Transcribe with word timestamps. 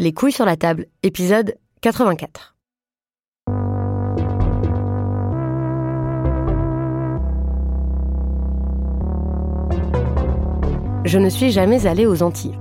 Les 0.00 0.12
couilles 0.12 0.32
sur 0.32 0.44
la 0.44 0.56
table, 0.56 0.86
épisode 1.04 1.54
84. 1.80 2.56
Je 11.04 11.16
ne 11.16 11.28
suis 11.28 11.52
jamais 11.52 11.86
allée 11.86 12.06
aux 12.06 12.24
Antilles. 12.24 12.58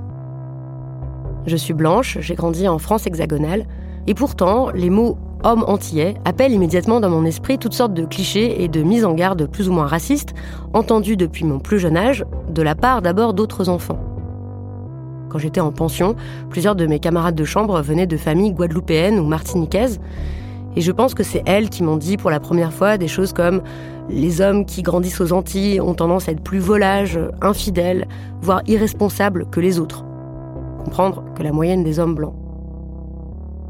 Je 1.48 1.56
suis 1.56 1.74
blanche, 1.74 2.20
j'ai 2.22 2.36
grandi 2.36 2.68
en 2.68 2.78
France 2.78 3.08
hexagonale, 3.08 3.66
et 4.06 4.14
pourtant, 4.14 4.70
les 4.70 4.92
mots 4.92 5.18
homme 5.44 5.66
antillais 5.66 6.14
appellent 6.26 6.54
immédiatement 6.54 7.00
dans 7.00 7.10
mon 7.10 7.26
esprit 7.26 7.58
toutes 7.58 7.74
sortes 7.74 7.96
de 7.96 8.06
clichés 8.06 8.64
et 8.64 8.68
de 8.68 8.84
mises 8.84 9.06
en 9.06 9.16
garde 9.16 9.48
plus 9.48 9.70
ou 9.70 9.74
moins 9.74 9.88
racistes, 9.88 10.36
entendus 10.74 11.18
depuis 11.18 11.46
mon 11.46 11.58
plus 11.58 11.80
jeune 11.80 11.98
âge, 11.98 12.26
de 12.50 12.62
la 12.62 12.76
part 12.76 13.02
d'abord 13.02 13.34
d'autres 13.34 13.70
enfants. 13.70 14.13
Quand 15.34 15.40
j'étais 15.40 15.62
en 15.62 15.72
pension, 15.72 16.16
plusieurs 16.52 16.76
de 16.76 16.86
mes 16.86 17.00
camarades 17.00 17.34
de 17.34 17.44
chambre 17.44 17.82
venaient 17.82 18.06
de 18.06 18.18
familles 18.18 18.54
guadeloupéennes 18.54 19.18
ou 19.18 19.26
martiniquaises, 19.26 20.00
et 20.76 20.82
je 20.82 20.92
pense 20.92 21.16
que 21.16 21.24
c'est 21.24 21.42
elles 21.48 21.72
qui 21.72 21.82
m'ont 21.82 21.98
dit 21.98 22.18
pour 22.18 22.30
la 22.30 22.40
première 22.40 22.72
fois 22.72 23.00
des 23.00 23.08
choses 23.08 23.34
comme 23.34 23.64
les 24.10 24.42
hommes 24.42 24.64
qui 24.64 24.84
grandissent 24.84 25.22
aux 25.22 25.34
Antilles 25.34 25.82
ont 25.82 25.96
tendance 25.96 26.30
à 26.30 26.34
être 26.34 26.44
plus 26.44 26.60
volages, 26.60 27.20
infidèles, 27.42 28.08
voire 28.42 28.62
irresponsables 28.68 29.48
que 29.50 29.60
les 29.60 29.80
autres. 29.80 30.06
Comprendre 30.84 31.24
que 31.36 31.42
la 31.42 31.52
moyenne 31.52 31.84
des 31.84 31.98
hommes 31.98 32.14
blancs. 32.14 32.36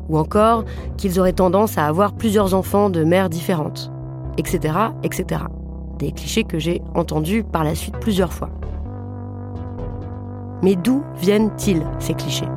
Ou 0.09 0.17
encore 0.17 0.65
qu'ils 0.97 1.17
auraient 1.17 1.31
tendance 1.31 1.77
à 1.77 1.85
avoir 1.85 2.11
plusieurs 2.11 2.53
enfants 2.53 2.89
de 2.89 3.05
mères 3.05 3.29
différentes, 3.29 3.89
etc., 4.37 4.75
etc. 5.03 5.43
Des 5.97 6.11
clichés 6.11 6.43
que 6.43 6.59
j'ai 6.59 6.81
entendus 6.93 7.45
par 7.45 7.63
la 7.63 7.73
suite 7.73 7.97
plusieurs 7.99 8.33
fois. 8.33 8.49
Mais 10.63 10.77
d'où 10.77 11.03
viennent-ils 11.17 11.83
ces 11.99 12.13
clichés 12.13 12.47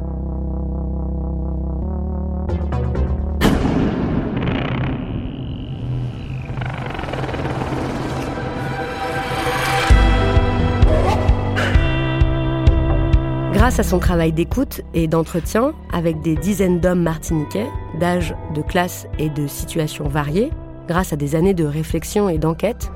Grâce 13.53 13.81
à 13.81 13.83
son 13.83 13.99
travail 13.99 14.33
d'écoute 14.33 14.83
et 14.95 15.09
d'entretien 15.09 15.73
avec 15.93 16.21
des 16.21 16.37
dizaines 16.37 16.79
d'hommes 16.79 17.03
martiniquais, 17.03 17.67
d'âge, 17.99 18.37
de 18.55 18.63
classe 18.63 19.09
et 19.19 19.31
de 19.31 19.49
situations 19.49 20.07
variées, 20.07 20.51
grâce 20.87 21.13
à 21.13 21.17
des 21.17 21.35
années 21.35 21.55
de 21.55 21.65
réflexion 21.65 22.29
et 22.29 22.39
d'enquête, 22.39 22.93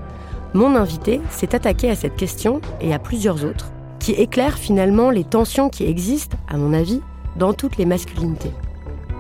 mon 0.54 0.76
invité 0.76 1.20
s'est 1.30 1.56
attaqué 1.56 1.90
à 1.90 1.96
cette 1.96 2.14
question 2.14 2.60
et 2.80 2.94
à 2.94 3.00
plusieurs 3.00 3.44
autres, 3.44 3.72
qui 4.00 4.12
éclairent 4.12 4.58
finalement 4.58 5.10
les 5.10 5.24
tensions 5.24 5.68
qui 5.68 5.84
existent, 5.84 6.36
à 6.48 6.56
mon 6.56 6.72
avis, 6.72 7.00
dans 7.36 7.52
toutes 7.52 7.76
les 7.76 7.86
masculinités. 7.86 8.50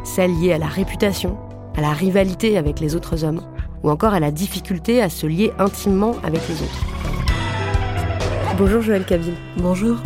Celles 0.02 0.36
liées 0.40 0.54
à 0.54 0.58
la 0.58 0.66
réputation, 0.66 1.36
à 1.76 1.80
la 1.80 1.92
rivalité 1.92 2.58
avec 2.58 2.80
les 2.80 2.96
autres 2.96 3.22
hommes, 3.24 3.42
ou 3.82 3.90
encore 3.90 4.14
à 4.14 4.20
la 4.20 4.30
difficulté 4.30 5.00
à 5.00 5.08
se 5.08 5.26
lier 5.26 5.52
intimement 5.58 6.16
avec 6.24 6.40
les 6.48 6.54
autres. 6.54 6.86
Bonjour 8.58 8.82
Joël 8.82 9.04
Cabil. 9.04 9.34
Bonjour. 9.58 9.96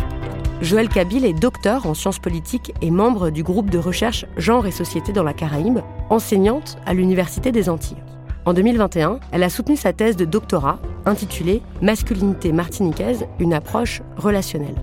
Joël 0.61 0.89
Kabil 0.89 1.25
est 1.25 1.33
docteur 1.33 1.87
en 1.87 1.95
sciences 1.95 2.19
politiques 2.19 2.73
et 2.81 2.91
membre 2.91 3.31
du 3.31 3.43
groupe 3.43 3.71
de 3.71 3.79
recherche 3.79 4.27
Genre 4.37 4.67
et 4.67 4.71
Société 4.71 5.13
dans 5.13 5.25
la 5.25 5.33
Caraïbe, 5.33 5.81
enseignante 6.11 6.79
à 6.87 6.95
l'Université 6.95 7.53
des 7.53 7.69
Antilles. 7.69 8.03
En 8.47 8.53
2021, 8.53 9.21
elle 9.33 9.43
a 9.43 9.49
soutenu 9.49 9.75
sa 9.75 9.95
thèse 9.95 10.17
de 10.17 10.27
doctorat 10.27 10.79
intitulée 11.07 11.63
Masculinité 11.81 12.53
martiniquaise, 12.53 13.25
une 13.39 13.55
approche 13.55 14.03
relationnelle. 14.19 14.75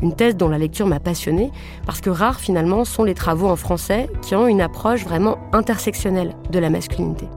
Une 0.00 0.14
thèse 0.14 0.36
dont 0.36 0.48
la 0.48 0.56
lecture 0.56 0.86
m'a 0.86 1.00
passionnée 1.00 1.52
parce 1.84 2.00
que 2.00 2.08
rares 2.08 2.40
finalement 2.40 2.86
sont 2.86 3.04
les 3.04 3.12
travaux 3.12 3.48
en 3.48 3.56
français 3.56 4.08
qui 4.22 4.34
ont 4.34 4.46
une 4.46 4.62
approche 4.62 5.04
vraiment 5.04 5.36
intersectionnelle 5.52 6.34
de 6.50 6.58
la 6.58 6.70
masculinité. 6.70 7.28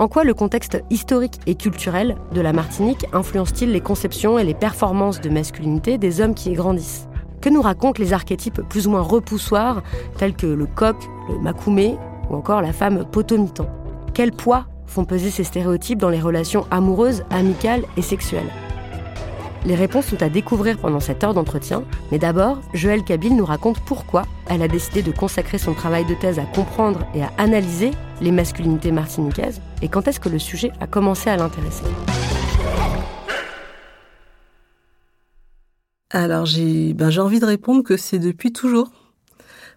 En 0.00 0.08
quoi 0.08 0.24
le 0.24 0.34
contexte 0.34 0.82
historique 0.90 1.38
et 1.46 1.54
culturel 1.54 2.16
de 2.32 2.40
la 2.40 2.52
Martinique 2.52 3.06
influence-t-il 3.12 3.70
les 3.70 3.80
conceptions 3.80 4.40
et 4.40 4.44
les 4.44 4.54
performances 4.54 5.20
de 5.20 5.30
masculinité 5.30 5.96
des 5.96 6.20
hommes 6.20 6.34
qui 6.34 6.50
y 6.50 6.54
grandissent? 6.54 7.06
Que 7.40 7.50
nous 7.50 7.62
racontent 7.62 8.02
les 8.02 8.12
archétypes 8.12 8.62
plus 8.68 8.88
ou 8.88 8.90
moins 8.90 9.02
repoussoirs, 9.02 9.84
tels 10.18 10.34
que 10.34 10.48
le 10.48 10.66
coq, 10.66 10.96
le 11.28 11.38
macoumé 11.38 11.96
ou 12.28 12.34
encore 12.34 12.62
la 12.62 12.72
femme 12.72 13.04
potomitan 13.12 13.68
Quel 14.12 14.32
poids 14.32 14.66
font 14.86 15.04
peser 15.04 15.30
ces 15.30 15.44
stéréotypes 15.44 15.98
dans 15.98 16.08
les 16.08 16.20
relations 16.20 16.66
amoureuses, 16.70 17.24
amicales 17.30 17.84
et 17.96 18.02
sexuelles 18.02 18.50
Les 19.64 19.74
réponses 19.74 20.06
sont 20.06 20.22
à 20.22 20.28
découvrir 20.28 20.78
pendant 20.78 21.00
cette 21.00 21.24
heure 21.24 21.34
d'entretien, 21.34 21.84
mais 22.12 22.18
d'abord, 22.18 22.60
Joël 22.72 23.02
Kabil 23.02 23.34
nous 23.34 23.46
raconte 23.46 23.80
pourquoi 23.80 24.24
elle 24.48 24.62
a 24.62 24.68
décidé 24.68 25.02
de 25.02 25.12
consacrer 25.12 25.58
son 25.58 25.74
travail 25.74 26.04
de 26.04 26.14
thèse 26.14 26.38
à 26.38 26.44
comprendre 26.44 27.06
et 27.14 27.22
à 27.22 27.32
analyser 27.38 27.90
les 28.20 28.32
masculinités 28.32 28.92
martiniquaises 28.92 29.60
et 29.82 29.88
quand 29.88 30.06
est-ce 30.08 30.20
que 30.20 30.28
le 30.28 30.38
sujet 30.38 30.72
a 30.80 30.86
commencé 30.86 31.30
à 31.30 31.36
l'intéresser. 31.36 31.84
Alors 36.10 36.46
j'ai 36.46 36.94
ben, 36.94 37.10
j'ai 37.10 37.20
envie 37.20 37.40
de 37.40 37.44
répondre 37.44 37.82
que 37.82 37.96
c'est 37.96 38.20
depuis 38.20 38.52
toujours. 38.52 38.92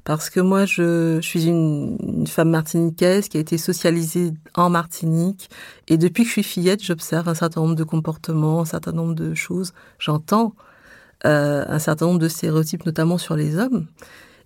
Parce 0.07 0.30
que 0.30 0.39
moi, 0.39 0.65
je, 0.65 1.19
suis 1.19 1.48
une, 1.48 2.25
femme 2.27 2.51
martiniquaise 2.51 3.27
qui 3.27 3.36
a 3.36 3.42
été 3.42 3.57
socialisée 3.57 4.31
en 4.56 4.69
Martinique. 4.69 5.50
Et 5.89 5.98
depuis 5.98 6.24
que 6.24 6.30
je 6.30 6.31
suis 6.31 6.44
fillette, 6.44 6.81
j'observe 6.81 7.27
un 7.27 7.33
certain 7.33 7.59
nombre 7.59 7.75
de 7.75 7.83
comportements, 7.83 8.62
un 8.62 8.65
certain 8.65 8.94
nombre 8.94 9.15
de 9.15 9.33
choses. 9.33 9.74
J'entends 10.00 10.56
euh, 11.25 11.65
un 11.68 11.80
certain 11.80 12.06
nombre 12.06 12.19
de 12.19 12.30
stéréotypes, 12.30 12.86
notamment 12.86 13.18
sur 13.18 13.36
les 13.36 13.57
hommes. 13.57 13.88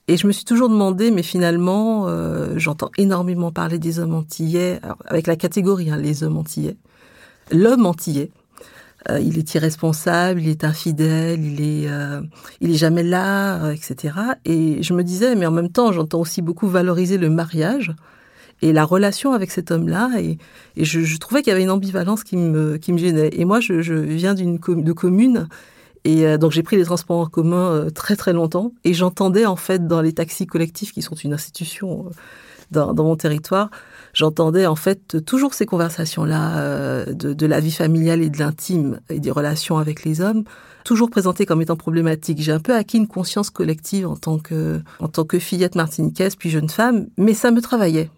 Et 0.07 0.17
je 0.17 0.25
me 0.25 0.31
suis 0.31 0.45
toujours 0.45 0.67
demandé, 0.67 1.11
mais 1.11 1.21
finalement, 1.21 2.07
euh, 2.07 2.57
j'entends 2.57 2.89
énormément 2.97 3.51
parler 3.51 3.77
des 3.77 3.99
hommes 3.99 4.15
antillais, 4.15 4.79
avec 5.05 5.27
la 5.27 5.35
catégorie, 5.35 5.91
hein, 5.91 5.97
les 5.97 6.23
hommes 6.23 6.37
antillais. 6.37 6.75
L'homme 7.51 7.85
antillais, 7.85 8.31
euh, 9.09 9.19
il 9.19 9.38
est 9.38 9.53
irresponsable, 9.56 10.42
il 10.42 10.50
est 10.50 10.63
infidèle, 10.63 11.44
il 11.44 11.62
est, 11.62 11.89
euh, 11.89 12.21
il 12.59 12.71
est 12.71 12.77
jamais 12.77 13.03
là, 13.03 13.65
euh, 13.65 13.71
etc. 13.71 14.15
Et 14.45 14.83
je 14.83 14.94
me 14.94 15.03
disais, 15.03 15.36
mais 15.36 15.45
en 15.45 15.51
même 15.51 15.69
temps, 15.69 15.92
j'entends 15.92 16.19
aussi 16.19 16.42
beaucoup 16.42 16.68
valoriser 16.68 17.18
le 17.18 17.30
mariage 17.30 17.94
et 18.62 18.74
la 18.74 18.83
relation 18.86 19.33
avec 19.33 19.50
cet 19.50 19.71
homme-là. 19.71 20.12
Et, 20.19 20.38
je, 20.77 21.01
je, 21.01 21.18
trouvais 21.18 21.42
qu'il 21.42 21.50
y 21.50 21.53
avait 21.53 21.63
une 21.63 21.71
ambivalence 21.71 22.24
qui 22.24 22.38
me, 22.38 22.77
qui 22.77 22.94
me 22.94 23.00
gênait. 23.00 23.30
Et 23.33 23.45
moi, 23.45 23.59
je, 23.59 23.81
je 23.81 23.95
viens 23.95 24.36
d'une 24.36 24.59
de 24.59 24.94
commune 24.94 25.47
Et 26.04 26.25
euh, 26.25 26.38
donc 26.38 26.51
j'ai 26.51 26.63
pris 26.63 26.77
les 26.77 26.86
transports 26.86 27.19
en 27.19 27.25
commun 27.27 27.71
euh, 27.71 27.89
très 27.89 28.15
très 28.15 28.33
longtemps 28.33 28.71
et 28.83 28.94
j'entendais 28.94 29.45
en 29.45 29.56
fait 29.56 29.88
dans 29.88 30.01
les 30.01 30.13
taxis 30.13 30.47
collectifs 30.47 30.94
qui 30.94 31.01
sont 31.01 31.15
une 31.15 31.33
institution 31.33 32.06
dans, 32.71 32.94
dans, 32.94 33.04
mon 33.04 33.15
territoire, 33.15 33.69
j'entendais 34.13 34.65
en 34.65 34.75
fait 34.75 35.23
toujours 35.25 35.53
ces 35.53 35.65
conversations-là 35.65 37.05
de, 37.05 37.33
de, 37.33 37.45
la 37.45 37.59
vie 37.59 37.71
familiale 37.71 38.21
et 38.21 38.29
de 38.29 38.39
l'intime 38.39 38.99
et 39.09 39.19
des 39.19 39.31
relations 39.31 39.77
avec 39.77 40.03
les 40.03 40.21
hommes, 40.21 40.43
toujours 40.83 41.09
présentées 41.09 41.45
comme 41.45 41.61
étant 41.61 41.75
problématiques. 41.75 42.41
J'ai 42.41 42.51
un 42.51 42.59
peu 42.59 42.75
acquis 42.75 42.97
une 42.97 43.07
conscience 43.07 43.49
collective 43.49 44.07
en 44.07 44.15
tant 44.15 44.37
que 44.39 44.81
en 44.99 45.07
tant 45.07 45.25
que 45.25 45.39
fillette 45.39 45.75
martiniquaise 45.75 46.35
puis 46.35 46.49
jeune 46.49 46.69
femme, 46.69 47.07
mais 47.17 47.33
ça 47.33 47.51
me 47.51 47.61
travaillait. 47.61 48.09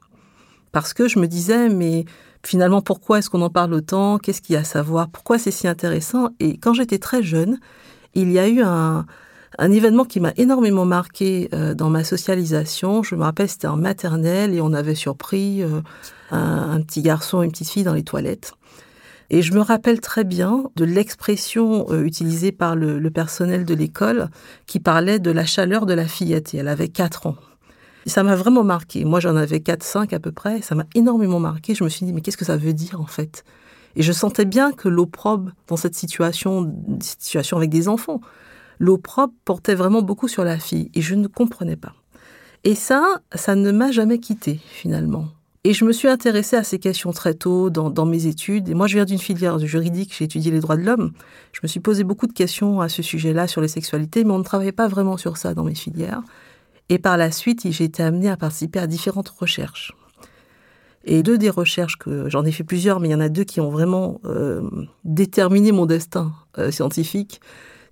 Parce 0.71 0.93
que 0.93 1.07
je 1.07 1.19
me 1.19 1.27
disais 1.27 1.69
mais 1.69 2.05
finalement, 2.45 2.81
pourquoi 2.81 3.19
est-ce 3.19 3.29
qu'on 3.29 3.41
en 3.41 3.49
parle 3.49 3.73
autant? 3.73 4.17
Qu'est-ce 4.17 4.41
qu'il 4.41 4.53
y 4.53 4.57
a 4.57 4.61
à 4.61 4.65
savoir? 4.65 5.09
Pourquoi 5.09 5.37
c'est 5.37 5.51
si 5.51 5.67
intéressant? 5.67 6.29
Et 6.39 6.57
quand 6.57 6.73
j'étais 6.73 6.99
très 6.99 7.23
jeune, 7.23 7.59
il 8.15 8.31
y 8.31 8.39
a 8.39 8.47
eu 8.47 8.61
un, 8.61 9.05
un 9.57 9.71
événement 9.71 10.05
qui 10.05 10.19
m'a 10.19 10.33
énormément 10.37 10.85
marqué 10.85 11.49
euh, 11.53 11.73
dans 11.73 11.89
ma 11.89 12.03
socialisation. 12.03 13.03
Je 13.03 13.15
me 13.15 13.23
rappelle, 13.23 13.49
c'était 13.49 13.67
en 13.67 13.77
maternelle 13.77 14.53
et 14.53 14.61
on 14.61 14.73
avait 14.73 14.95
surpris 14.95 15.61
euh, 15.63 15.81
un, 16.31 16.81
petit 16.81 17.01
garçon 17.01 17.41
et 17.41 17.45
une 17.45 17.51
petite 17.51 17.69
fille 17.69 17.83
dans 17.83 17.93
les 17.93 18.03
toilettes. 18.03 18.53
Et 19.29 19.41
je 19.41 19.53
me 19.53 19.61
rappelle 19.61 19.99
très 20.01 20.23
bien 20.23 20.65
de 20.75 20.85
l'expression 20.85 21.87
euh, 21.89 22.03
utilisée 22.03 22.51
par 22.51 22.75
le, 22.75 22.99
le 22.99 23.11
personnel 23.11 23.65
de 23.65 23.73
l'école 23.73 24.29
qui 24.67 24.79
parlait 24.79 25.19
de 25.19 25.31
la 25.31 25.45
chaleur 25.45 25.85
de 25.85 25.93
la 25.93 26.05
fillette. 26.05 26.53
Et 26.53 26.57
elle 26.57 26.67
avait 26.67 26.89
4 26.89 27.27
ans 27.27 27.35
ça 28.05 28.23
m'a 28.23 28.35
vraiment 28.35 28.63
marqué. 28.63 29.05
Moi, 29.05 29.19
j'en 29.19 29.35
avais 29.35 29.59
4-5 29.59 30.13
à 30.13 30.19
peu 30.19 30.31
près. 30.31 30.61
Ça 30.61 30.75
m'a 30.75 30.85
énormément 30.95 31.39
marqué. 31.39 31.75
Je 31.75 31.83
me 31.83 31.89
suis 31.89 32.05
dit, 32.05 32.13
mais 32.13 32.21
qu'est-ce 32.21 32.37
que 32.37 32.45
ça 32.45 32.57
veut 32.57 32.73
dire 32.73 32.99
en 32.99 33.05
fait? 33.05 33.43
Et 33.95 34.01
je 34.01 34.11
sentais 34.11 34.45
bien 34.45 34.71
que 34.71 34.89
l'opprobre 34.89 35.51
dans 35.67 35.77
cette 35.77 35.95
situation, 35.95 36.73
situation 36.99 37.57
avec 37.57 37.69
des 37.69 37.87
enfants, 37.87 38.21
l'opprobre 38.83 39.33
portait 39.45 39.75
vraiment 39.75 40.01
beaucoup 40.01 40.27
sur 40.27 40.43
la 40.43 40.59
fille. 40.59 40.91
Et 40.93 41.01
je 41.01 41.15
ne 41.15 41.27
comprenais 41.27 41.77
pas. 41.77 41.93
Et 42.65 42.75
ça, 42.75 43.21
ça 43.33 43.55
ne 43.55 43.71
m'a 43.71 43.91
jamais 43.91 44.19
quitté 44.19 44.59
finalement. 44.67 45.27
Et 45.63 45.73
je 45.73 45.85
me 45.85 45.93
suis 45.93 46.09
intéressée 46.09 46.57
à 46.57 46.63
ces 46.63 46.77
questions 46.77 47.13
très 47.13 47.33
tôt 47.33 47.69
dans, 47.69 47.89
dans 47.89 48.05
mes 48.05 48.25
études. 48.25 48.67
Et 48.67 48.73
moi, 48.73 48.87
je 48.87 48.95
viens 48.95 49.05
d'une 49.05 49.19
filière 49.19 49.57
juridique, 49.59 50.13
j'ai 50.17 50.25
étudié 50.25 50.51
les 50.51 50.59
droits 50.59 50.75
de 50.75 50.81
l'homme. 50.81 51.13
Je 51.53 51.61
me 51.63 51.69
suis 51.69 51.79
posé 51.79 52.03
beaucoup 52.03 52.27
de 52.27 52.33
questions 52.33 52.81
à 52.81 52.89
ce 52.89 53.01
sujet-là 53.01 53.47
sur 53.47 53.61
les 53.61 53.69
sexualités, 53.69 54.25
mais 54.25 54.33
on 54.33 54.39
ne 54.39 54.43
travaillait 54.43 54.73
pas 54.73 54.89
vraiment 54.89 55.15
sur 55.15 55.37
ça 55.37 55.53
dans 55.53 55.63
mes 55.63 55.75
filières. 55.75 56.21
Et 56.89 56.99
par 56.99 57.15
la 57.15 57.31
suite, 57.31 57.65
j'ai 57.69 57.85
été 57.85 58.03
amenée 58.03 58.29
à 58.29 58.35
participer 58.35 58.79
à 58.79 58.87
différentes 58.87 59.29
recherches. 59.29 59.93
Et 61.05 61.23
deux 61.23 61.37
des 61.37 61.49
recherches 61.49 61.97
que 61.97 62.29
j'en 62.29 62.43
ai 62.43 62.51
fait 62.51 62.65
plusieurs, 62.65 62.99
mais 62.99 63.07
il 63.07 63.11
y 63.11 63.15
en 63.15 63.21
a 63.21 63.29
deux 63.29 63.45
qui 63.45 63.61
ont 63.61 63.69
vraiment 63.69 64.19
euh, 64.25 64.61
déterminé 65.05 65.71
mon 65.71 65.85
destin 65.85 66.33
euh, 66.57 66.71
scientifique. 66.71 67.39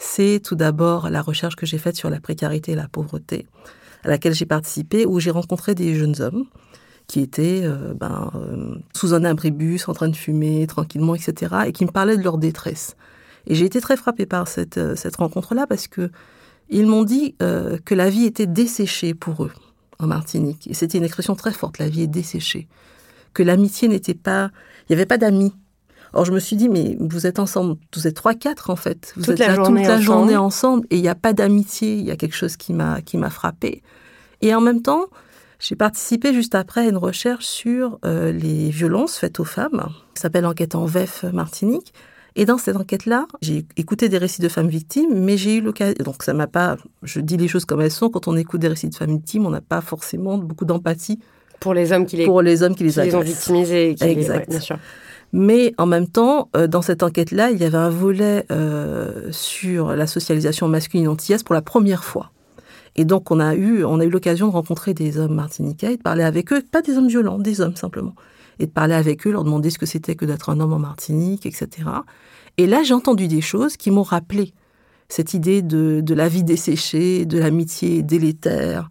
C'est 0.03 0.41
tout 0.43 0.55
d'abord 0.55 1.11
la 1.11 1.21
recherche 1.21 1.55
que 1.55 1.67
j'ai 1.67 1.77
faite 1.77 1.95
sur 1.95 2.09
la 2.09 2.19
précarité 2.19 2.71
et 2.71 2.75
la 2.75 2.87
pauvreté, 2.87 3.45
à 4.03 4.07
laquelle 4.07 4.33
j'ai 4.33 4.47
participé, 4.47 5.05
où 5.05 5.19
j'ai 5.19 5.29
rencontré 5.29 5.75
des 5.75 5.93
jeunes 5.93 6.19
hommes 6.21 6.45
qui 7.05 7.19
étaient 7.19 7.61
euh, 7.63 7.93
ben, 7.93 8.31
sous 8.95 9.13
un 9.13 9.23
abribus, 9.23 9.87
en 9.87 9.93
train 9.93 10.09
de 10.09 10.15
fumer 10.15 10.65
tranquillement, 10.65 11.13
etc., 11.13 11.55
et 11.67 11.71
qui 11.71 11.85
me 11.85 11.91
parlaient 11.91 12.17
de 12.17 12.23
leur 12.23 12.39
détresse. 12.39 12.95
Et 13.45 13.53
j'ai 13.53 13.65
été 13.65 13.79
très 13.79 13.95
frappée 13.95 14.25
par 14.25 14.47
cette, 14.47 14.95
cette 14.95 15.17
rencontre-là 15.17 15.67
parce 15.67 15.87
que 15.87 16.09
ils 16.69 16.87
m'ont 16.87 17.03
dit 17.03 17.35
euh, 17.43 17.77
que 17.85 17.93
la 17.93 18.09
vie 18.09 18.25
était 18.25 18.47
desséchée 18.47 19.13
pour 19.13 19.43
eux 19.43 19.51
en 19.99 20.07
Martinique. 20.07 20.67
Et 20.67 20.73
c'était 20.73 20.97
une 20.97 21.03
expression 21.03 21.35
très 21.35 21.51
forte, 21.51 21.77
la 21.77 21.89
vie 21.89 22.01
est 22.01 22.07
desséchée. 22.07 22.67
Que 23.33 23.43
l'amitié 23.43 23.87
n'était 23.87 24.15
pas... 24.15 24.49
Il 24.89 24.93
n'y 24.93 24.95
avait 24.95 25.05
pas 25.05 25.19
d'amis. 25.19 25.53
Or, 26.13 26.25
je 26.25 26.31
me 26.31 26.39
suis 26.39 26.55
dit, 26.55 26.67
mais 26.67 26.97
vous 26.99 27.25
êtes 27.25 27.39
ensemble, 27.39 27.77
vous 27.95 28.07
êtes 28.07 28.15
trois, 28.15 28.33
quatre 28.33 28.69
en 28.69 28.75
fait. 28.75 29.13
Vous 29.15 29.23
toute 29.23 29.33
êtes 29.33 29.39
la, 29.39 29.47
là 29.55 29.65
toute 29.65 29.75
la 29.75 29.81
ensemble. 29.81 30.01
journée 30.01 30.37
ensemble 30.37 30.87
et 30.89 30.97
il 30.97 31.01
n'y 31.01 31.07
a 31.09 31.15
pas 31.15 31.33
d'amitié. 31.33 31.95
Il 31.95 32.03
y 32.05 32.11
a 32.11 32.17
quelque 32.17 32.35
chose 32.35 32.57
qui 32.57 32.73
m'a 32.73 33.01
qui 33.01 33.17
m'a 33.17 33.29
frappé. 33.29 33.81
Et 34.41 34.53
en 34.53 34.61
même 34.61 34.81
temps, 34.81 35.05
j'ai 35.59 35.75
participé 35.75 36.33
juste 36.33 36.55
après 36.55 36.81
à 36.81 36.89
une 36.89 36.97
recherche 36.97 37.45
sur 37.45 37.99
euh, 38.03 38.31
les 38.31 38.69
violences 38.71 39.17
faites 39.17 39.39
aux 39.39 39.45
femmes. 39.45 39.85
Ça 40.15 40.23
s'appelle 40.23 40.45
Enquête 40.45 40.75
en 40.75 40.85
VEF 40.85 41.23
Martinique. 41.31 41.93
Et 42.35 42.45
dans 42.45 42.57
cette 42.57 42.77
enquête-là, 42.77 43.27
j'ai 43.41 43.65
écouté 43.75 44.07
des 44.07 44.17
récits 44.17 44.41
de 44.41 44.47
femmes 44.47 44.69
victimes, 44.69 45.13
mais 45.13 45.35
j'ai 45.35 45.55
eu 45.57 45.61
l'occasion. 45.61 45.95
Donc 46.03 46.23
ça 46.23 46.33
m'a 46.33 46.47
pas. 46.47 46.77
Je 47.03 47.19
dis 47.19 47.37
les 47.37 47.47
choses 47.47 47.65
comme 47.65 47.81
elles 47.81 47.91
sont. 47.91 48.09
Quand 48.09 48.27
on 48.27 48.35
écoute 48.35 48.61
des 48.61 48.69
récits 48.69 48.89
de 48.89 48.95
femmes 48.95 49.11
victimes, 49.11 49.45
on 49.45 49.49
n'a 49.49 49.61
pas 49.61 49.81
forcément 49.81 50.37
beaucoup 50.37 50.65
d'empathie 50.65 51.19
pour 51.59 51.73
les 51.73 51.91
hommes 51.91 52.05
qui 52.05 52.17
les 52.17 52.25
pour 52.25 52.41
les 52.41 52.63
hommes 52.63 52.75
qui 52.75 52.83
les, 52.83 52.91
qui 52.91 53.01
les 53.01 53.15
ont 53.15 53.19
victimisés. 53.21 53.95
Qui 53.95 54.03
Exact. 54.05 54.33
Les... 54.33 54.39
Ouais, 54.39 54.45
bien 54.49 54.59
sûr. 54.59 54.79
Mais 55.33 55.73
en 55.77 55.85
même 55.85 56.07
temps, 56.07 56.49
euh, 56.55 56.67
dans 56.67 56.81
cette 56.81 57.03
enquête-là, 57.03 57.51
il 57.51 57.57
y 57.57 57.63
avait 57.63 57.77
un 57.77 57.89
volet 57.89 58.45
euh, 58.51 59.31
sur 59.31 59.95
la 59.95 60.07
socialisation 60.07 60.67
masculine 60.67 61.07
antillaise 61.07 61.43
pour 61.43 61.55
la 61.55 61.61
première 61.61 62.03
fois. 62.03 62.31
Et 62.95 63.05
donc 63.05 63.31
on 63.31 63.39
a 63.39 63.55
eu, 63.55 63.83
eu 63.83 64.09
l'occasion 64.09 64.47
de 64.47 64.51
rencontrer 64.51 64.93
des 64.93 65.17
hommes 65.17 65.35
martiniquais, 65.35 65.93
et 65.93 65.97
de 65.97 66.01
parler 66.01 66.23
avec 66.23 66.51
eux, 66.51 66.61
pas 66.61 66.81
des 66.81 66.97
hommes 66.97 67.07
violents, 67.07 67.39
des 67.39 67.61
hommes 67.61 67.77
simplement, 67.77 68.15
et 68.59 68.65
de 68.65 68.71
parler 68.71 68.93
avec 68.93 69.25
eux, 69.25 69.31
leur 69.31 69.45
demander 69.45 69.69
ce 69.69 69.79
que 69.79 69.85
c'était 69.85 70.15
que 70.15 70.25
d'être 70.25 70.49
un 70.49 70.59
homme 70.59 70.73
en 70.73 70.79
Martinique, 70.79 71.45
etc. 71.45 71.69
Et 72.57 72.67
là, 72.67 72.83
j'ai 72.83 72.93
entendu 72.93 73.29
des 73.29 73.39
choses 73.39 73.77
qui 73.77 73.91
m'ont 73.91 74.03
rappelé 74.03 74.53
cette 75.07 75.33
idée 75.33 75.61
de, 75.61 76.01
de 76.01 76.13
la 76.13 76.27
vie 76.27 76.43
desséchée, 76.43 77.25
de 77.25 77.37
l'amitié 77.37 78.03
délétère. 78.03 78.89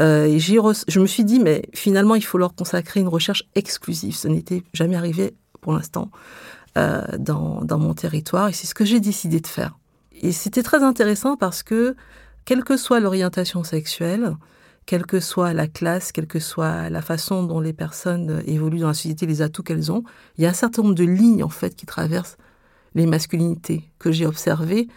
Euh, 0.00 0.26
et 0.26 0.38
je 0.38 1.00
me 1.00 1.06
suis 1.06 1.24
dit, 1.24 1.40
mais 1.40 1.62
finalement, 1.74 2.14
il 2.14 2.24
faut 2.24 2.38
leur 2.38 2.54
consacrer 2.54 3.00
une 3.00 3.08
recherche 3.08 3.44
exclusive. 3.54 4.14
Ce 4.14 4.28
n'était 4.28 4.62
jamais 4.72 4.96
arrivé 4.96 5.34
pour 5.60 5.72
l'instant 5.72 6.10
euh, 6.76 7.02
dans, 7.18 7.62
dans 7.64 7.78
mon 7.78 7.94
territoire, 7.94 8.48
et 8.48 8.52
c'est 8.52 8.66
ce 8.66 8.74
que 8.74 8.84
j'ai 8.84 9.00
décidé 9.00 9.40
de 9.40 9.46
faire. 9.46 9.78
Et 10.20 10.32
c'était 10.32 10.62
très 10.62 10.82
intéressant 10.82 11.36
parce 11.36 11.62
que, 11.62 11.96
quelle 12.44 12.64
que 12.64 12.76
soit 12.76 13.00
l'orientation 13.00 13.64
sexuelle, 13.64 14.36
quelle 14.86 15.04
que 15.04 15.20
soit 15.20 15.52
la 15.52 15.66
classe, 15.66 16.12
quelle 16.12 16.26
que 16.26 16.40
soit 16.40 16.88
la 16.88 17.02
façon 17.02 17.42
dont 17.42 17.60
les 17.60 17.74
personnes 17.74 18.42
évoluent 18.46 18.80
dans 18.80 18.88
la 18.88 18.94
société, 18.94 19.26
les 19.26 19.42
atouts 19.42 19.62
qu'elles 19.62 19.92
ont, 19.92 20.02
il 20.36 20.44
y 20.44 20.46
a 20.46 20.50
un 20.50 20.54
certain 20.54 20.82
nombre 20.82 20.94
de 20.94 21.04
lignes 21.04 21.44
en 21.44 21.50
fait 21.50 21.76
qui 21.76 21.84
traversent 21.84 22.38
les 22.94 23.06
masculinités 23.06 23.90
que 23.98 24.10
j'ai 24.12 24.24
observées 24.24 24.88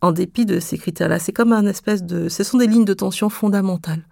en 0.00 0.12
dépit 0.12 0.46
de 0.46 0.58
ces 0.58 0.78
critères-là. 0.78 1.18
C'est 1.18 1.32
comme 1.32 1.52
un 1.52 1.66
espèce 1.66 2.02
de... 2.02 2.28
Ce 2.28 2.44
sont 2.44 2.58
des 2.58 2.66
lignes 2.66 2.84
de 2.84 2.94
tension 2.94 3.28
fondamentales 3.28 4.06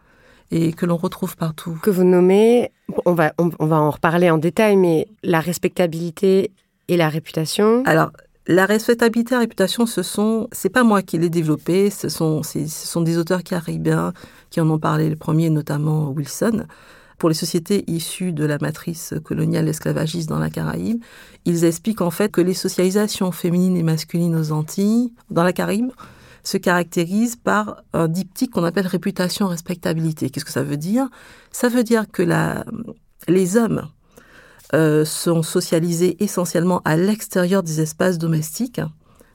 et 0.51 0.73
que 0.73 0.87
l'on 0.87 0.97
retrouve 0.97 1.37
partout. 1.37 1.79
Que 1.83 1.91
vous 1.91 2.05
nommez, 2.05 2.71
on 3.05 3.13
va, 3.13 3.33
on, 3.39 3.51
on, 3.59 3.67
va 3.67 3.77
en 3.77 3.91
reparler 3.91 4.31
en 4.31 4.39
détail, 4.39 4.77
mais 4.77 5.09
la 5.23 5.41
respectabilité 5.41 6.51
et 6.89 6.97
la 6.97 7.09
réputation. 7.09 7.83
Alors, 7.87 8.11
la 8.47 8.67
respectabilité 8.67 9.33
et 9.33 9.37
la 9.37 9.41
réputation, 9.41 9.87
ce 9.87 10.03
sont, 10.03 10.49
c'est 10.53 10.69
pas 10.69 10.85
moi 10.85 11.03
qui 11.03 11.17
l'ai 11.19 11.31
développé, 11.31 11.89
ce 11.89 12.09
sont, 12.09 12.43
ce 12.43 12.67
sont 12.67 13.01
des 13.01 13.17
auteurs 13.17 13.43
caribéens 13.43 14.13
qui 14.51 14.61
en 14.61 14.69
ont 14.69 14.79
parlé 14.79 15.09
le 15.09 15.17
premier, 15.17 15.49
notamment 15.49 16.11
Wilson. 16.11 16.67
Pour 17.17 17.29
les 17.31 17.35
sociétés 17.35 17.85
issues 17.87 18.33
de 18.33 18.45
la 18.45 18.59
matrice 18.59 19.15
coloniale 19.25 19.69
esclavagiste 19.69 20.29
dans 20.29 20.39
la 20.39 20.51
Caraïbe, 20.51 21.03
ils 21.47 21.65
expliquent 21.65 22.03
en 22.03 22.11
fait 22.11 22.31
que 22.31 22.41
les 22.41 22.55
socialisations 22.55 23.33
féminines 23.33 23.77
et 23.77 23.83
masculines 23.83 24.37
aux 24.37 24.53
Antilles, 24.53 25.13
dans 25.31 25.45
la 25.45 25.53
Caraïbe, 25.53 25.93
se 26.45 26.59
caractérisent 26.59 27.37
par 27.37 27.83
un 27.93 28.07
diptyque 28.07 28.53
qu'on 28.53 28.65
appelle 28.65 28.87
réputation 28.87 29.49
respectabilité. 29.49 30.31
Qu'est-ce 30.31 30.45
que 30.45 30.53
ça 30.53 30.63
veut 30.63 30.77
dire? 30.77 31.09
Ça 31.51 31.69
veut 31.69 31.83
dire 31.83 32.05
que 32.11 32.23
les 33.27 33.57
hommes 33.57 33.89
euh, 34.75 35.05
sont 35.05 35.43
socialisés 35.43 36.23
essentiellement 36.23 36.83
à 36.85 36.97
l'extérieur 36.97 37.63
des 37.63 37.81
espaces 37.81 38.19
domestiques, 38.19 38.81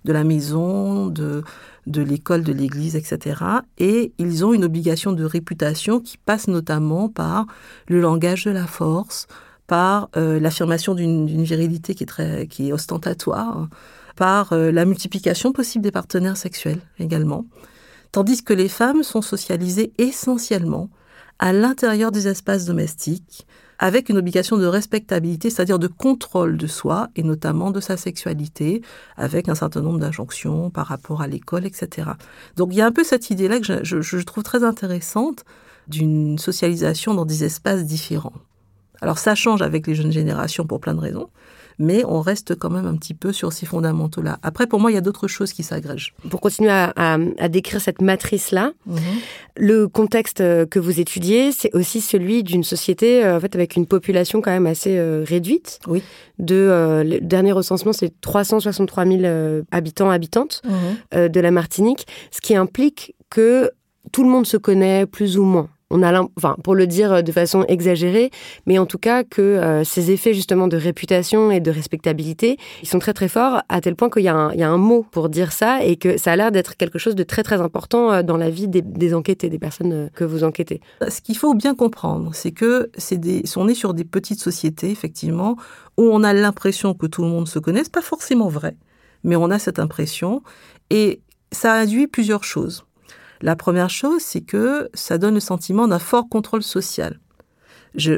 de 0.06 0.14
la 0.14 0.24
maison, 0.24 1.08
de, 1.08 1.44
l'école, 1.88 2.44
de 2.44 2.54
l'église, 2.54 2.96
etc. 2.96 3.42
Et 3.78 4.14
ils 4.18 4.46
ont 4.46 4.54
une 4.54 4.64
obligation 4.64 5.12
de 5.12 5.24
réputation 5.24 6.00
qui 6.00 6.18
passe 6.18 6.48
notamment 6.48 7.10
par 7.10 7.46
le 7.88 8.00
langage 8.00 8.46
de 8.46 8.52
la 8.52 8.66
force, 8.66 9.28
par 9.68 10.10
euh, 10.16 10.40
l'affirmation 10.40 10.96
d'une 10.96 11.44
virilité 11.44 11.94
qui 11.96 12.70
est 12.70 12.74
ostentatoire, 12.74 13.68
par 14.20 14.52
euh, 14.52 14.70
la 14.70 14.84
multiplication 14.84 15.54
possible 15.54 15.82
des 15.82 15.92
partenaires 15.92 16.36
sexuels 16.36 16.82
également. 17.00 17.46
Tandis 18.12 18.44
que 18.44 18.52
les 18.52 18.68
femmes 18.68 19.02
sont 19.02 19.22
socialisées 19.22 19.94
essentiellement 19.98 20.90
à 21.40 21.54
l'intérieur 21.54 22.12
des 22.12 22.28
espaces 22.28 22.66
domestiques, 22.66 23.48
avec 23.80 24.10
une 24.10 24.18
obligation 24.18 24.58
de 24.58 24.66
respectabilité, 24.66 25.50
c'est-à-dire 25.50 25.80
de 25.80 25.88
contrôle 25.88 26.58
de 26.58 26.68
soi 26.68 27.08
et 27.16 27.24
notamment 27.24 27.72
de 27.72 27.80
sa 27.80 27.96
sexualité, 27.96 28.82
avec 29.16 29.48
un 29.48 29.56
certain 29.56 29.80
nombre 29.80 30.00
d'injonctions 30.00 30.70
par 30.70 30.88
rapport 30.88 31.22
à 31.22 31.28
l'école, 31.28 31.66
etc. 31.66 32.10
Donc 32.58 32.74
il 32.74 32.76
y 32.76 32.82
a 32.82 32.86
un 32.86 32.92
peu 32.92 33.06
cette 33.06 33.30
idée-là 33.30 33.62
que 33.62 33.86
je, 33.86 34.18
trouve 34.24 34.44
très 34.44 34.66
intéressante 34.66 35.46
d'une 35.88 36.38
socialisation 36.38 37.14
dans 37.14 37.26
des 37.26 37.46
espaces 37.46 37.86
différents. 37.86 38.34
Alors 39.00 39.18
ça 39.18 39.34
change 39.34 39.62
avec 39.62 39.88
les 39.88 39.96
jeunes 39.96 40.12
générations 40.12 40.66
pour 40.66 40.82
plein 40.82 40.94
de 40.94 41.00
raisons, 41.00 41.30
mais 41.80 42.04
on 42.06 42.20
reste 42.22 42.56
quand 42.56 42.70
même 42.70 42.86
un 42.86 42.96
petit 42.96 43.14
peu 43.14 43.32
sur 43.32 43.54
ces 43.54 43.66
fondamentaux-là. 43.66 44.38
Après, 44.44 44.68
pour 44.68 44.80
moi, 44.80 44.92
il 44.92 44.96
y 44.96 44.98
a 44.98 45.02
d'autres 45.02 45.28
choses 45.28 45.54
qui 45.54 45.64
s'agrègent. 45.64 46.14
Pour 46.30 46.42
continuer 46.42 46.70
à, 46.70 47.18
décrire 47.50 47.82
cette 47.82 48.02
matrice-là, 48.02 48.74
mhm. 48.86 49.00
le 49.56 49.88
contexte 49.88 50.42
euh, 50.42 50.66
que 50.66 50.78
vous 50.78 51.00
étudiez, 51.00 51.52
c'est 51.52 51.74
aussi 51.74 52.02
celui 52.02 52.44
d'une 52.44 52.64
société 52.64 53.24
euh, 53.24 53.38
en 53.38 53.40
fait, 53.40 53.56
avec 53.56 53.76
une 53.76 53.86
population 53.86 54.42
quand 54.42 54.52
même 54.52 54.68
assez 54.68 54.98
euh, 54.98 55.24
réduite. 55.26 55.80
Oui. 55.88 56.04
De, 56.38 57.04
le 57.06 57.20
dernier 57.20 57.52
recensement, 57.52 57.92
c'est 57.92 58.14
363 58.22 59.06
000 59.06 59.64
habitants, 59.72 60.10
habitantes 60.10 60.62
mhm. 60.64 61.28
de 61.28 61.40
la 61.40 61.52
Martinique, 61.52 62.08
ce 62.32 62.40
qui 62.40 62.56
implique 62.56 63.14
que 63.30 63.72
tout 64.14 64.24
le 64.24 64.30
monde 64.30 64.46
se 64.46 64.56
connaît 64.56 65.06
plus 65.06 65.38
ou 65.38 65.44
moins 65.44 65.70
on 65.92 66.04
a, 66.04 66.22
enfin, 66.38 66.56
pour 66.64 66.76
le 66.76 66.88
dire 66.88 67.24
de 67.24 67.32
façon 67.32 67.66
exagérée, 67.68 68.32
mais 68.66 68.78
en 68.78 68.86
tout 68.86 68.98
cas 68.98 69.24
que 69.24 69.42
euh, 69.42 69.84
ces 69.84 70.12
effets 70.12 70.34
justement 70.34 70.68
de 70.68 70.78
réputation 70.78 71.52
et 71.52 71.60
de 71.60 71.72
respectabilité, 71.72 72.58
ils 72.84 72.88
sont 72.88 73.00
très 73.00 73.14
très 73.14 73.28
forts 73.28 73.62
à 73.70 73.82
tel 73.82 73.96
point 73.96 74.10
qu'il 74.10 74.24
y, 74.24 74.28
a 74.28 74.36
un 74.36 74.78
mot 74.78 75.06
pour 75.12 75.30
dire 75.30 75.52
ça 75.52 75.84
et 75.84 75.96
que 75.96 76.18
ça 76.18 76.34
a 76.34 76.36
l'air 76.36 76.52
d'être 76.52 76.78
quelque 76.78 77.00
chose 77.00 77.16
de 77.16 77.24
très 77.24 77.44
très 77.44 77.62
important 77.62 78.12
euh, 78.12 78.24
dans 78.24 78.38
la 78.38 78.50
vie 78.50 78.68
des, 78.68 79.14
enquêtés, 79.14 79.50
des 79.50 79.60
personnes 79.60 79.94
euh, 79.94 80.10
que 80.14 80.24
vous 80.24 80.44
enquêtez. 80.44 80.82
Ce 81.08 81.22
qu'il 81.22 81.38
faut 81.38 81.54
bien 81.54 81.76
comprendre, 81.76 82.32
c'est 82.34 82.52
que 82.52 82.92
c'est 82.98 83.18
des, 83.18 83.44
on 83.56 83.68
est 83.68 83.74
sur 83.74 83.94
des 83.94 84.06
petites 84.06 84.40
sociétés 84.40 84.92
effectivement 84.92 85.56
où 85.98 86.04
on 86.04 86.24
a 86.24 86.34
l'impression 86.34 86.94
que 86.94 87.08
tout 87.08 87.24
le 87.24 87.30
monde 87.30 87.48
se 87.48 87.60
connaît, 87.60 87.84
pas 87.84 88.02
forcément 88.02 88.48
vrai, 88.48 88.78
mais 89.24 89.36
on 89.36 89.50
a 89.50 89.60
cette 89.60 89.80
impression 89.80 90.44
et 90.90 91.22
ça 91.52 91.74
induit 91.74 92.08
plusieurs 92.08 92.44
choses. 92.44 92.86
La 93.42 93.56
première 93.56 93.90
chose, 93.90 94.22
c'est 94.22 94.42
que 94.42 94.90
ça 94.94 95.18
donne 95.18 95.36
le 95.36 95.40
sentiment 95.40 95.88
d'un 95.88 96.00
fort 96.00 96.28
contrôle 96.28 96.64
social. 96.64 97.20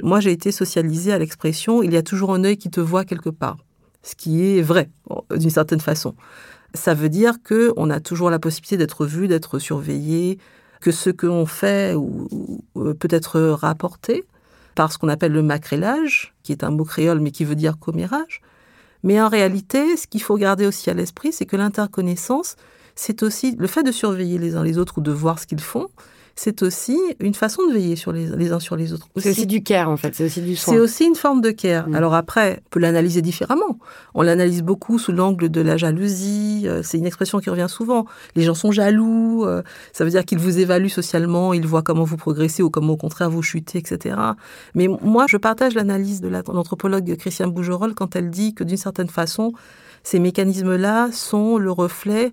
moi, 0.04 0.20
j'ai 0.20 0.32
été 0.32 0.51
socialisée 0.51 1.13
à 1.13 1.20
l'expression 1.20 1.84
il 1.84 1.94
y 1.94 1.98
a 1.98 2.04
toujours 2.04 2.34
un 2.34 2.44
œil 2.44 2.58
qui 2.58 2.70
te 2.70 2.82
voit 2.82 3.06
quelque 3.06 3.30
part, 3.30 3.58
ce 4.01 4.16
qui 4.16 4.58
est 4.58 4.62
vrai 4.62 4.90
d'une 5.36 5.50
certaine 5.50 5.80
façon. 5.80 6.16
Ça 6.74 6.94
veut 6.94 7.10
dire 7.10 7.36
que 7.44 7.74
on 7.78 7.90
a 7.90 8.00
toujours 8.00 8.30
la 8.30 8.40
possibilité 8.40 8.78
d'être 8.78 9.06
vu, 9.06 9.28
d'être 9.28 9.60
surveillé, 9.60 10.40
que 10.80 10.92
ce 10.92 11.10
que 11.10 11.28
l'on 11.28 11.46
fait 11.46 11.94
ou, 11.94 12.28
peut 12.74 13.08
être 13.12 13.40
rapporté 13.40 14.24
par 14.74 14.92
ce 14.92 14.98
qu'on 14.98 15.10
appelle 15.10 15.34
le 15.34 15.44
macrélage, 15.44 16.34
qui 16.44 16.51
est 16.51 16.63
un 16.63 16.72
mot 16.72 16.86
créole 16.86 17.20
mais 17.20 17.32
qui 17.32 17.46
veut 17.46 17.56
dire 17.56 17.78
commérage. 17.78 18.42
Mais 19.04 19.22
en 19.22 19.30
réalité, 19.30 19.98
ce 19.98 20.08
qu'il 20.08 20.22
faut 20.22 20.38
garder 20.38 20.66
aussi 20.66 20.90
à 20.90 20.94
l'esprit, 20.94 21.32
c'est 21.32 21.46
que 21.46 21.56
l'interconnaissance, 21.56 22.56
c'est 23.01 23.24
aussi 23.24 23.55
le 23.58 23.65
fait 23.65 23.81
de 23.81 23.91
surveiller 23.91 24.38
les 24.38 24.55
uns 24.55 24.63
les 24.63 24.77
autres 24.77 25.00
ou 25.00 25.01
de 25.01 25.12
voir 25.12 25.39
ce 25.39 25.48
qu'ils 25.48 25.60
font. 25.60 25.88
C'est 26.36 26.62
aussi 26.62 27.00
une 27.20 27.34
façon 27.34 27.67
de 27.67 27.74
veiller 27.74 27.96
sur 27.96 28.12
les, 28.12 28.51
uns 28.51 28.60
sur 28.60 28.75
les 28.75 28.93
autres. 28.93 29.08
C'est 29.17 29.31
aussi 29.31 29.48
du 29.48 29.63
care, 29.63 29.89
en 29.89 29.98
fait. 29.98 30.13
C'est 30.13 30.25
aussi 30.25 30.41
du 30.41 30.55
soin. 30.55 30.74
C'est 30.74 30.79
aussi 30.79 31.05
une 31.05 31.15
forme 31.15 31.41
de 31.41 31.50
care. 31.50 31.89
Mm. 31.89 31.96
Alors 31.96 32.13
après, 32.13 32.60
on 32.60 32.70
peut 32.70 32.79
l'analyser 32.79 33.24
différemment. 33.24 33.79
On 34.13 34.22
l'analyse 34.22 34.62
beaucoup 34.62 35.00
sous 35.00 35.12
l'angle 35.12 35.50
de 35.50 35.62
la 35.62 35.77
jalousie. 35.77 36.65
Euh, 36.65 36.81
c'est 36.84 37.00
une 37.00 37.08
expression 37.08 37.39
qui 37.39 37.50
revient 37.50 37.65
souvent. 37.67 38.05
Les 38.36 38.43
gens 38.43 38.53
sont 38.53 38.72
jaloux. 38.72 39.46
Euh, 39.46 39.63
ça 39.93 40.03
veut 40.03 40.12
dire 40.12 40.24
qu'ils 40.24 40.39
vous 40.39 40.60
évaluent 40.60 40.89
socialement. 40.89 41.53
Ils 41.55 41.65
voient 41.65 41.81
comment 41.81 42.03
vous 42.03 42.17
progressez 42.17 42.62
ou 42.62 42.70
comment, 42.70 42.93
au 42.93 42.98
contraire, 42.98 43.31
vous 43.31 43.41
chutez, 43.41 43.79
etc. 43.79 44.15
Mais 44.75 44.88
moi, 44.88 45.25
je 45.27 45.38
partage 45.38 45.74
l'analyse 45.74 46.22
de 46.22 46.29
l'anthropologue 46.29 47.15
Christiane 47.17 47.50
Bougerolles 47.50 47.96
quand 47.96 48.15
elle 48.15 48.29
dit 48.29 48.53
que 48.53 48.63
d'une 48.63 48.77
certaine 48.77 49.10
façon, 49.10 49.53
ces 50.03 50.20
mécanismes-là 50.20 51.10
sont 51.12 51.58
le 51.58 51.72
reflet 51.72 52.31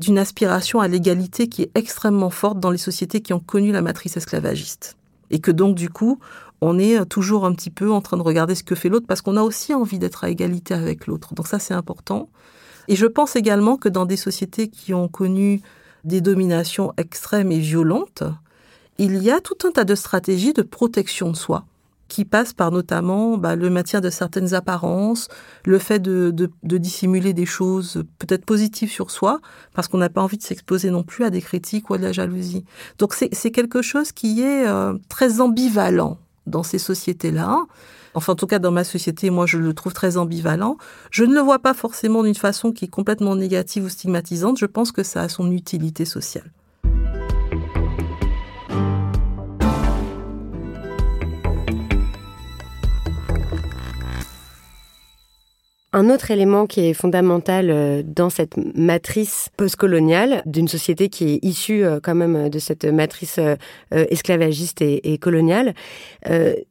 d'une 0.00 0.18
aspiration 0.18 0.80
à 0.80 0.88
l'égalité 0.88 1.48
qui 1.48 1.62
est 1.62 1.70
extrêmement 1.74 2.30
forte 2.30 2.60
dans 2.60 2.70
les 2.70 2.78
sociétés 2.78 3.20
qui 3.20 3.32
ont 3.32 3.40
connu 3.40 3.72
la 3.72 3.82
matrice 3.82 4.16
esclavagiste. 4.16 4.96
Et 5.30 5.38
que 5.38 5.50
donc, 5.50 5.74
du 5.74 5.88
coup, 5.88 6.18
on 6.60 6.78
est 6.78 7.04
toujours 7.06 7.44
un 7.44 7.54
petit 7.54 7.70
peu 7.70 7.90
en 7.90 8.00
train 8.00 8.16
de 8.16 8.22
regarder 8.22 8.54
ce 8.54 8.64
que 8.64 8.74
fait 8.74 8.88
l'autre 8.88 9.06
parce 9.06 9.20
qu'on 9.20 9.36
a 9.36 9.42
aussi 9.42 9.74
envie 9.74 9.98
d'être 9.98 10.24
à 10.24 10.30
égalité 10.30 10.74
avec 10.74 11.06
l'autre. 11.06 11.34
Donc 11.34 11.46
ça, 11.46 11.58
c'est 11.58 11.74
important. 11.74 12.28
Et 12.88 12.96
je 12.96 13.06
pense 13.06 13.36
également 13.36 13.76
que 13.76 13.88
dans 13.88 14.06
des 14.06 14.16
sociétés 14.16 14.68
qui 14.68 14.94
ont 14.94 15.08
connu 15.08 15.62
des 16.04 16.20
dominations 16.20 16.92
extrêmes 16.96 17.50
et 17.50 17.58
violentes, 17.58 18.22
il 18.98 19.22
y 19.22 19.30
a 19.30 19.40
tout 19.40 19.56
un 19.64 19.70
tas 19.70 19.84
de 19.84 19.94
stratégies 19.94 20.52
de 20.52 20.62
protection 20.62 21.30
de 21.30 21.36
soi 21.36 21.64
qui 22.14 22.24
passe 22.24 22.52
par 22.52 22.70
notamment 22.70 23.36
bah, 23.36 23.56
le 23.56 23.70
maintien 23.70 24.00
de 24.00 24.08
certaines 24.08 24.54
apparences, 24.54 25.26
le 25.64 25.80
fait 25.80 25.98
de, 25.98 26.30
dissimuler 26.62 27.32
des 27.32 27.44
choses 27.44 28.04
peut-être 28.20 28.44
positives 28.44 28.88
sur 28.88 29.10
soi, 29.10 29.40
parce 29.74 29.88
qu'on 29.88 29.98
n'a 29.98 30.08
pas 30.08 30.22
envie 30.22 30.38
de 30.38 30.42
s'exposer 30.44 30.90
non 30.90 31.02
plus 31.02 31.24
à 31.24 31.30
des 31.30 31.42
critiques 31.42 31.90
ou 31.90 31.94
à 31.94 31.98
de 31.98 32.04
la 32.04 32.12
jalousie. 32.12 32.64
Donc 32.98 33.14
c'est 33.14 33.50
quelque 33.50 33.82
chose 33.82 34.12
qui 34.12 34.42
est 34.42 34.64
euh, 34.64 34.94
très 35.08 35.40
ambivalent 35.40 36.18
dans 36.46 36.62
ces 36.62 36.78
sociétés-là. 36.78 37.64
Enfin, 38.14 38.34
en 38.34 38.36
tout 38.36 38.46
cas, 38.46 38.60
dans 38.60 38.70
ma 38.70 38.84
société, 38.84 39.30
moi, 39.30 39.46
je 39.46 39.58
le 39.58 39.74
trouve 39.74 39.92
très 39.92 40.16
ambivalent. 40.16 40.76
Je 41.10 41.24
ne 41.24 41.34
le 41.34 41.40
vois 41.40 41.58
pas 41.58 41.74
forcément 41.74 42.22
d'une 42.22 42.36
façon 42.36 42.70
qui 42.70 42.84
est 42.84 42.88
complètement 42.88 43.34
négative 43.34 43.86
ou 43.86 43.88
stigmatisante. 43.88 44.56
Je 44.56 44.66
pense 44.66 44.92
que 44.92 45.02
ça 45.02 45.22
a 45.22 45.28
son 45.28 45.50
utilité 45.50 46.04
sociale. 46.04 46.52
Un 55.96 56.10
autre 56.10 56.32
élément 56.32 56.66
qui 56.66 56.80
est 56.80 56.92
fondamental 56.92 57.70
euh, 57.70 58.02
dans 58.04 58.28
cette 58.28 58.56
matrice 58.76 59.48
postcoloniale 59.56 60.42
d'une 60.44 60.66
société 60.66 61.08
qui 61.08 61.34
est 61.34 61.44
issue 61.44 61.84
euh, 61.84 62.00
quand 62.02 62.16
même 62.16 62.48
de 62.48 62.58
cette 62.58 62.84
matrice 62.84 63.38
euh, 63.38 63.54
esclavagiste 63.90 64.82
et, 64.82 65.18
coloniale, 65.18 65.72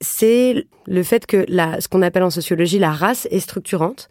c'est 0.01 0.65
le 0.85 1.03
fait 1.03 1.25
que 1.25 1.45
la, 1.47 1.79
ce 1.79 1.87
qu'on 1.87 2.01
appelle 2.01 2.23
en 2.23 2.29
sociologie 2.29 2.79
la 2.79 2.91
race 2.91 3.27
est 3.31 3.39
structurante. 3.39 4.09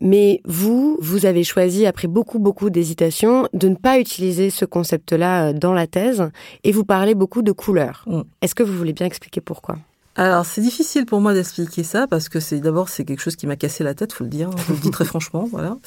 Mais 0.00 0.40
vous, 0.44 0.98
vous 1.00 1.26
avez 1.26 1.44
choisi, 1.44 1.86
après 1.86 2.08
beaucoup, 2.08 2.40
beaucoup 2.40 2.70
d'hésitations, 2.70 3.46
de 3.52 3.68
ne 3.68 3.76
pas 3.76 4.00
utiliser 4.00 4.50
ce 4.50 4.64
concept-là 4.64 5.52
dans 5.52 5.72
la 5.72 5.86
thèse 5.86 6.30
et 6.64 6.72
vous 6.72 6.84
parlez 6.84 7.14
beaucoup 7.14 7.42
de 7.42 7.52
couleurs. 7.52 8.04
Est-ce 8.42 8.56
que 8.56 8.64
vous 8.64 8.76
voulez 8.76 8.92
bien 8.92 9.06
expliquer 9.06 9.40
pourquoi? 9.40 9.76
Alors 10.20 10.44
c'est 10.44 10.60
difficile 10.60 11.06
pour 11.06 11.22
moi 11.22 11.32
d'expliquer 11.32 11.82
ça 11.82 12.06
parce 12.06 12.28
que 12.28 12.40
c'est 12.40 12.60
d'abord 12.60 12.90
c'est 12.90 13.06
quelque 13.06 13.20
chose 13.20 13.36
qui 13.36 13.46
m'a 13.46 13.56
cassé 13.56 13.82
la 13.82 13.94
tête, 13.94 14.12
faut 14.12 14.24
le 14.24 14.28
dire, 14.28 14.50
je 14.68 14.74
le 14.74 14.78
dis 14.78 14.90
très 14.90 15.06
franchement, 15.06 15.48
voilà. 15.50 15.78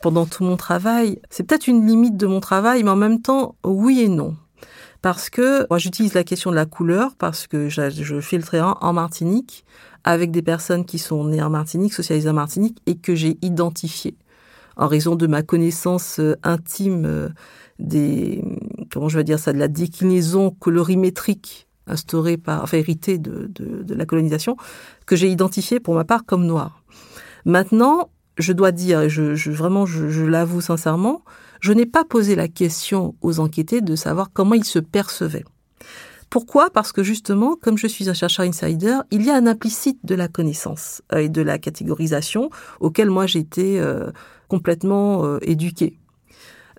Pendant 0.00 0.24
tout 0.24 0.42
mon 0.42 0.56
travail, 0.56 1.20
c'est 1.28 1.42
peut-être 1.42 1.66
une 1.66 1.86
limite 1.86 2.16
de 2.16 2.26
mon 2.26 2.40
travail, 2.40 2.82
mais 2.82 2.88
en 2.88 2.96
même 2.96 3.20
temps 3.20 3.56
oui 3.62 4.00
et 4.00 4.08
non. 4.08 4.36
Parce 5.02 5.28
que 5.28 5.66
moi 5.68 5.78
j'utilise 5.78 6.14
la 6.14 6.24
question 6.24 6.50
de 6.50 6.56
la 6.56 6.64
couleur 6.64 7.14
parce 7.16 7.46
que 7.46 7.68
je, 7.68 7.90
je 7.90 8.60
en 8.60 8.92
Martinique 8.94 9.66
avec 10.02 10.30
des 10.30 10.40
personnes 10.40 10.86
qui 10.86 10.98
sont 10.98 11.24
nées 11.24 11.42
en 11.42 11.50
Martinique, 11.50 11.92
socialisées 11.92 12.30
en 12.30 12.34
Martinique 12.34 12.78
et 12.86 12.96
que 12.96 13.14
j'ai 13.14 13.36
identifiées 13.42 14.16
en 14.76 14.88
raison 14.88 15.14
de 15.14 15.26
ma 15.26 15.42
connaissance 15.42 16.20
euh, 16.20 16.36
intime 16.42 17.04
euh, 17.04 17.28
des 17.78 18.42
comment 18.90 19.10
je 19.10 19.18
vais 19.18 19.24
dire 19.24 19.38
ça 19.38 19.52
de 19.52 19.58
la 19.58 19.68
déclinaison 19.68 20.50
colorimétrique 20.50 21.68
instauré 21.86 22.36
par, 22.36 22.62
enfin 22.62 22.78
hérité 22.78 23.18
de, 23.18 23.50
de, 23.54 23.94
la 23.94 24.06
colonisation, 24.06 24.56
que 25.06 25.16
j'ai 25.16 25.28
identifié 25.30 25.80
pour 25.80 25.94
ma 25.94 26.04
part 26.04 26.24
comme 26.24 26.46
noir. 26.46 26.82
Maintenant, 27.44 28.10
je 28.38 28.52
dois 28.52 28.72
dire, 28.72 29.02
et 29.02 29.08
je, 29.08 29.34
je 29.34 29.50
vraiment, 29.50 29.86
je, 29.86 30.08
je 30.08 30.24
l'avoue 30.24 30.60
sincèrement, 30.60 31.22
je 31.60 31.72
n'ai 31.72 31.86
pas 31.86 32.04
posé 32.04 32.34
la 32.34 32.48
question 32.48 33.14
aux 33.22 33.40
enquêtés 33.40 33.80
de 33.80 33.96
savoir 33.96 34.30
comment 34.32 34.54
ils 34.54 34.64
se 34.64 34.78
percevaient. 34.78 35.44
Pourquoi? 36.34 36.68
Parce 36.70 36.90
que 36.90 37.04
justement, 37.04 37.54
comme 37.54 37.78
je 37.78 37.86
suis 37.86 38.10
un 38.10 38.12
chercheur 38.12 38.44
insider, 38.44 38.98
il 39.12 39.22
y 39.22 39.30
a 39.30 39.36
un 39.36 39.46
implicite 39.46 40.00
de 40.04 40.16
la 40.16 40.26
connaissance 40.26 41.00
euh, 41.12 41.18
et 41.18 41.28
de 41.28 41.42
la 41.42 41.58
catégorisation 41.58 42.50
auquel 42.80 43.08
moi 43.08 43.26
j'étais 43.26 43.78
euh, 43.78 44.10
complètement 44.48 45.24
euh. 45.24 45.38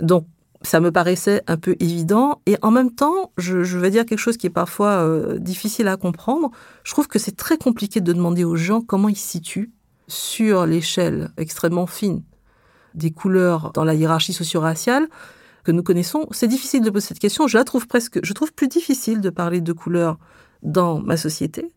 Donc 0.02 0.28
ça 0.66 0.80
me 0.80 0.92
paraissait 0.92 1.42
un 1.48 1.58
peu 1.58 1.76
évident. 1.80 2.42
Et 2.46 2.58
en 2.62 2.72
même 2.72 2.92
temps, 2.92 3.32
je, 3.38 3.78
vais 3.78 3.92
dire 3.92 4.06
quelque 4.06 4.20
chose 4.20 4.38
qui 4.38 4.48
est 4.48 4.52
parfois 4.52 5.04
euh, 5.04 5.38
difficile 5.38 5.88
à 5.88 5.98
comprendre. 5.98 6.52
Je 6.84 6.92
trouve 6.92 7.08
que 7.08 7.20
c'est 7.20 7.36
très 7.36 7.58
compliqué 7.58 8.02
de 8.02 8.12
demander 8.12 8.44
aux 8.44 8.56
gens 8.56 8.82
comment 8.82 9.10
ils 9.10 9.16
se 9.16 9.28
situent 9.28 9.72
sur 10.08 10.66
l'échelle 10.66 11.32
extrêmement 11.38 11.88
fine 11.88 12.24
des 12.94 13.12
couleurs 13.12 13.72
dans 13.74 13.84
la 13.84 13.94
hiérarchie 13.94 14.34
socio-raciale 14.34 15.08
que 15.64 15.72
nous 15.72 15.84
connaissons. 15.84 16.28
C'est 16.32 16.48
difficile 16.48 16.82
de 16.82 16.90
poser 16.90 17.08
cette 17.08 17.20
question. 17.20 17.48
Je 17.48 17.58
la 17.58 17.64
trouve 17.64 17.88
presque, 17.88 18.20
je 18.24 18.34
trouve 18.34 18.54
plus 18.54 18.68
difficile 18.68 19.22
de 19.22 19.30
parler 19.30 19.62
de 19.62 19.74
couleurs 19.74 20.18
dans 20.64 21.00
ma 21.00 21.18
société. 21.18 21.74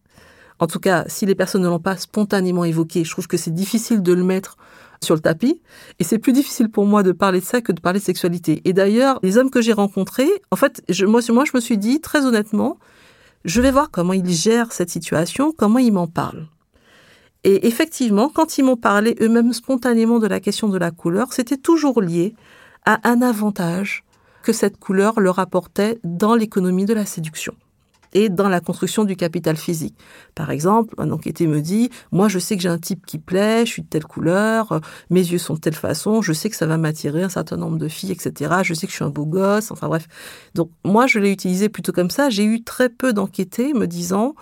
En 0.60 0.66
tout 0.66 0.80
cas, 0.80 1.04
si 1.06 1.26
les 1.26 1.34
personnes 1.34 1.62
ne 1.62 1.68
l'ont 1.68 1.78
pas 1.78 1.96
spontanément 1.96 2.64
évoqué, 2.64 3.04
je 3.04 3.10
trouve 3.10 3.28
que 3.28 3.36
c'est 3.36 3.54
difficile 3.54 4.02
de 4.02 4.12
le 4.12 4.24
mettre 4.24 4.56
sur 5.02 5.14
le 5.14 5.20
tapis. 5.20 5.60
Et 5.98 6.04
c'est 6.04 6.18
plus 6.18 6.32
difficile 6.32 6.70
pour 6.70 6.86
moi 6.86 7.02
de 7.02 7.12
parler 7.12 7.40
de 7.40 7.44
ça 7.44 7.60
que 7.60 7.72
de 7.72 7.80
parler 7.80 8.00
de 8.00 8.04
sexualité. 8.04 8.62
Et 8.64 8.72
d'ailleurs, 8.72 9.18
les 9.22 9.38
hommes 9.38 9.50
que 9.50 9.60
j'ai 9.60 9.72
rencontrés, 9.72 10.30
en 10.50 10.56
fait, 10.56 10.82
je, 10.88 11.06
moi, 11.06 11.20
moi, 11.30 11.44
je 11.44 11.52
me 11.54 11.60
suis 11.60 11.78
dit, 11.78 12.00
très 12.00 12.24
honnêtement, 12.24 12.78
je 13.44 13.60
vais 13.60 13.70
voir 13.70 13.90
comment 13.90 14.12
ils 14.12 14.30
gèrent 14.30 14.72
cette 14.72 14.90
situation, 14.90 15.52
comment 15.56 15.78
ils 15.78 15.92
m'en 15.92 16.06
parlent. 16.06 16.46
Et 17.44 17.66
effectivement, 17.68 18.28
quand 18.28 18.58
ils 18.58 18.64
m'ont 18.64 18.76
parlé 18.76 19.16
eux-mêmes 19.20 19.52
spontanément 19.52 20.18
de 20.18 20.26
la 20.26 20.40
question 20.40 20.68
de 20.68 20.78
la 20.78 20.90
couleur, 20.90 21.32
c'était 21.32 21.56
toujours 21.56 22.02
lié 22.02 22.34
à 22.84 23.08
un 23.08 23.22
avantage 23.22 24.04
que 24.42 24.52
cette 24.52 24.78
couleur 24.78 25.20
leur 25.20 25.38
apportait 25.38 25.98
dans 26.04 26.34
l'économie 26.34 26.84
de 26.84 26.94
la 26.94 27.06
séduction. 27.06 27.54
Et 28.12 28.28
dans 28.28 28.48
la 28.48 28.60
construction 28.60 29.04
du 29.04 29.16
capital 29.16 29.56
physique. 29.56 29.96
Par 30.34 30.50
exemple, 30.50 30.94
un 30.98 31.10
enquêté 31.10 31.46
me 31.46 31.60
dit, 31.60 31.90
moi 32.12 32.28
je 32.28 32.38
sais 32.38 32.56
que 32.56 32.62
j'ai 32.62 32.68
un 32.68 32.78
type 32.78 33.06
qui 33.06 33.18
plaît, 33.18 33.66
je 33.66 33.72
suis 33.72 33.82
de 33.82 33.88
telle 33.88 34.04
couleur, 34.04 34.72
euh, 34.72 34.80
mes 35.10 35.20
yeux 35.20 35.38
sont 35.38 35.54
de 35.54 35.60
telle 35.60 35.74
façon, 35.74 36.22
je 36.22 36.32
sais 36.32 36.50
que 36.50 36.56
ça 36.56 36.66
va 36.66 36.76
m'attirer 36.76 37.22
un 37.22 37.28
certain 37.28 37.56
nombre 37.56 37.78
de 37.78 37.88
filles, 37.88 38.12
etc. 38.12 38.56
Je 38.62 38.74
sais 38.74 38.86
que 38.86 38.90
je 38.90 38.96
suis 38.96 39.04
un 39.04 39.10
beau 39.10 39.26
gosse, 39.26 39.70
enfin 39.70 39.88
bref. 39.88 40.06
Donc 40.54 40.70
moi 40.84 41.06
je 41.06 41.18
l'ai 41.18 41.32
utilisé 41.32 41.68
plutôt 41.68 41.92
comme 41.92 42.10
ça. 42.10 42.30
J'ai 42.30 42.44
eu 42.44 42.62
très 42.62 42.88
peu 42.88 43.12
d'enquêtés 43.12 43.72
me 43.74 43.86
disant 43.86 44.34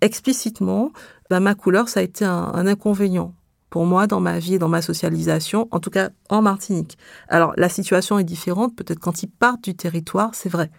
explicitement, 0.00 0.92
bah, 1.30 1.40
ma 1.40 1.54
couleur 1.54 1.88
ça 1.88 2.00
a 2.00 2.02
été 2.02 2.24
un, 2.24 2.50
un 2.54 2.66
inconvénient 2.66 3.34
pour 3.70 3.84
moi 3.84 4.06
dans 4.06 4.20
ma 4.20 4.38
vie 4.38 4.54
et 4.54 4.58
dans 4.58 4.68
ma 4.68 4.82
socialisation, 4.82 5.68
en 5.70 5.80
tout 5.80 5.90
cas 5.90 6.10
en 6.28 6.42
Martinique. 6.42 6.96
Alors 7.28 7.52
la 7.56 7.68
situation 7.68 8.18
est 8.18 8.24
différente, 8.24 8.76
peut-être 8.76 9.00
quand 9.00 9.22
ils 9.22 9.28
partent 9.28 9.64
du 9.64 9.74
territoire, 9.74 10.34
c'est 10.34 10.48
vrai 10.48 10.70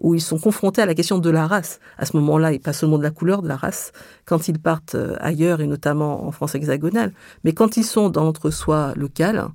où 0.00 0.14
ils 0.14 0.20
sont 0.20 0.38
confrontés 0.38 0.82
à 0.82 0.86
la 0.86 0.94
question 0.94 1.18
de 1.18 1.30
la 1.30 1.46
race. 1.46 1.78
À 1.98 2.06
ce 2.06 2.16
moment-là, 2.16 2.52
et 2.52 2.58
pas 2.58 2.72
seulement 2.72 2.98
de 2.98 3.02
la 3.02 3.10
couleur, 3.10 3.42
de 3.42 3.48
la 3.48 3.56
race, 3.56 3.92
quand 4.24 4.48
ils 4.48 4.58
partent 4.58 4.94
euh, 4.94 5.16
ailleurs, 5.20 5.60
et 5.60 5.66
notamment 5.66 6.26
en 6.26 6.32
France 6.32 6.54
hexagonale. 6.54 7.12
Mais 7.44 7.52
quand 7.52 7.76
ils 7.76 7.84
sont 7.84 8.08
dans 8.08 8.24
l'entre-soi 8.24 8.94
local, 8.96 9.48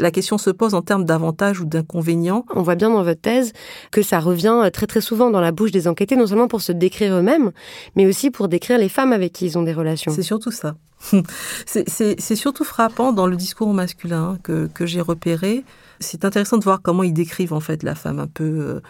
la 0.00 0.10
question 0.10 0.38
se 0.38 0.50
pose 0.50 0.74
en 0.74 0.82
termes 0.82 1.04
d'avantages 1.04 1.60
ou 1.60 1.66
d'inconvénients. 1.66 2.46
On 2.54 2.62
voit 2.62 2.74
bien 2.74 2.90
dans 2.90 3.02
votre 3.02 3.20
thèse 3.20 3.52
que 3.90 4.00
ça 4.00 4.18
revient 4.18 4.58
euh, 4.64 4.70
très 4.70 4.86
très 4.86 5.00
souvent 5.00 5.30
dans 5.30 5.40
la 5.40 5.52
bouche 5.52 5.72
des 5.72 5.88
enquêtés, 5.88 6.16
non 6.16 6.26
seulement 6.26 6.48
pour 6.48 6.62
se 6.62 6.72
décrire 6.72 7.14
eux-mêmes, 7.14 7.50
mais 7.96 8.06
aussi 8.06 8.30
pour 8.30 8.48
décrire 8.48 8.78
les 8.78 8.88
femmes 8.88 9.12
avec 9.12 9.32
qui 9.32 9.46
ils 9.46 9.58
ont 9.58 9.62
des 9.62 9.74
relations. 9.74 10.12
C'est 10.14 10.22
surtout 10.22 10.52
ça. 10.52 10.76
c'est 11.66 12.36
surtout 12.36 12.64
frappant 12.64 13.12
dans 13.12 13.26
le 13.26 13.34
discours 13.34 13.72
masculin 13.72 14.38
que, 14.42 14.68
que 14.72 14.86
j'ai 14.86 15.00
repéré. 15.00 15.64
C'est 15.98 16.24
intéressant 16.24 16.58
de 16.58 16.64
voir 16.64 16.82
comment 16.82 17.02
ils 17.02 17.14
décrivent 17.14 17.54
en 17.54 17.60
fait 17.60 17.82
la 17.82 17.94
femme 17.94 18.20
un 18.20 18.26
peu... 18.26 18.44
Euh, 18.44 18.80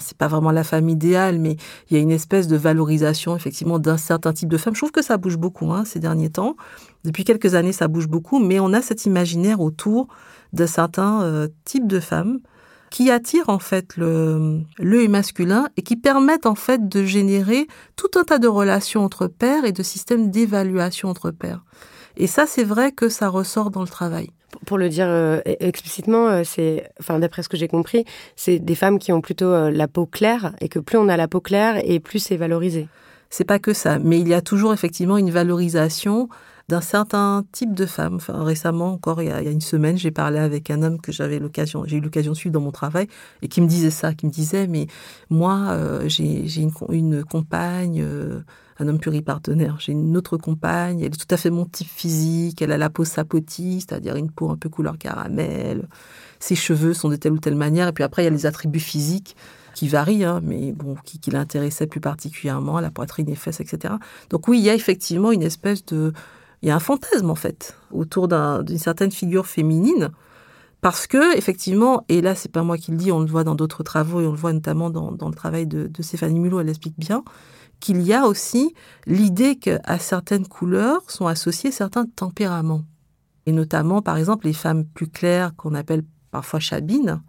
c'est 0.00 0.16
pas 0.16 0.28
vraiment 0.28 0.50
la 0.50 0.64
femme 0.64 0.88
idéale, 0.88 1.38
mais 1.38 1.56
il 1.90 1.96
y 1.96 2.00
a 2.00 2.02
une 2.02 2.10
espèce 2.10 2.46
de 2.46 2.56
valorisation 2.56 3.36
effectivement 3.36 3.78
d'un 3.78 3.96
certain 3.96 4.32
type 4.32 4.48
de 4.48 4.56
femme. 4.56 4.74
Je 4.74 4.80
trouve 4.80 4.92
que 4.92 5.02
ça 5.02 5.16
bouge 5.16 5.36
beaucoup 5.36 5.72
hein, 5.72 5.84
ces 5.84 6.00
derniers 6.00 6.30
temps. 6.30 6.56
Depuis 7.04 7.24
quelques 7.24 7.54
années, 7.54 7.72
ça 7.72 7.88
bouge 7.88 8.08
beaucoup, 8.08 8.38
mais 8.38 8.60
on 8.60 8.72
a 8.72 8.80
cet 8.80 9.04
imaginaire 9.04 9.60
autour 9.60 10.08
de 10.52 10.66
certains 10.66 11.22
euh, 11.22 11.48
types 11.64 11.86
de 11.86 12.00
femmes 12.00 12.40
qui 12.90 13.10
attirent 13.10 13.48
en 13.48 13.58
fait 13.58 13.96
le, 13.96 14.60
le 14.78 15.08
masculin 15.08 15.68
et 15.76 15.82
qui 15.82 15.96
permettent 15.96 16.46
en 16.46 16.54
fait 16.54 16.88
de 16.88 17.04
générer 17.04 17.66
tout 17.96 18.10
un 18.16 18.22
tas 18.22 18.38
de 18.38 18.46
relations 18.46 19.04
entre 19.04 19.26
pairs 19.26 19.64
et 19.64 19.72
de 19.72 19.82
systèmes 19.82 20.30
d'évaluation 20.30 21.08
entre 21.08 21.32
pairs. 21.32 21.64
Et 22.16 22.28
ça, 22.28 22.46
c'est 22.46 22.64
vrai 22.64 22.92
que 22.92 23.08
ça 23.08 23.28
ressort 23.28 23.70
dans 23.70 23.80
le 23.80 23.88
travail 23.88 24.30
pour 24.66 24.78
le 24.78 24.88
dire 24.88 25.06
euh, 25.08 25.40
e-, 25.46 25.56
explicitement, 25.60 26.28
euh, 26.28 26.42
c'est, 26.44 26.88
enfin 27.00 27.18
d'après 27.18 27.42
ce 27.42 27.48
que 27.48 27.56
j'ai 27.56 27.68
compris, 27.68 28.04
c'est 28.36 28.58
des 28.58 28.74
femmes 28.74 28.98
qui 28.98 29.12
ont 29.12 29.20
plutôt 29.20 29.46
euh, 29.46 29.70
la 29.70 29.88
peau 29.88 30.06
claire 30.06 30.54
et 30.60 30.68
que 30.68 30.78
plus 30.78 30.98
on 30.98 31.08
a 31.08 31.16
la 31.16 31.28
peau 31.28 31.40
claire 31.40 31.80
et 31.84 32.00
plus 32.00 32.18
c'est 32.18 32.36
valorisé. 32.36 32.88
C'est 33.30 33.44
pas 33.44 33.58
que 33.58 33.72
ça, 33.72 33.98
mais 33.98 34.20
il 34.20 34.28
y 34.28 34.34
a 34.34 34.40
toujours 34.40 34.72
effectivement 34.72 35.16
une 35.16 35.30
valorisation 35.30 36.28
d'un 36.68 36.80
certain 36.80 37.44
type 37.52 37.74
de 37.74 37.86
femme. 37.86 38.18
Récemment, 38.28 38.92
encore 38.92 39.22
il 39.22 39.28
y, 39.28 39.32
a, 39.32 39.40
une 39.42 39.60
semaine, 39.60 39.98
j'ai 39.98 40.10
parlé 40.10 40.38
avec 40.38 40.70
un 40.70 40.82
homme 40.82 41.00
que 41.00 41.12
j'avais 41.12 41.38
l'occasion, 41.38 41.84
j'ai 41.86 41.96
eu 41.96 42.00
l'occasion 42.00 42.32
de 42.32 42.36
suivre 42.36 42.52
dans 42.52 42.60
mon 42.60 42.72
travail 42.72 43.06
et 43.42 43.48
qui 43.48 43.60
me 43.60 43.66
disait 43.66 43.90
ça, 43.90 44.14
qui 44.14 44.26
me 44.26 44.30
disait 44.30 44.66
mais 44.66 44.86
moi 45.28 45.78
j'ai, 46.06 46.44
une, 46.90 47.24
compagne 47.24 48.04
un 48.78 48.88
homme 48.88 48.98
pluripartenaire. 48.98 49.76
J'ai 49.78 49.92
une 49.92 50.16
autre 50.16 50.36
compagne, 50.36 51.00
elle 51.00 51.06
est 51.06 51.10
tout 51.10 51.32
à 51.32 51.36
fait 51.36 51.50
mon 51.50 51.64
type 51.64 51.88
physique, 51.88 52.60
elle 52.62 52.72
a 52.72 52.78
la 52.78 52.90
peau 52.90 53.04
sapotis, 53.04 53.80
c'est-à-dire 53.80 54.16
une 54.16 54.30
peau 54.30 54.50
un 54.50 54.56
peu 54.56 54.68
couleur 54.68 54.98
caramel, 54.98 55.88
ses 56.40 56.54
cheveux 56.54 56.94
sont 56.94 57.08
de 57.08 57.16
telle 57.16 57.32
ou 57.32 57.38
telle 57.38 57.54
manière, 57.54 57.88
et 57.88 57.92
puis 57.92 58.04
après 58.04 58.22
il 58.22 58.24
y 58.26 58.28
a 58.28 58.30
les 58.30 58.46
attributs 58.46 58.80
physiques 58.80 59.36
qui 59.74 59.88
varient, 59.88 60.24
hein, 60.24 60.40
mais 60.42 60.72
bon, 60.72 60.96
qui, 61.04 61.18
qui 61.18 61.30
l'intéressaient 61.30 61.86
plus 61.86 62.00
particulièrement, 62.00 62.78
la 62.80 62.90
poitrine, 62.90 63.26
les 63.26 63.34
fesses, 63.34 63.60
etc. 63.60 63.94
Donc 64.30 64.46
oui, 64.46 64.58
il 64.58 64.64
y 64.64 64.70
a 64.70 64.74
effectivement 64.74 65.32
une 65.32 65.42
espèce 65.42 65.84
de... 65.86 66.12
Il 66.64 66.68
y 66.68 66.70
a 66.70 66.76
un 66.76 66.80
fantasme 66.80 67.28
en 67.28 67.34
fait 67.34 67.76
autour 67.92 68.26
d'une 68.26 68.78
certaine 68.78 69.12
figure 69.12 69.46
féminine, 69.46 70.08
parce 70.80 71.06
que 71.06 71.36
effectivement, 71.36 72.06
et 72.08 72.22
là 72.22 72.34
c'est 72.34 72.50
pas 72.50 72.62
moi 72.62 72.78
qui 72.78 72.90
le 72.90 72.96
dis, 72.96 73.12
on 73.12 73.20
le 73.20 73.26
voit 73.26 73.44
dans 73.44 73.54
d'autres 73.54 73.82
travaux 73.82 74.22
et 74.22 74.26
on 74.26 74.30
le 74.30 74.38
voit 74.38 74.54
notamment 74.54 74.88
dans, 74.88 75.10
le 75.10 75.34
travail 75.34 75.66
de, 75.66 75.88
de 75.88 76.02
Stéphanie 76.02 76.40
Mulot, 76.40 76.60
elle 76.60 76.68
l'explique 76.68 76.98
bien, 76.98 77.22
qu'il 77.80 78.00
y 78.00 78.14
a 78.14 78.26
aussi 78.26 78.74
l'idée 79.06 79.56
qu'à 79.56 79.98
certaines 79.98 80.46
couleurs 80.46 81.02
sont 81.10 81.26
associés 81.26 81.70
certains 81.70 82.06
tempéraments. 82.06 82.84
Et 83.44 83.52
notamment, 83.52 84.00
par 84.00 84.16
exemple, 84.16 84.46
les 84.46 84.54
femmes 84.54 84.86
plus 84.86 85.08
claires, 85.08 85.54
qu'on 85.56 85.74
appelle 85.74 86.02
parfois 86.30 86.60
chabines, 86.60 87.20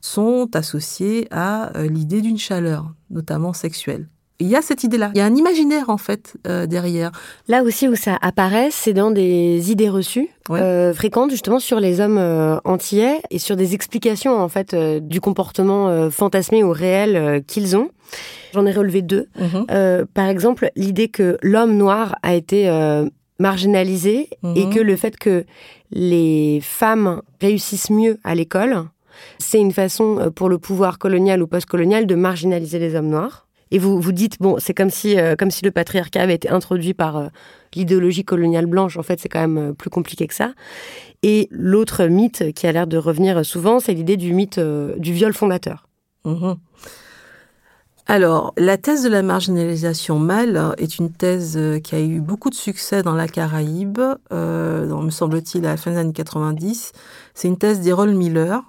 sont 0.00 0.50
associées 0.54 1.28
à 1.30 1.76
euh, 1.76 1.86
l'idée 1.86 2.20
d'une 2.20 2.36
chaleur, 2.36 2.92
notamment 3.10 3.52
sexuelle. 3.52 4.08
Il 4.42 4.48
y 4.48 4.56
a 4.56 4.62
cette 4.62 4.84
idée-là. 4.84 5.10
Il 5.14 5.18
y 5.18 5.20
a 5.20 5.24
un 5.24 5.34
imaginaire, 5.34 5.88
en 5.88 5.96
fait, 5.96 6.34
euh, 6.46 6.66
derrière. 6.66 7.10
Là 7.48 7.62
aussi 7.62 7.88
où 7.88 7.96
ça 7.96 8.18
apparaît, 8.20 8.68
c'est 8.70 8.92
dans 8.92 9.10
des 9.10 9.70
idées 9.70 9.88
reçues 9.88 10.28
euh, 10.50 10.92
fréquentes, 10.92 11.30
justement, 11.30 11.58
sur 11.58 11.80
les 11.80 12.00
hommes 12.00 12.20
antillais 12.64 13.22
et 13.30 13.38
sur 13.38 13.56
des 13.56 13.74
explications, 13.74 14.38
en 14.38 14.48
fait, 14.48 14.74
du 14.74 15.20
comportement 15.20 16.10
fantasmé 16.10 16.62
ou 16.62 16.72
réel 16.72 17.42
qu'ils 17.46 17.76
ont. 17.76 17.90
J'en 18.52 18.66
ai 18.66 18.72
relevé 18.72 19.02
deux. 19.02 19.28
Mhm. 19.38 19.66
Euh, 19.70 20.04
par 20.12 20.28
exemple, 20.28 20.70
l'idée 20.76 21.08
que 21.08 21.38
l'homme 21.42 21.76
noir 21.76 22.16
a 22.22 22.34
été 22.34 22.68
euh, 22.68 23.08
marginalisé 23.38 24.28
et 24.54 24.66
mhm. 24.66 24.74
que 24.74 24.80
le 24.80 24.96
fait 24.96 25.16
que 25.16 25.44
les 25.90 26.60
femmes 26.62 27.22
réussissent 27.40 27.90
mieux 27.90 28.18
à 28.24 28.34
l'école, 28.34 28.84
c'est 29.38 29.58
une 29.58 29.72
façon 29.72 30.18
euh, 30.18 30.30
pour 30.30 30.48
le 30.48 30.58
pouvoir 30.58 30.98
colonial 30.98 31.42
ou 31.42 31.46
post-colonial 31.46 32.06
de 32.06 32.14
marginaliser 32.14 32.78
les 32.78 32.94
hommes 32.94 33.08
noirs. 33.08 33.46
Et 33.72 33.80
vous 33.80 34.00
vous 34.00 34.12
dites 34.12 34.36
bon, 34.38 34.56
c'est 34.58 34.74
comme 34.74 34.90
si 34.90 35.16
comme 35.38 35.50
si 35.50 35.64
le 35.64 35.72
patriarcat 35.72 36.22
avait 36.22 36.34
été 36.34 36.48
introduit 36.48 36.94
par 36.94 37.30
l'idéologie 37.74 38.24
coloniale 38.24 38.66
blanche. 38.66 38.96
En 38.96 39.02
fait, 39.02 39.18
c'est 39.18 39.28
quand 39.28 39.40
même 39.40 39.74
plus 39.74 39.90
compliqué 39.90 40.28
que 40.28 40.34
ça. 40.34 40.52
Et 41.24 41.48
l'autre 41.50 42.04
mythe 42.04 42.52
qui 42.52 42.66
a 42.66 42.72
l'air 42.72 42.86
de 42.86 42.98
revenir 42.98 43.44
souvent, 43.44 43.80
c'est 43.80 43.94
l'idée 43.94 44.16
du 44.16 44.34
mythe 44.34 44.60
du 44.60 45.12
viol 45.12 45.32
fondateur. 45.32 45.88
Mhm. 46.24 46.56
Alors, 48.08 48.52
la 48.58 48.76
thèse 48.76 49.04
de 49.04 49.08
la 49.08 49.22
marginalisation 49.22 50.18
mâle 50.18 50.74
est 50.76 50.98
une 50.98 51.10
thèse 51.10 51.56
euh, 51.56 51.78
qui 51.78 51.94
a 51.94 52.00
eu 52.00 52.20
beaucoup 52.20 52.50
de 52.50 52.54
succès 52.54 53.02
dans 53.02 53.14
la 53.14 53.28
Caraïbe, 53.28 54.00
euh, 54.32 55.02
me 55.02 55.10
semble-t-il, 55.10 55.64
à 55.66 55.70
la 55.70 55.76
fin 55.76 55.92
des 55.92 55.98
années 55.98 56.12
90. 56.12 56.92
C'est 57.34 57.48
une 57.48 57.56
thèse 57.56 57.80
d'Errol 57.80 58.12
Miller, 58.12 58.60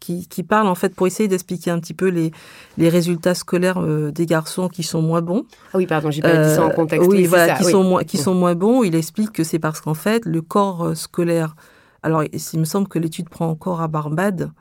qui, 0.00 0.42
parle 0.42 0.68
en 0.68 0.74
fait 0.74 0.94
pour 0.94 1.06
essayer 1.06 1.28
d'expliquer 1.28 1.70
un 1.70 1.80
petit 1.80 1.92
peu 1.92 2.08
les, 2.08 2.30
les 2.78 2.88
résultats 2.88 3.34
scolaires 3.34 3.82
euh, 3.82 4.10
des 4.10 4.26
garçons 4.26 4.68
qui 4.68 4.82
sont 4.82 5.02
moins 5.02 5.20
bons. 5.20 5.44
Ah 5.72 5.78
oui, 5.78 5.86
pardon, 5.86 6.10
j'ai 6.10 6.22
pas 6.22 6.48
dit 6.48 6.54
ça 6.54 6.64
en 6.64 6.70
contexte. 6.70 7.08
Oui, 7.08 7.26
voilà, 7.26 7.56
qui, 7.56 7.64
Sont 7.64 7.84
moins, 7.84 8.04
qui 8.04 8.16
sont 8.16 8.34
moins 8.34 8.54
bons. 8.54 8.82
Il 8.84 8.94
explique 8.94 9.32
que 9.32 9.44
c'est 9.44 9.58
parce 9.58 9.80
qu'en 9.80 9.94
fait, 9.94 10.24
le 10.24 10.40
corps 10.40 10.96
scolaire. 10.96 11.56
Alors, 12.02 12.22
il 12.24 12.60
me 12.60 12.64
semble 12.64 12.88
que 12.88 12.98
l'étude 12.98 13.28
prend 13.28 13.48
encore 13.48 13.82
à 13.82 13.88
Barbade, 13.88 14.52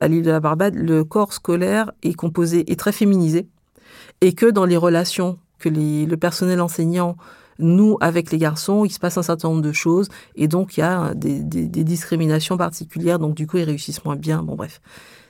à 0.00 0.08
l'île 0.08 0.22
de 0.22 0.30
la 0.30 0.40
Barbade, 0.40 0.74
le 0.74 1.04
corps 1.04 1.32
scolaire 1.32 1.90
est 2.02 2.14
composé, 2.14 2.70
est 2.70 2.78
très 2.78 2.92
féminisé 2.92 3.48
et 4.20 4.32
que 4.32 4.46
dans 4.46 4.64
les 4.64 4.76
relations 4.76 5.38
que 5.58 5.68
le 5.68 6.16
personnel 6.16 6.60
enseignant 6.60 7.16
nous, 7.58 7.96
avec 8.00 8.30
les 8.30 8.38
garçons, 8.38 8.84
il 8.84 8.90
se 8.90 8.98
passe 8.98 9.18
un 9.18 9.22
certain 9.22 9.48
nombre 9.48 9.62
de 9.62 9.72
choses, 9.72 10.08
et 10.34 10.48
donc 10.48 10.76
il 10.76 10.80
y 10.80 10.82
a 10.82 11.14
des, 11.14 11.42
discriminations 11.84 12.56
particulières, 12.56 13.18
donc 13.18 13.34
du 13.34 13.46
coup 13.46 13.58
ils 13.58 13.64
réussissent 13.64 14.04
moins 14.04 14.16
bien, 14.16 14.42
bon 14.42 14.54
bref. 14.54 14.80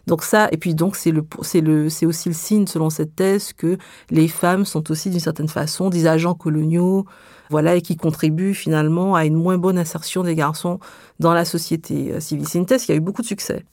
Donc 0.06 0.24
ça, 0.24 0.48
et 0.50 0.56
puis 0.56 0.74
donc 0.74 0.96
c'est 0.96 1.12
le, 1.12 1.24
c'est 1.42 1.62
c'est 1.88 2.06
aussi 2.06 2.28
le 2.28 2.34
signe, 2.34 2.66
selon 2.66 2.90
cette 2.90 3.14
thèse, 3.14 3.52
que 3.52 3.78
les 4.10 4.28
femmes 4.28 4.64
sont 4.64 4.90
aussi 4.90 5.10
d'une 5.10 5.20
certaine 5.20 5.48
façon 5.48 5.90
des 5.90 6.06
agents 6.06 6.34
coloniaux, 6.34 7.06
voilà, 7.50 7.76
et 7.76 7.82
qui 7.82 7.96
contribuent 7.96 8.54
finalement 8.54 9.14
à 9.14 9.24
une 9.26 9.36
moins 9.36 9.58
bonne 9.58 9.78
insertion 9.78 10.22
des 10.22 10.34
garçons 10.34 10.80
dans 11.20 11.34
la 11.34 11.44
société 11.44 12.12
euh, 12.12 12.20
civile. 12.20 12.48
C'est 12.48 12.58
une 12.58 12.66
thèse 12.66 12.84
qui 12.84 12.92
a 12.92 12.94
eu 12.94 13.00
beaucoup 13.00 13.22
de 13.22 13.26
succès 13.26 13.64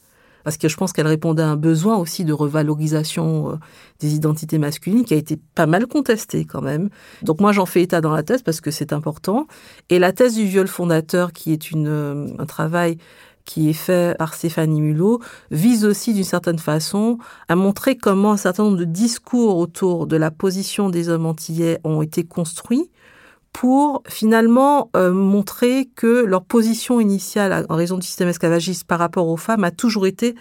parce 0.44 0.58
que 0.58 0.68
je 0.68 0.78
pense 0.78 0.94
qu'elle 0.94 1.08
répondait 1.08 1.44
à 1.44 1.50
un 1.50 1.56
besoin 1.56 1.98
aussi 1.98 2.26
de 2.26 2.34
revalorisation 2.34 3.52
euh, 3.52 3.56
des 4.00 4.16
identités 4.16 4.58
masculines 4.58 5.06
qui 5.06 5.14
a 5.14 5.18
été 5.18 5.38
pas 5.56 5.66
mal 5.66 5.88
contesté 5.88 6.46
quand 6.46 6.62
même. 6.62 6.90
Donc 7.22 7.40
moi 7.40 7.52
j'en 7.52 7.66
fais 7.66 7.82
état 7.82 8.02
dans 8.02 8.14
la 8.14 8.24
thèse 8.24 8.42
parce 8.42 8.62
que 8.62 8.72
c'est 8.72 8.94
important. 8.94 9.48
Et 9.90 10.00
la 10.00 10.12
thèse 10.14 10.36
du 10.36 10.46
viol 10.46 10.68
fondateur, 10.68 11.34
qui 11.34 11.54
est 11.54 11.72
une, 11.72 11.88
euh, 11.88 12.28
un 12.38 12.46
travail 12.46 12.98
qui 13.46 13.70
est 13.70 13.74
fait 13.74 14.16
par 14.18 14.36
Stéphanie 14.36 14.80
Mulot, 14.80 15.22
vise 15.50 15.84
aussi 15.84 16.14
d'une 16.14 16.24
certaine 16.24 16.60
façon 16.60 17.18
à 17.48 17.56
montrer 17.56 17.98
comment 17.98 18.34
un 18.34 18.38
certain 18.38 18.64
nombre 18.64 18.78
de 18.78 18.84
discours 18.86 19.58
autour 19.58 20.06
de 20.06 20.18
la 20.18 20.30
position 20.30 20.90
des 20.90 21.10
hommes 21.10 21.26
antillais 21.26 21.80
ont 21.84 22.04
été 22.04 22.24
construits 22.24 22.92
pour 23.54 24.04
finalement 24.08 24.90
euh, 24.96 25.12
montrer 25.12 25.90
que 25.96 26.24
leur 26.24 26.44
position 26.44 27.00
initiale 27.00 27.66
en 27.70 27.76
raison 27.76 27.98
du 27.98 28.06
système 28.06 28.30
esclavagiste 28.30 28.86
par 28.86 29.00
rapport 29.00 29.28
aux 29.28 29.38
femmes 29.38 29.64
a 29.64 29.72
toujours 29.72 30.08
été 30.08 30.36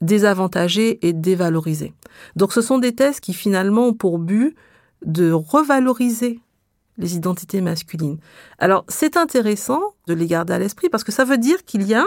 désavantagée 0.00 1.06
et 1.06 1.12
dévalorisée. 1.12 1.92
Donc 2.36 2.52
ce 2.52 2.60
sont 2.60 2.78
des 2.78 2.94
thèses 2.94 3.20
qui 3.20 3.34
finalement 3.34 3.88
ont 3.88 3.94
pour 3.94 4.18
but 4.18 4.54
de 5.04 5.30
revaloriser 5.32 6.40
les 6.96 7.16
identités 7.16 7.60
masculines. 7.60 8.18
Alors 8.58 8.84
c'est 8.88 9.16
intéressant 9.16 9.80
de 10.06 10.14
les 10.14 10.26
garder 10.26 10.52
à 10.52 10.58
l'esprit 10.58 10.88
parce 10.88 11.04
que 11.04 11.12
ça 11.12 11.24
veut 11.24 11.38
dire 11.38 11.64
qu'il 11.64 11.82
y 11.82 11.94
a, 11.94 12.04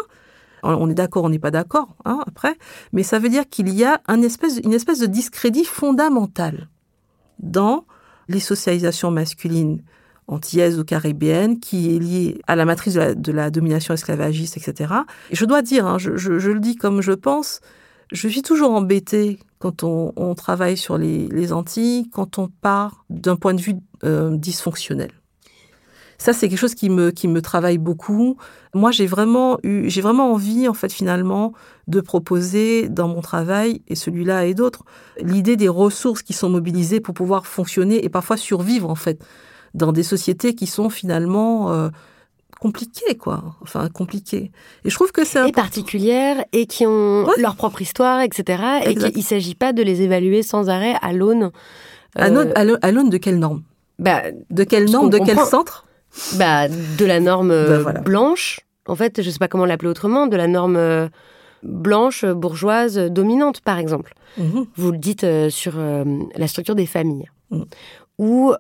on 0.63 0.89
est 0.89 0.95
d'accord, 0.95 1.23
on 1.23 1.30
n'est 1.30 1.39
pas 1.39 1.51
d'accord 1.51 1.95
hein, 2.06 2.19
après, 2.27 2.58
mais 2.91 3.04
ça 3.04 3.19
veut 3.19 3.30
dire 3.30 3.47
qu'il 3.49 3.69
y 3.69 3.84
a 3.84 4.01
une 4.08 4.23
espèce 4.23 4.99
de 4.99 5.06
discrédit 5.06 5.65
fondamental 5.65 6.69
dans 7.39 7.86
les 8.27 8.39
socialisations 8.39 9.12
masculines 9.12 9.82
antillaises 10.32 10.80
ou 10.80 10.84
caribéennes, 10.84 11.60
qui 11.60 11.96
est 11.96 12.00
liée 12.00 12.41
à 12.48 12.56
la 12.56 12.65
matrice 12.65 12.96
de 12.96 13.32
la, 13.32 13.52
domination 13.52 13.94
esclavagiste, 13.94 14.58
etc. 14.58 14.94
Et 15.30 15.36
je 15.36 15.46
dois 15.46 15.62
dire, 15.62 15.86
hein, 15.86 15.98
je, 15.98 16.10
le 16.10 16.60
dis 16.60 16.76
comme 16.76 17.02
je 17.02 17.12
pense, 17.12 17.60
je 18.12 18.28
suis 18.28 18.41
toujours 18.41 18.72
embêtée 18.72 19.39
quand 19.60 19.84
on, 19.84 20.34
travaille 20.36 20.78
sur 20.78 20.98
les, 20.98 21.54
Antilles, 21.54 22.10
quand 22.12 22.39
on 22.39 22.48
part 22.48 23.06
d'un 23.10 23.36
point 23.36 23.54
de 23.54 23.62
vue 23.62 23.76
euh, 24.04 24.36
dysfonctionnel. 24.36 25.12
Ça, 26.17 26.34
c'est 26.34 26.50
quelque 26.50 26.60
chose 26.60 26.76
qui 26.76 26.91
me, 26.91 27.10
qui 27.10 27.28
me 27.28 27.41
travaille 27.41 27.80
beaucoup. 27.80 28.38
Moi, 28.76 28.91
j'ai 28.91 29.08
vraiment 29.08 29.58
eu, 29.63 29.89
j'ai 29.89 30.02
vraiment 30.02 30.32
envie, 30.32 30.67
en 30.67 30.74
fait, 30.76 30.94
finalement, 30.94 31.54
de 31.88 32.00
proposer 32.00 32.89
dans 32.89 33.08
mon 33.08 33.22
travail, 33.22 33.82
et 33.88 33.96
celui-là 33.96 34.46
et 34.46 34.54
d'autres, 34.54 34.84
l'idée 35.20 35.58
des 35.58 35.67
ressources 35.67 36.22
qui 36.22 36.34
sont 36.34 36.50
mobilisées 36.50 37.00
pour 37.00 37.15
pouvoir 37.15 37.48
fonctionner 37.48 38.06
et 38.06 38.10
parfois 38.10 38.38
survivre, 38.38 38.88
en 38.89 38.96
fait, 38.96 39.24
dans 39.73 39.91
des 39.91 40.03
sociétés 40.03 40.55
qui 40.55 40.67
sont 40.67 40.89
finalement 40.89 41.71
euh, 41.71 41.89
compliquées, 42.60 43.15
quoi. 43.15 43.55
Enfin, 43.62 43.89
compliquées. 43.89 44.51
Et 44.86 44.89
je 44.89 44.95
trouve 44.95 45.12
que 45.12 45.25
c'est... 45.25 45.49
Et 45.49 45.51
particulières, 45.51 46.43
et 46.51 46.65
qui 46.65 46.86
ont 46.86 47.27
leur 47.38 47.55
propre 47.55 47.81
histoire, 47.81 48.21
etc. 48.21 48.63
Et 48.86 48.95
qu'il 48.95 49.17
ne 49.17 49.21
s'agit 49.21 49.55
pas 49.55 49.73
de 49.73 49.81
les 49.81 50.01
évaluer 50.01 50.43
sans 50.43 50.69
arrêt 50.69 50.95
à 51.01 51.13
l'aune... 51.13 51.51
Euh... 52.19 52.51
À 52.81 52.91
l'aune 52.91 53.10
de 53.10 53.17
quelle 53.17 53.39
norme 53.39 53.63
bah, 53.97 54.21
De 54.49 54.63
quelle 54.63 54.89
norme 54.89 55.10
De 55.10 55.19
quel 55.19 55.39
centre 55.39 55.86
bah, 56.38 56.67
de 56.67 57.05
la 57.05 57.19
norme 57.19 57.49
bah, 57.49 57.53
euh, 57.53 57.93
blanche, 58.01 58.62
en 58.88 58.95
fait, 58.95 59.21
je 59.21 59.27
ne 59.27 59.31
sais 59.31 59.39
pas 59.39 59.47
comment 59.47 59.65
l'appeler 59.65 59.89
autrement, 59.89 60.27
de 60.27 60.36
la 60.36 60.47
norme 60.47 60.75
euh, 60.75 61.07
blanche, 61.63 62.25
bourgeoise, 62.25 62.97
dominante, 62.97 63.62
par 63.62 63.77
exemple. 63.77 64.13
Mhm. 64.38 64.65
Vous 64.75 64.91
le 64.91 64.97
dites 64.97 65.23
euh, 65.23 65.49
sur 65.49 65.73
la 65.77 66.47
structure 66.47 66.75
des 66.75 66.86
familles. 66.86 67.29
Mhm. 68.19 68.28
Ou, 68.28 68.54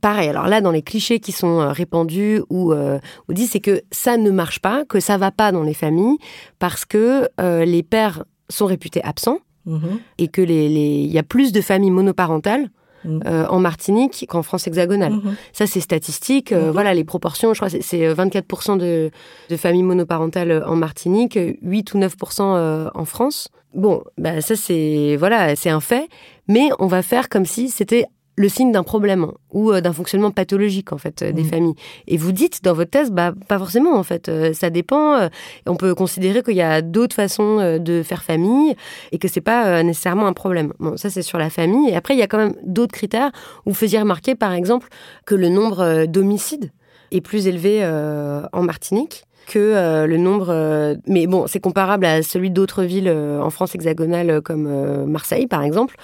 pareil, 0.00 0.28
alors 0.28 0.46
là, 0.46 0.60
dans 0.60 0.70
les 0.70 0.82
clichés 0.82 1.20
qui 1.20 1.32
sont 1.32 1.70
répandus, 1.72 2.42
ou 2.48 2.72
on 2.72 3.32
dit 3.32 3.46
c'est 3.46 3.60
que 3.60 3.82
ça 3.90 4.16
ne 4.16 4.30
marche 4.30 4.60
pas, 4.60 4.84
que 4.84 5.00
ça 5.00 5.18
va 5.18 5.30
pas 5.30 5.52
dans 5.52 5.62
les 5.62 5.74
familles, 5.74 6.16
parce 6.58 6.84
que 6.84 7.28
les 7.38 7.82
pères 7.82 8.24
sont 8.48 8.66
réputés 8.66 9.02
absents, 9.04 9.38
mhm. 9.66 10.00
et 10.18 10.28
que 10.28 10.40
les, 10.40 10.66
il 10.66 11.12
y 11.12 11.18
a 11.18 11.22
plus 11.22 11.52
de 11.52 11.60
familles 11.60 11.90
monoparentales. 11.90 12.70
Euh, 13.06 13.46
en 13.46 13.60
Martinique 13.60 14.26
qu'en 14.28 14.42
France 14.42 14.66
hexagonale. 14.66 15.14
Mm-hmm. 15.14 15.34
Ça, 15.54 15.66
c'est 15.66 15.80
statistique. 15.80 16.52
Euh. 16.52 16.70
Voilà, 16.70 16.92
les 16.92 17.04
proportions, 17.04 17.54
je 17.54 17.60
crois, 17.60 17.70
c'est 17.70 18.12
24% 18.12 18.76
de, 18.76 19.10
de, 19.48 19.56
familles 19.56 19.84
monoparentales 19.84 20.62
en 20.66 20.76
Martinique, 20.76 21.38
8 21.62 21.94
ou 21.94 21.98
9% 21.98 22.90
en 22.94 23.04
France. 23.06 23.48
Bon, 23.72 24.02
bah 24.18 24.40
ça 24.40 24.56
c'est 24.56 25.16
voilà, 25.16 25.54
c'est 25.54 25.70
un 25.70 25.80
fait, 25.80 26.08
mais 26.48 26.70
on 26.80 26.88
va 26.88 27.02
faire 27.02 27.28
comme 27.28 27.46
si 27.46 27.70
c'était 27.70 28.04
le 28.36 28.48
signe 28.48 28.72
d'un 28.72 28.82
problème 28.82 29.26
ou 29.52 29.70
euh, 29.70 29.80
d'un 29.80 29.92
fonctionnement 29.92 30.30
pathologique 30.30 30.92
en 30.92 30.98
fait 30.98 31.22
des 31.22 31.42
mmh. 31.42 31.46
familles. 31.46 31.74
Et 32.06 32.16
vous 32.16 32.32
dites 32.32 32.62
dans 32.64 32.72
votre 32.72 32.90
thèse, 32.90 33.10
bah 33.10 33.32
pas 33.48 33.58
forcément 33.58 33.96
en 33.96 34.02
fait, 34.02 34.28
euh, 34.28 34.52
ça 34.52 34.70
dépend. 34.70 35.14
Euh, 35.14 35.28
on 35.66 35.76
peut 35.76 35.94
considérer 35.94 36.42
qu'il 36.42 36.56
y 36.56 36.62
a 36.62 36.82
d'autres 36.82 37.14
façons 37.14 37.78
de 37.78 38.02
faire 38.02 38.22
famille 38.22 38.74
et 39.12 39.18
que 39.18 39.28
c'est 39.28 39.40
pas 39.40 39.82
nécessairement 39.82 40.26
un 40.26 40.32
problème. 40.32 40.72
Bon, 40.78 40.96
ça 40.96 41.10
c'est 41.10 41.22
sur 41.22 41.38
la 41.38 41.50
famille. 41.50 41.90
Et 41.90 41.96
après 41.96 42.14
il 42.14 42.18
y 42.18 42.22
a 42.22 42.26
quand 42.26 42.38
même 42.38 42.54
d'autres 42.64 42.92
critères. 42.92 43.30
Vous 43.66 43.74
faisiez 43.74 43.98
remarquer 43.98 44.34
par 44.34 44.52
exemple 44.52 44.88
que 45.26 45.34
le 45.34 45.48
nombre 45.48 46.06
d'homicides 46.06 46.70
est 47.12 47.20
plus 47.20 47.46
élevé 47.46 47.84
en 47.84 48.62
Martinique 48.62 49.24
que 49.46 50.06
le 50.06 50.16
nombre. 50.16 50.96
mais 51.06 51.26
bon, 51.26 51.46
c'est 51.46 51.60
comparable 51.60 52.06
à 52.06 52.22
celui 52.22 52.50
d'autres 52.50 52.84
villes 52.84 53.10
en 53.10 53.50
France 53.50 53.74
hexagonale 53.74 54.40
comme 54.42 55.04
Marseille, 55.06 55.46
par 55.46 55.62
exemple, 55.62 55.96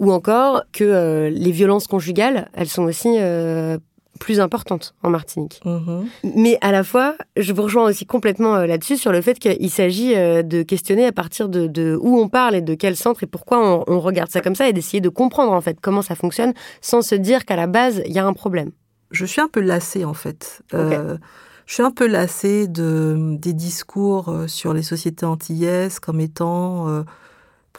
ou 0.00 0.10
encore 0.12 0.64
que 0.72 0.82
euh, 0.82 1.30
les 1.30 1.52
violences 1.52 1.86
conjugales, 1.86 2.50
elles 2.54 2.68
sont 2.68 2.84
aussi 2.84 3.16
euh, 3.18 3.78
plus 4.18 4.40
importantes 4.40 4.94
en 5.02 5.10
Martinique. 5.10 5.60
Mhm. 5.64 6.08
Mais 6.34 6.58
à 6.62 6.72
la 6.72 6.82
fois, 6.82 7.16
je 7.36 7.52
vous 7.52 7.62
rejoins 7.62 7.84
aussi 7.84 8.06
complètement 8.06 8.56
euh, 8.56 8.66
là-dessus 8.66 8.96
sur 8.96 9.12
le 9.12 9.20
fait 9.20 9.38
qu'il 9.38 9.70
s'agit 9.70 10.14
de 10.14 10.62
questionner 10.62 11.06
à 11.06 11.12
partir 11.12 11.50
de, 11.50 11.98
où 12.00 12.18
on 12.18 12.28
parle 12.28 12.56
et 12.56 12.62
de 12.62 12.74
quel 12.74 12.96
centre 12.96 13.22
et 13.22 13.26
pourquoi 13.26 13.84
on, 13.86 14.00
regarde 14.00 14.30
ça 14.30 14.40
comme 14.40 14.54
ça 14.54 14.66
et 14.68 14.72
d'essayer 14.72 15.02
de 15.02 15.10
comprendre 15.10 15.52
en 15.52 15.60
fait 15.60 15.78
comment 15.80 16.00
ça 16.00 16.14
fonctionne 16.14 16.54
sans 16.80 17.02
se 17.02 17.14
dire 17.14 17.44
qu'à 17.44 17.54
la 17.54 17.66
base 17.66 18.02
il 18.06 18.12
y 18.12 18.18
a 18.18 18.26
un 18.26 18.32
problème. 18.32 18.70
Je 19.10 19.26
suis 19.26 19.42
un 19.42 19.48
peu 19.48 19.60
lassée 19.60 20.06
en 20.06 20.14
fait. 20.14 20.62
je 20.72 21.18
suis 21.66 21.82
un 21.82 21.90
peu 21.90 22.06
lassée 22.06 22.66
de, 22.66 23.36
des 23.36 23.52
discours 23.52 24.34
sur 24.46 24.72
les 24.72 24.82
sociétés 24.82 25.26
antillaises 25.26 25.98
comme 25.98 26.20
étant 26.20 27.04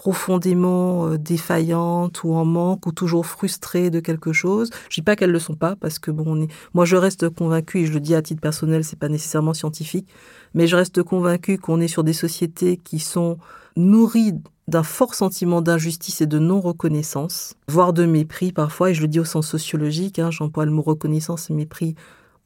profondément 0.02 1.10
euh, 1.10 1.20
défaillantes 1.20 2.24
ou 2.24 2.34
en 2.34 2.44
manque 2.44 2.88
ou 2.88 2.92
toujours 2.92 3.28
frustrées 3.28 3.92
de 3.92 4.00
quelque 4.00 4.34
chose. 4.34 4.72
Je 4.90 4.96
dis 4.96 5.04
pas 5.04 5.16
qu'elles 5.16 5.30
le 5.30 5.38
sont 5.38 5.54
pas 5.54 5.76
parce 5.76 6.00
que 6.00 6.10
bon, 6.10 6.24
on 6.26 6.42
est... 6.42 6.48
moi 6.74 6.86
je 6.86 6.96
reste 6.96 7.30
convaincu 7.30 7.82
et 7.82 7.86
je 7.86 7.94
le 7.94 8.00
dis 8.00 8.16
à 8.16 8.24
titre 8.24 8.42
personnel, 8.42 8.84
c'est 8.84 8.98
pas 8.98 9.10
nécessairement 9.10 9.54
scientifique, 9.54 10.08
mais 10.56 10.66
je 10.66 10.76
reste 10.76 11.04
convaincu 11.04 11.60
qu'on 11.60 11.80
est 11.80 11.88
sur 11.88 12.04
des 12.04 12.14
sociétés 12.14 12.78
qui 12.78 12.98
sont 12.98 13.38
nourries 13.78 14.34
d'un 14.68 14.82
fort 14.82 15.14
sentiment 15.14 15.62
d'injustice 15.62 16.22
et 16.22 16.26
de 16.26 16.40
non-reconnaissance, 16.40 17.54
voire 17.68 17.94
de 17.94 18.08
mépris 18.08 18.52
parfois, 18.52 18.90
et 18.90 18.96
je 18.96 19.02
le 19.04 19.08
dis 19.08 19.20
au 19.20 19.24
sens 19.24 19.48
sociologique, 19.48 20.18
hein, 20.18 20.32
j'emploie 20.32 20.66
le 20.66 20.72
mot 20.72 20.82
reconnaissance 20.82 21.52
et 21.52 21.54
mépris 21.54 21.94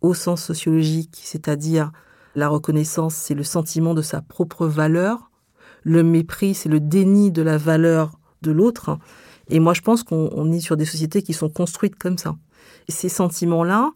au 0.01 0.13
sens 0.13 0.43
sociologique, 0.43 1.21
c'est-à-dire 1.23 1.93
la 2.35 2.49
reconnaissance, 2.49 3.15
c'est 3.15 3.33
le 3.33 3.45
sentiment 3.45 3.93
de 3.93 4.01
sa 4.01 4.21
propre 4.21 4.67
valeur, 4.67 5.31
le 5.85 6.03
mépris, 6.03 6.55
c'est 6.55 6.67
le 6.67 6.81
déni 6.81 7.31
de 7.31 7.41
la 7.41 7.57
valeur 7.57 8.19
de 8.41 8.51
l'autre. 8.51 8.97
Et 9.49 9.59
moi, 9.59 9.73
je 9.73 9.81
pense 9.81 10.03
qu'on 10.03 10.51
est 10.51 10.59
sur 10.59 10.75
des 10.75 10.85
sociétés 10.85 11.21
qui 11.21 11.33
sont 11.33 11.49
construites 11.49 11.95
comme 11.95 12.17
ça. 12.17 12.35
Et 12.89 12.91
ces 12.91 13.07
sentiments-là, 13.07 13.91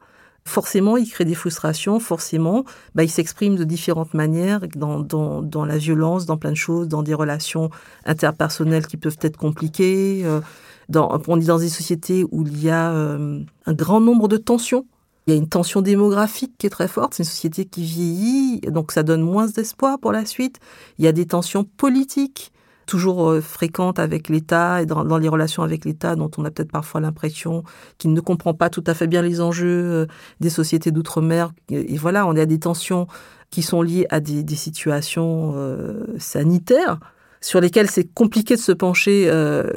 forcément, 0.46 0.98
ils 0.98 1.10
créent 1.10 1.26
des 1.26 1.36
frustrations, 1.36 2.00
forcément, 2.00 2.64
bah, 2.94 3.04
ils 3.04 3.10
s'expriment 3.10 3.56
de 3.56 3.64
différentes 3.64 4.14
manières, 4.14 4.62
dans, 4.76 5.02
dans, 5.02 5.66
la 5.66 5.78
violence, 5.78 6.28
dans 6.28 6.38
plein 6.38 6.52
de 6.52 6.58
choses, 6.58 6.88
dans 6.88 7.02
des 7.02 7.16
relations 7.16 7.72
interpersonnelles 8.06 8.86
qui 8.86 8.98
peuvent 8.98 9.18
être 9.22 9.38
compliquées. 9.38 10.22
Euh, 10.24 10.42
dans, 10.90 11.20
on 11.28 11.42
est 11.42 11.46
dans 11.46 11.60
des 11.60 11.70
sociétés 11.70 12.24
où 12.32 12.46
il 12.46 12.64
y 12.64 12.70
a 12.70 12.92
euh, 12.92 13.42
un 13.66 13.74
grand 13.74 14.00
nombre 14.00 14.28
de 14.28 14.38
tensions 14.38 14.86
il 15.30 15.34
y 15.34 15.36
a 15.36 15.38
une 15.38 15.48
tension 15.48 15.82
démographique 15.82 16.54
qui 16.58 16.66
est 16.66 16.72
très 16.72 16.88
forte. 16.88 17.14
C'est 17.14 17.24
une 17.24 17.30
société 17.30 17.66
qui 17.66 17.84
vieillit, 17.84 18.62
donc 18.62 18.92
ça 18.92 19.04
donne 19.04 19.22
moins 19.22 19.46
d'espoir 19.46 20.00
pour 20.00 20.12
la 20.12 20.26
suite. 20.26 20.60
Il 20.98 21.06
y 21.06 21.08
a 21.08 21.12
des 21.12 21.28
tensions 21.28 21.64
politiques 21.64 22.52
toujours 22.88 23.30
euh, 23.30 23.40
fréquentes 23.40 24.00
avec 24.00 24.30
l'État 24.30 24.82
et 24.82 24.88
dans, 24.88 25.18
les 25.20 25.28
relations 25.28 25.62
avec 25.62 25.86
l'État, 25.86 26.16
dont 26.16 26.32
on 26.38 26.46
a 26.46 26.50
peut-être 26.50 26.72
parfois 26.72 27.00
l'impression 27.00 27.64
qu'il 28.00 28.12
ne 28.12 28.22
comprend 28.22 28.56
pas 28.56 28.72
tout 28.72 28.84
à 28.88 28.96
fait 28.96 29.06
bien 29.06 29.22
les 29.22 29.40
enjeux 29.40 29.68
euh, 29.68 30.06
des 30.40 30.50
sociétés 30.50 30.90
d'outre-mer. 30.90 31.52
Et 31.70 31.98
voilà, 31.98 32.26
on 32.26 32.36
a 32.36 32.48
des 32.48 32.58
tensions 32.58 33.06
qui 33.52 33.62
sont 33.62 33.84
liées 33.84 34.08
à 34.10 34.20
des, 34.20 34.56
situations 34.56 35.54
euh, 35.56 36.06
sanitaires 36.18 37.00
sur 37.42 37.62
lesquelles 37.62 37.92
c'est 37.92 38.12
compliqué 38.12 38.56
de 38.56 38.60
se 38.60 38.72
pencher 38.72 39.32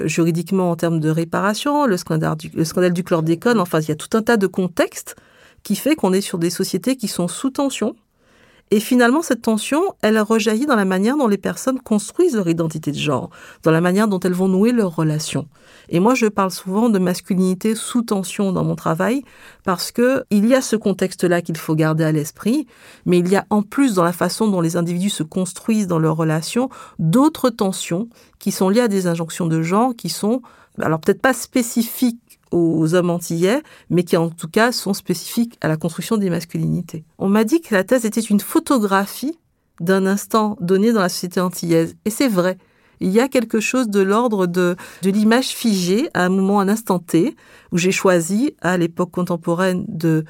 juridiquement 0.06 0.70
en 0.70 0.76
termes 0.76 0.98
de 0.98 1.10
réparation, 1.10 1.86
le 1.86 1.96
scandale 1.96 2.36
du, 2.36 2.48
le 2.48 2.64
scandale 2.64 2.92
du 2.92 3.04
chlordécone, 3.04 3.60
enfin, 3.60 3.78
il 3.80 3.88
y 3.88 3.92
a 3.92 3.94
tout 3.94 4.16
un 4.16 4.22
tas 4.22 4.36
de 4.36 4.48
contextes 4.48 5.14
qui 5.62 5.76
fait 5.76 5.94
qu'on 5.94 6.12
est 6.12 6.20
sur 6.20 6.38
des 6.38 6.50
sociétés 6.50 6.96
qui 6.96 7.08
sont 7.08 7.28
sous 7.28 7.50
tension. 7.50 7.94
Et 8.70 8.80
finalement, 8.80 9.20
cette 9.20 9.42
tension, 9.42 9.82
elle 10.00 10.18
rejaillit 10.18 10.64
dans 10.64 10.76
la 10.76 10.86
manière 10.86 11.18
dont 11.18 11.28
les 11.28 11.36
personnes 11.36 11.78
construisent 11.78 12.36
leur 12.36 12.48
identité 12.48 12.90
de 12.90 12.96
genre, 12.96 13.28
dans 13.62 13.70
la 13.70 13.82
manière 13.82 14.08
dont 14.08 14.18
elles 14.20 14.32
vont 14.32 14.48
nouer 14.48 14.72
leurs 14.72 14.96
relations. 14.96 15.46
Et 15.90 16.00
moi, 16.00 16.14
je 16.14 16.24
parle 16.24 16.50
souvent 16.50 16.88
de 16.88 16.98
masculinité 16.98 17.74
sous 17.74 18.00
tension 18.00 18.50
dans 18.50 18.64
mon 18.64 18.74
travail 18.74 19.24
parce 19.62 19.92
que 19.92 20.24
il 20.30 20.46
y 20.46 20.54
a 20.54 20.62
ce 20.62 20.76
contexte-là 20.76 21.42
qu'il 21.42 21.58
faut 21.58 21.74
garder 21.74 22.04
à 22.04 22.12
l'esprit, 22.12 22.66
mais 23.04 23.18
il 23.18 23.28
y 23.28 23.36
a 23.36 23.44
en 23.50 23.60
plus 23.60 23.92
dans 23.92 24.04
la 24.04 24.12
façon 24.14 24.48
dont 24.48 24.62
les 24.62 24.76
individus 24.76 25.10
se 25.10 25.22
construisent 25.22 25.86
dans 25.86 25.98
leurs 25.98 26.16
relations 26.16 26.70
d'autres 26.98 27.50
tensions 27.50 28.08
qui 28.38 28.52
sont 28.52 28.70
liées 28.70 28.80
à 28.80 28.88
des 28.88 29.06
injonctions 29.06 29.46
de 29.46 29.60
genre 29.60 29.94
qui 29.94 30.08
sont 30.08 30.40
alors 30.80 31.00
peut-être 31.00 31.20
pas 31.20 31.34
spécifiques 31.34 32.31
aux 32.52 32.94
hommes 32.94 33.10
antillais, 33.10 33.62
mais 33.90 34.04
qui 34.04 34.16
en 34.16 34.30
tout 34.30 34.48
cas 34.48 34.72
sont 34.72 34.94
spécifiques 34.94 35.58
à 35.60 35.68
la 35.68 35.76
construction 35.76 36.16
des 36.16 36.30
masculinités. 36.30 37.04
On 37.18 37.28
m'a 37.28 37.44
dit 37.44 37.60
que 37.60 37.74
la 37.74 37.84
thèse 37.84 38.04
était 38.04 38.20
une 38.20 38.40
photographie 38.40 39.38
d'un 39.80 40.06
instant 40.06 40.56
donné 40.60 40.92
dans 40.92 41.00
la 41.00 41.08
société 41.08 41.40
antillaise. 41.40 41.96
Et 42.04 42.10
c'est 42.10 42.28
vrai. 42.28 42.58
Il 43.00 43.10
y 43.10 43.18
a 43.18 43.26
quelque 43.26 43.58
chose 43.58 43.88
de 43.88 44.00
l'ordre 44.00 44.46
de, 44.46 44.76
de 45.02 45.10
l'image 45.10 45.48
figée 45.48 46.08
à 46.14 46.24
un 46.24 46.28
moment, 46.28 46.60
un 46.60 46.68
instant 46.68 47.00
T, 47.00 47.34
où 47.72 47.78
j'ai 47.78 47.90
choisi, 47.90 48.54
à 48.60 48.76
l'époque 48.76 49.10
contemporaine, 49.10 49.84
de 49.88 50.24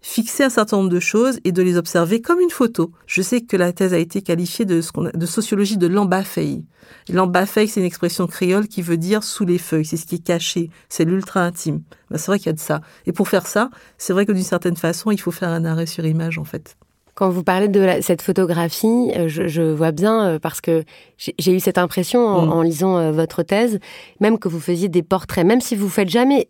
fixer 0.00 0.44
un 0.44 0.50
certain 0.50 0.78
nombre 0.78 0.88
de 0.88 1.00
choses 1.00 1.40
et 1.44 1.52
de 1.52 1.62
les 1.62 1.76
observer 1.76 2.20
comme 2.20 2.40
une 2.40 2.50
photo. 2.50 2.92
Je 3.06 3.22
sais 3.22 3.40
que 3.40 3.56
la 3.56 3.72
thèse 3.72 3.92
a 3.92 3.98
été 3.98 4.22
qualifiée 4.22 4.64
de, 4.64 4.80
ce 4.80 4.90
de 5.16 5.26
sociologie 5.26 5.76
de 5.76 5.86
l'embafeille. 5.86 6.64
L'embafeille, 7.10 7.68
c'est 7.68 7.80
une 7.80 7.86
expression 7.86 8.26
créole 8.26 8.68
qui 8.68 8.82
veut 8.82 8.96
dire 8.96 9.24
sous 9.24 9.44
les 9.44 9.58
feuilles. 9.58 9.84
C'est 9.84 9.96
ce 9.96 10.06
qui 10.06 10.16
est 10.16 10.24
caché. 10.24 10.70
C'est 10.88 11.04
l'ultra 11.04 11.42
intime. 11.42 11.82
Ben, 12.10 12.18
c'est 12.18 12.30
vrai 12.30 12.38
qu'il 12.38 12.46
y 12.46 12.50
a 12.50 12.54
de 12.54 12.60
ça. 12.60 12.80
Et 13.06 13.12
pour 13.12 13.28
faire 13.28 13.46
ça, 13.46 13.70
c'est 13.98 14.12
vrai 14.12 14.26
que 14.26 14.32
d'une 14.32 14.42
certaine 14.42 14.76
façon, 14.76 15.10
il 15.10 15.20
faut 15.20 15.30
faire 15.30 15.50
un 15.50 15.64
arrêt 15.64 15.86
sur 15.86 16.04
image, 16.06 16.38
en 16.38 16.44
fait. 16.44 16.76
Quand 17.14 17.30
vous 17.30 17.42
parlez 17.42 17.66
de 17.66 17.84
cette 18.00 18.22
photographie, 18.22 19.10
euh, 19.16 19.26
je, 19.26 19.74
vois 19.74 19.90
bien, 19.90 20.24
euh, 20.24 20.38
parce 20.38 20.60
que 20.60 20.84
j'ai 21.16 21.52
eu 21.52 21.58
cette 21.58 21.76
impression 21.76 22.24
en, 22.24 22.62
mm. 22.62 22.64
lisant 22.64 22.96
euh, 22.96 23.10
votre 23.10 23.42
thèse, 23.42 23.80
même 24.20 24.38
que 24.38 24.48
vous 24.48 24.60
faisiez 24.60 24.88
des 24.88 25.02
portraits, 25.02 25.44
même 25.44 25.60
si 25.60 25.74
vous 25.74 25.88
faites 25.88 26.08
jamais 26.08 26.48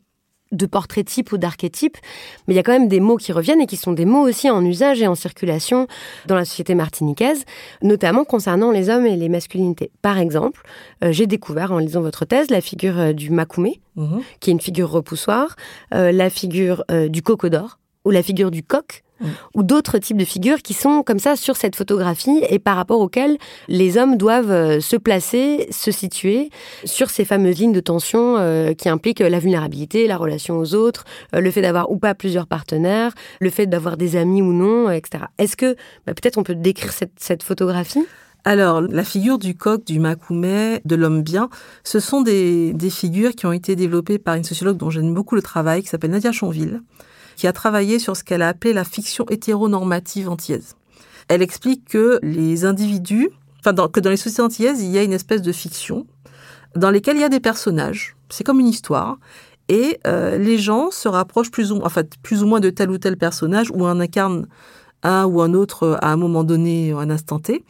de 0.53 0.67
portrait 0.67 1.05
type 1.05 1.33
ou 1.33 1.39
d'archétype, 1.39 1.97
mais 2.47 2.55
il 2.55 2.57
y 2.57 2.61
a 2.61 2.63
quand 2.63 2.73
même 2.73 2.89
des 2.89 3.01
mots 3.01 3.17
qui 3.17 3.33
reviennent 3.33 3.61
et 3.61 3.67
qui 3.67 3.77
sont 3.77 3.93
des 3.93 4.05
mots 4.05 4.27
aussi 4.27 4.51
en 4.51 4.65
usage 4.65 5.03
et 5.03 5.07
en 5.07 5.15
circulation 5.15 5.87
dans 6.27 6.37
la 6.37 6.45
société 6.45 6.75
martiniquaise, 6.75 7.45
notamment 7.83 8.25
concernant 8.25 8.71
les 8.71 8.91
hommes 8.91 9.07
et 9.07 9.17
les 9.17 9.29
masculinités. 9.29 9.91
Par 10.03 10.19
exemple, 10.19 10.63
euh, 11.05 11.13
j'ai 11.13 11.27
découvert 11.27 11.73
en 11.73 11.79
lisant 11.79 12.01
votre 12.01 12.25
thèse 12.25 12.51
la 12.51 12.61
figure 12.61 12.99
euh, 12.99 13.13
du 13.13 13.31
makoumé, 13.31 13.81
mhm. 13.97 14.21
qui 14.41 14.51
est 14.51 14.53
une 14.53 14.61
figure 14.61 14.91
repoussoir, 14.91 15.57
euh, 15.95 16.13
la 16.13 16.31
figure 16.31 16.85
du 17.09 17.23
cocodor 17.23 17.79
ou 18.09 18.11
la 18.11 18.23
figure 18.23 18.51
du 18.51 18.63
coq, 18.63 19.05
Mm. 19.21 19.27
ou 19.55 19.63
d'autres 19.65 19.99
types 19.99 20.17
de 20.17 20.25
figures 20.25 20.63
qui 20.63 20.75
sont 20.75 21.03
comme 21.03 21.19
ça 21.19 21.35
sur 21.35 21.57
cette 21.57 21.75
photographie 21.75 22.41
et 22.49 22.61
par 22.61 22.77
rapport 22.77 23.01
auxquelles 23.01 23.37
les 23.67 23.99
hommes 23.99 24.17
doivent 24.17 24.53
euh, 24.53 24.81
se 24.81 24.97
placer, 24.97 25.67
se 25.71 25.91
situer 25.91 26.51
sur 26.85 27.11
ces 27.11 27.25
fameuses 27.25 27.59
lignes 27.59 27.73
de 27.73 27.81
tension 27.81 28.37
euh, 28.39 28.75
qui 28.75 28.89
impliquent 28.89 29.21
la 29.21 29.41
vulnérabilité, 29.41 30.07
la 30.07 30.17
relation 30.17 30.59
aux 30.59 30.75
autres, 30.75 31.05
euh, 31.35 31.41
le 31.41 31.51
fait 31.51 31.63
d'avoir 31.63 31.91
ou 31.91 31.97
pas 31.97 32.15
plusieurs 32.15 32.47
partenaires, 32.47 33.13
le 33.41 33.51
fait 33.51 33.67
d'avoir 33.67 33.97
des 33.97 34.15
amis 34.15 34.41
ou 34.41 34.53
non, 34.53 34.89
etc. 34.91 35.25
Est-ce 35.39 35.57
que 35.57 35.75
bah, 36.07 36.15
peut-être 36.15 36.39
on 36.39 36.45
peut 36.45 36.55
décrire 36.55 36.93
cette, 36.93 37.43
photographie? 37.43 38.05
Alors, 38.45 38.81
la 38.81 39.05
figure 39.05 39.39
du 39.39 39.57
coq, 39.57 39.85
du 39.85 39.99
macoumet, 39.99 40.81
de 40.85 40.95
l'homme 40.95 41.23
bien, 41.23 41.49
ce 41.83 41.99
sont 41.99 42.23
des, 42.23 42.73
des, 42.73 42.91
figures 42.91 43.33
qui 43.33 43.47
ont 43.47 43.53
été 43.53 43.75
développées 43.75 44.19
par 44.19 44.37
une 44.37 44.45
sociologue 44.45 44.77
dont 44.77 44.91
j'aime 44.91 45.13
beaucoup 45.13 45.35
le 45.35 45.43
travail, 45.43 45.83
qui 45.83 45.89
s'appelle 45.89 46.13
Nadia 46.13 46.33
Chanville, 46.33 46.81
qui 47.39 47.47
a 47.47 47.53
travaillé 47.53 48.01
sur 48.01 48.17
ce 48.17 48.25
qu'elle 48.25 48.43
a 48.43 48.49
appelé 48.49 48.73
la 48.73 48.83
fiction 48.83 49.25
hétéronormative 49.31 50.29
antillaise. 50.29 50.75
Elle 51.29 51.41
explique 51.41 51.85
que 51.85 52.19
les 52.21 52.65
individus, 52.65 53.31
enfin 53.61 53.73
que 53.89 54.01
dans 54.01 54.11
les 54.11 54.17
sociétés 54.17 54.43
antillaises, 54.43 54.83
il 54.83 54.91
y 54.91 54.99
a 54.99 55.05
une 55.05 55.13
espèce 55.13 55.41
de 55.41 55.53
fiction 55.53 56.05
dans 56.75 56.91
lesquelles 56.91 57.17
il 57.17 57.21
y 57.21 57.25
a 57.25 57.29
des 57.29 57.39
personnages. 57.39 58.17
C'est 58.29 58.43
comme 58.43 58.59
une 58.59 58.67
histoire. 58.67 59.19
Et 59.69 60.01
euh, 60.07 60.37
les 60.37 60.59
gens 60.59 60.91
se 60.91 61.07
rapprochent 61.07 61.53
plus 61.53 61.71
ou, 61.71 61.77
en 61.77 61.89
fait, 61.89 62.15
plus 62.23 62.43
ou 62.43 62.47
moins 62.47 62.59
de 62.59 62.71
tel 62.71 62.91
ou 62.91 62.99
tel 62.99 63.17
personnage, 63.17 63.71
ou 63.71 63.87
en 63.87 64.01
incarne 64.01 64.49
un 65.05 65.25
ou 65.27 65.41
un 65.41 65.55
autre 65.55 65.97
à 66.03 66.11
un 66.11 66.17
moment 66.17 66.43
donné, 66.43 66.91
à 66.91 66.99
un 66.99 67.11
instant 67.11 67.39
T. 67.39 67.65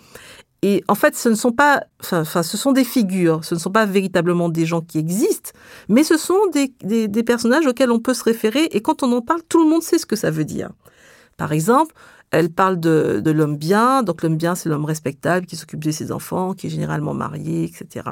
Et 0.62 0.82
en 0.88 0.94
fait, 0.96 1.14
ce 1.16 1.28
ne 1.28 1.34
sont 1.34 1.52
pas, 1.52 1.84
enfin, 2.00 2.42
ce 2.42 2.56
sont 2.56 2.72
des 2.72 2.84
figures, 2.84 3.44
ce 3.44 3.54
ne 3.54 3.60
sont 3.60 3.70
pas 3.70 3.86
véritablement 3.86 4.48
des 4.48 4.66
gens 4.66 4.80
qui 4.80 4.98
existent, 4.98 5.52
mais 5.88 6.02
ce 6.02 6.16
sont 6.16 6.40
des, 6.52 7.22
personnages 7.22 7.66
auxquels 7.66 7.92
on 7.92 8.00
peut 8.00 8.14
se 8.14 8.24
référer 8.24 8.64
et 8.72 8.80
quand 8.80 9.04
on 9.04 9.12
en 9.12 9.22
parle, 9.22 9.42
tout 9.48 9.62
le 9.62 9.70
monde 9.70 9.82
sait 9.82 9.98
ce 9.98 10.06
que 10.06 10.16
ça 10.16 10.30
veut 10.30 10.44
dire. 10.44 10.70
Par 11.36 11.52
exemple, 11.52 11.94
elle 12.32 12.50
parle 12.50 12.80
de, 12.80 13.20
de 13.24 13.30
l'homme 13.30 13.56
bien, 13.56 14.02
donc 14.02 14.22
l'homme 14.22 14.36
bien, 14.36 14.56
c'est 14.56 14.68
l'homme 14.68 14.84
respectable 14.84 15.46
qui 15.46 15.54
s'occupe 15.54 15.84
de 15.84 15.92
ses 15.92 16.10
enfants, 16.10 16.54
qui 16.54 16.66
est 16.66 16.70
généralement 16.70 17.14
marié, 17.14 17.64
etc., 17.64 18.06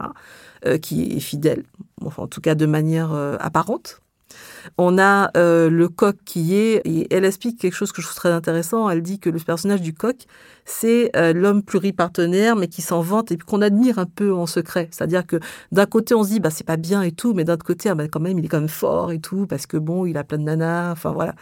euh, 0.66 0.78
qui 0.78 1.16
est 1.16 1.20
fidèle, 1.20 1.64
enfin, 2.04 2.22
en 2.22 2.28
tout 2.28 2.40
cas 2.40 2.54
de 2.54 2.66
manière 2.66 3.12
euh, 3.12 3.36
apparente. 3.40 4.00
On 4.78 4.98
a 4.98 5.30
euh, 5.36 5.70
le 5.70 5.88
coq 5.88 6.16
qui 6.24 6.56
est, 6.56 6.82
et 6.84 7.06
elle 7.14 7.24
explique 7.24 7.58
quelque 7.58 7.74
chose 7.74 7.92
que 7.92 8.02
je 8.02 8.06
trouve 8.06 8.16
très 8.16 8.30
intéressant. 8.30 8.88
Elle 8.90 9.02
dit 9.02 9.18
que 9.18 9.30
le 9.30 9.38
personnage 9.38 9.80
du 9.80 9.94
coq, 9.94 10.16
c'est 10.64 11.10
euh, 11.16 11.32
l'homme 11.32 11.62
pluripartenaire, 11.62 12.56
mais 12.56 12.66
qui 12.66 12.82
s'en 12.82 13.00
vante 13.00 13.30
et 13.30 13.38
qu'on 13.38 13.62
admire 13.62 13.98
un 13.98 14.06
peu 14.06 14.34
en 14.34 14.46
secret. 14.46 14.88
C'est-à-dire 14.90 15.24
que 15.26 15.38
d'un 15.70 15.86
côté, 15.86 16.14
on 16.14 16.24
se 16.24 16.30
dit, 16.30 16.40
bah, 16.40 16.50
c'est 16.50 16.66
pas 16.66 16.76
bien 16.76 17.02
et 17.02 17.12
tout, 17.12 17.34
mais 17.34 17.44
d'un 17.44 17.54
autre 17.54 17.64
côté, 17.64 17.88
ah, 17.88 17.94
bah, 17.94 18.08
quand 18.08 18.20
même, 18.20 18.38
il 18.38 18.44
est 18.44 18.48
quand 18.48 18.60
même 18.60 18.68
fort 18.68 19.12
et 19.12 19.20
tout, 19.20 19.46
parce 19.46 19.66
que 19.66 19.76
bon, 19.76 20.06
il 20.06 20.16
a 20.16 20.24
plein 20.24 20.38
de 20.38 20.42
nanas, 20.42 20.92
enfin 20.92 21.12
voilà. 21.12 21.34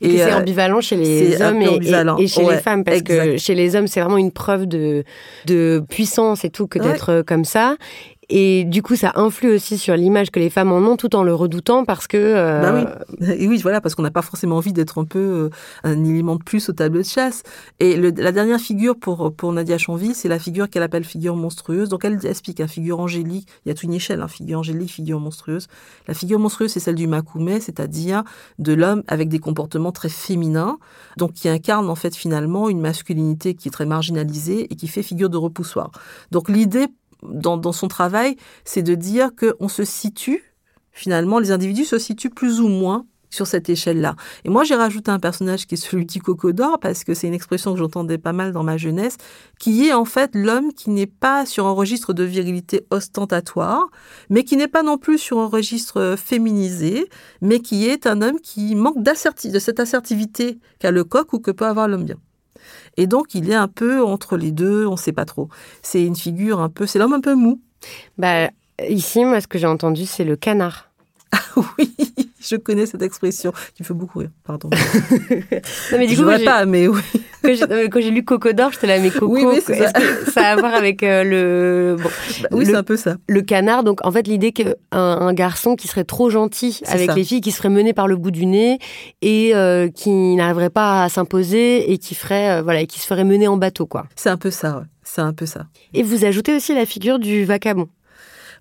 Et, 0.00 0.18
c'est 0.18 0.32
euh, 0.32 0.38
ambivalent 0.38 0.80
chez 0.80 0.96
les 0.96 1.42
hommes 1.42 1.60
et, 1.60 2.28
chez 2.28 2.44
les 2.44 2.58
femmes, 2.58 2.84
parce 2.84 3.02
que 3.02 3.36
chez 3.36 3.54
les 3.54 3.74
hommes, 3.74 3.88
c'est 3.88 4.00
vraiment 4.00 4.18
une 4.18 4.32
preuve 4.32 4.66
de, 4.66 5.02
de 5.46 5.82
puissance 5.88 6.44
et 6.44 6.50
tout 6.50 6.68
que 6.68 6.78
d'être 6.78 7.22
comme 7.26 7.44
ça. 7.44 7.76
Et 8.30 8.64
du 8.64 8.82
coup, 8.82 8.94
ça 8.94 9.12
influe 9.14 9.54
aussi 9.54 9.78
sur 9.78 9.96
l'image 9.96 10.30
que 10.30 10.38
les 10.38 10.50
femmes 10.50 10.70
en 10.70 10.78
ont, 10.78 10.96
tout 10.96 11.16
en 11.16 11.22
le 11.22 11.34
redoutant, 11.34 11.84
parce 11.84 12.06
que. 12.06 12.16
Euh... 12.16 12.60
Bah 12.60 12.86
oui. 13.20 13.26
Et 13.38 13.48
oui, 13.48 13.58
voilà, 13.62 13.80
parce 13.80 13.94
qu'on 13.94 14.02
n'a 14.02 14.10
pas 14.10 14.22
forcément 14.22 14.56
envie 14.56 14.74
d'être 14.74 14.98
un 14.98 15.04
peu 15.04 15.18
euh, 15.18 15.50
un 15.82 16.04
élément 16.04 16.36
de 16.36 16.42
plus 16.42 16.68
au 16.68 16.72
tableau 16.72 17.00
de 17.00 17.06
chasse. 17.06 17.42
Et 17.80 17.96
le, 17.96 18.10
la 18.10 18.32
dernière 18.32 18.60
figure 18.60 18.96
pour 18.98 19.32
pour 19.34 19.52
Nadia 19.52 19.78
Chanville, 19.78 20.14
c'est 20.14 20.28
la 20.28 20.38
figure 20.38 20.68
qu'elle 20.68 20.82
appelle 20.82 21.04
figure 21.04 21.36
monstrueuse. 21.36 21.88
Donc 21.88 22.04
elle 22.04 22.18
explique, 22.26 22.60
hein, 22.60 22.66
figure 22.66 23.00
angélique. 23.00 23.48
Il 23.64 23.70
y 23.70 23.72
a 23.72 23.74
toute 23.74 23.84
une 23.84 23.94
échelle, 23.94 24.20
hein, 24.20 24.28
figure 24.28 24.58
angélique, 24.58 24.90
figure 24.90 25.20
monstrueuse. 25.20 25.66
La 26.06 26.14
figure 26.14 26.38
monstrueuse, 26.38 26.70
c'est 26.70 26.80
celle 26.80 26.96
du 26.96 27.06
makoumé, 27.06 27.60
c'est-à-dire 27.60 28.24
de 28.58 28.74
l'homme 28.74 29.02
avec 29.08 29.28
des 29.30 29.38
comportements 29.38 29.92
très 29.92 30.10
féminins, 30.10 30.78
donc 31.16 31.32
qui 31.32 31.48
incarne 31.48 31.88
en 31.88 31.94
fait 31.94 32.14
finalement 32.14 32.68
une 32.68 32.80
masculinité 32.80 33.54
qui 33.54 33.68
est 33.68 33.72
très 33.72 33.86
marginalisée 33.86 34.70
et 34.70 34.76
qui 34.76 34.86
fait 34.86 35.02
figure 35.02 35.30
de 35.30 35.38
repoussoir. 35.38 35.90
Donc 36.30 36.50
l'idée 36.50 36.88
dans, 37.22 37.72
son 37.72 37.88
travail, 37.88 38.36
c'est 38.64 38.82
de 38.82 38.94
dire 38.94 39.30
qu'on 39.34 39.68
se 39.68 39.84
situe, 39.84 40.42
finalement, 40.92 41.38
les 41.38 41.50
individus 41.50 41.84
se 41.84 41.98
situent 41.98 42.30
plus 42.30 42.60
ou 42.60 42.68
moins 42.68 43.06
sur 43.30 43.46
cette 43.46 43.68
échelle-là. 43.68 44.16
Et 44.44 44.48
moi, 44.48 44.64
j'ai 44.64 44.74
rajouté 44.74 45.10
un 45.10 45.18
personnage 45.18 45.66
qui 45.66 45.74
est 45.74 45.78
celui 45.78 46.06
du 46.06 46.20
cocodore, 46.22 46.78
parce 46.80 47.04
que 47.04 47.14
c'est 47.14 47.26
une 47.26 47.34
expression 47.34 47.72
que 47.72 47.78
j'entendais 47.78 48.18
pas 48.18 48.32
mal 48.32 48.52
dans 48.52 48.62
ma 48.62 48.76
jeunesse, 48.76 49.16
qui 49.58 49.86
est 49.86 49.92
en 49.92 50.04
fait 50.04 50.30
l'homme 50.34 50.72
qui 50.72 50.90
n'est 50.90 51.06
pas 51.06 51.44
sur 51.44 51.66
un 51.66 51.72
registre 51.72 52.12
de 52.12 52.24
virilité 52.24 52.86
ostentatoire, 52.90 53.88
mais 54.30 54.44
qui 54.44 54.56
n'est 54.56 54.68
pas 54.68 54.82
non 54.82 54.98
plus 54.98 55.18
sur 55.18 55.38
un 55.40 55.46
registre 55.46 56.14
féminisé, 56.16 57.08
mais 57.42 57.60
qui 57.60 57.86
est 57.86 58.06
un 58.06 58.22
homme 58.22 58.40
qui 58.40 58.74
manque 58.74 59.02
de 59.02 59.12
cette 59.58 59.80
assertivité 59.80 60.58
qu'a 60.78 60.90
le 60.90 61.04
coq 61.04 61.32
ou 61.32 61.38
que 61.38 61.50
peut 61.50 61.66
avoir 61.66 61.88
l'homme 61.88 62.04
bien. 62.04 62.16
Et 62.96 63.06
donc, 63.06 63.34
il 63.34 63.50
est 63.50 63.54
un 63.54 63.68
peu 63.68 64.02
entre 64.04 64.36
les 64.36 64.52
deux, 64.52 64.86
on 64.86 64.92
ne 64.92 64.96
sait 64.96 65.12
pas 65.12 65.24
trop. 65.24 65.48
C'est 65.82 66.04
une 66.04 66.16
figure 66.16 66.60
un 66.60 66.68
peu, 66.68 66.86
c'est 66.86 66.98
l'homme 66.98 67.12
un 67.12 67.20
peu 67.20 67.34
mou. 67.34 67.60
Bah, 68.16 68.50
ici, 68.88 69.24
moi, 69.24 69.40
ce 69.40 69.46
que 69.46 69.58
j'ai 69.58 69.66
entendu, 69.66 70.06
c'est 70.06 70.24
le 70.24 70.36
canard. 70.36 70.90
Ah 71.32 71.60
oui, 71.78 71.94
je 72.40 72.56
connais 72.56 72.86
cette 72.86 73.02
expression 73.02 73.52
qui 73.74 73.82
me 73.82 73.86
fait 73.86 73.94
beaucoup 73.94 74.20
rire. 74.20 74.30
Pardon. 74.44 74.70
non, 75.30 75.98
mais 75.98 76.06
du 76.06 76.14
je 76.14 76.22
coup, 76.22 76.44
pas, 76.44 76.64
mais 76.66 76.86
oui. 76.88 77.00
quand 77.42 78.00
j'ai 78.00 78.10
lu 78.10 78.24
Coco 78.24 78.52
d'or, 78.52 78.72
j'étais 78.72 78.86
là, 78.86 78.98
mais 78.98 79.10
Coco, 79.10 79.32
oui, 79.32 79.44
oui, 79.44 79.60
ça. 79.60 79.74
ça. 80.30 80.40
a 80.40 80.52
à 80.52 80.56
voir 80.56 80.74
avec 80.74 81.02
euh, 81.02 81.24
le. 81.24 81.96
Bon, 82.02 82.08
bah 82.42 82.48
oui, 82.52 82.66
c'est 82.66 82.74
un 82.74 82.82
peu 82.82 82.96
ça. 82.96 83.16
Le 83.28 83.42
canard, 83.42 83.84
donc 83.84 84.04
en 84.06 84.12
fait, 84.12 84.26
l'idée 84.26 84.52
qu'un 84.52 84.74
un 84.92 85.32
garçon 85.32 85.76
qui 85.76 85.88
serait 85.88 86.04
trop 86.04 86.30
gentil 86.30 86.80
avec 86.86 87.14
les 87.14 87.24
filles, 87.24 87.40
qui 87.40 87.52
serait 87.52 87.68
mené 87.70 87.92
par 87.92 88.08
le 88.08 88.16
bout 88.16 88.30
du 88.30 88.46
nez 88.46 88.78
et 89.22 89.54
euh, 89.54 89.88
qui 89.88 90.10
n'arriverait 90.36 90.70
pas 90.70 91.04
à 91.04 91.08
s'imposer 91.08 91.92
et 91.92 91.98
qui 91.98 92.14
ferait, 92.14 92.58
euh, 92.58 92.62
voilà, 92.62 92.84
qui 92.86 93.00
se 93.00 93.06
ferait 93.06 93.24
mener 93.24 93.48
en 93.48 93.56
bateau, 93.56 93.86
quoi. 93.86 94.06
C'est 94.16 94.30
un 94.30 94.36
peu 94.36 94.50
ça, 94.50 94.78
ouais. 94.78 94.84
C'est 95.02 95.22
un 95.22 95.32
peu 95.32 95.46
ça. 95.46 95.66
Et 95.94 96.02
vous 96.02 96.26
ajoutez 96.26 96.54
aussi 96.54 96.74
la 96.74 96.84
figure 96.84 97.18
du 97.18 97.46
vacabon. 97.46 97.88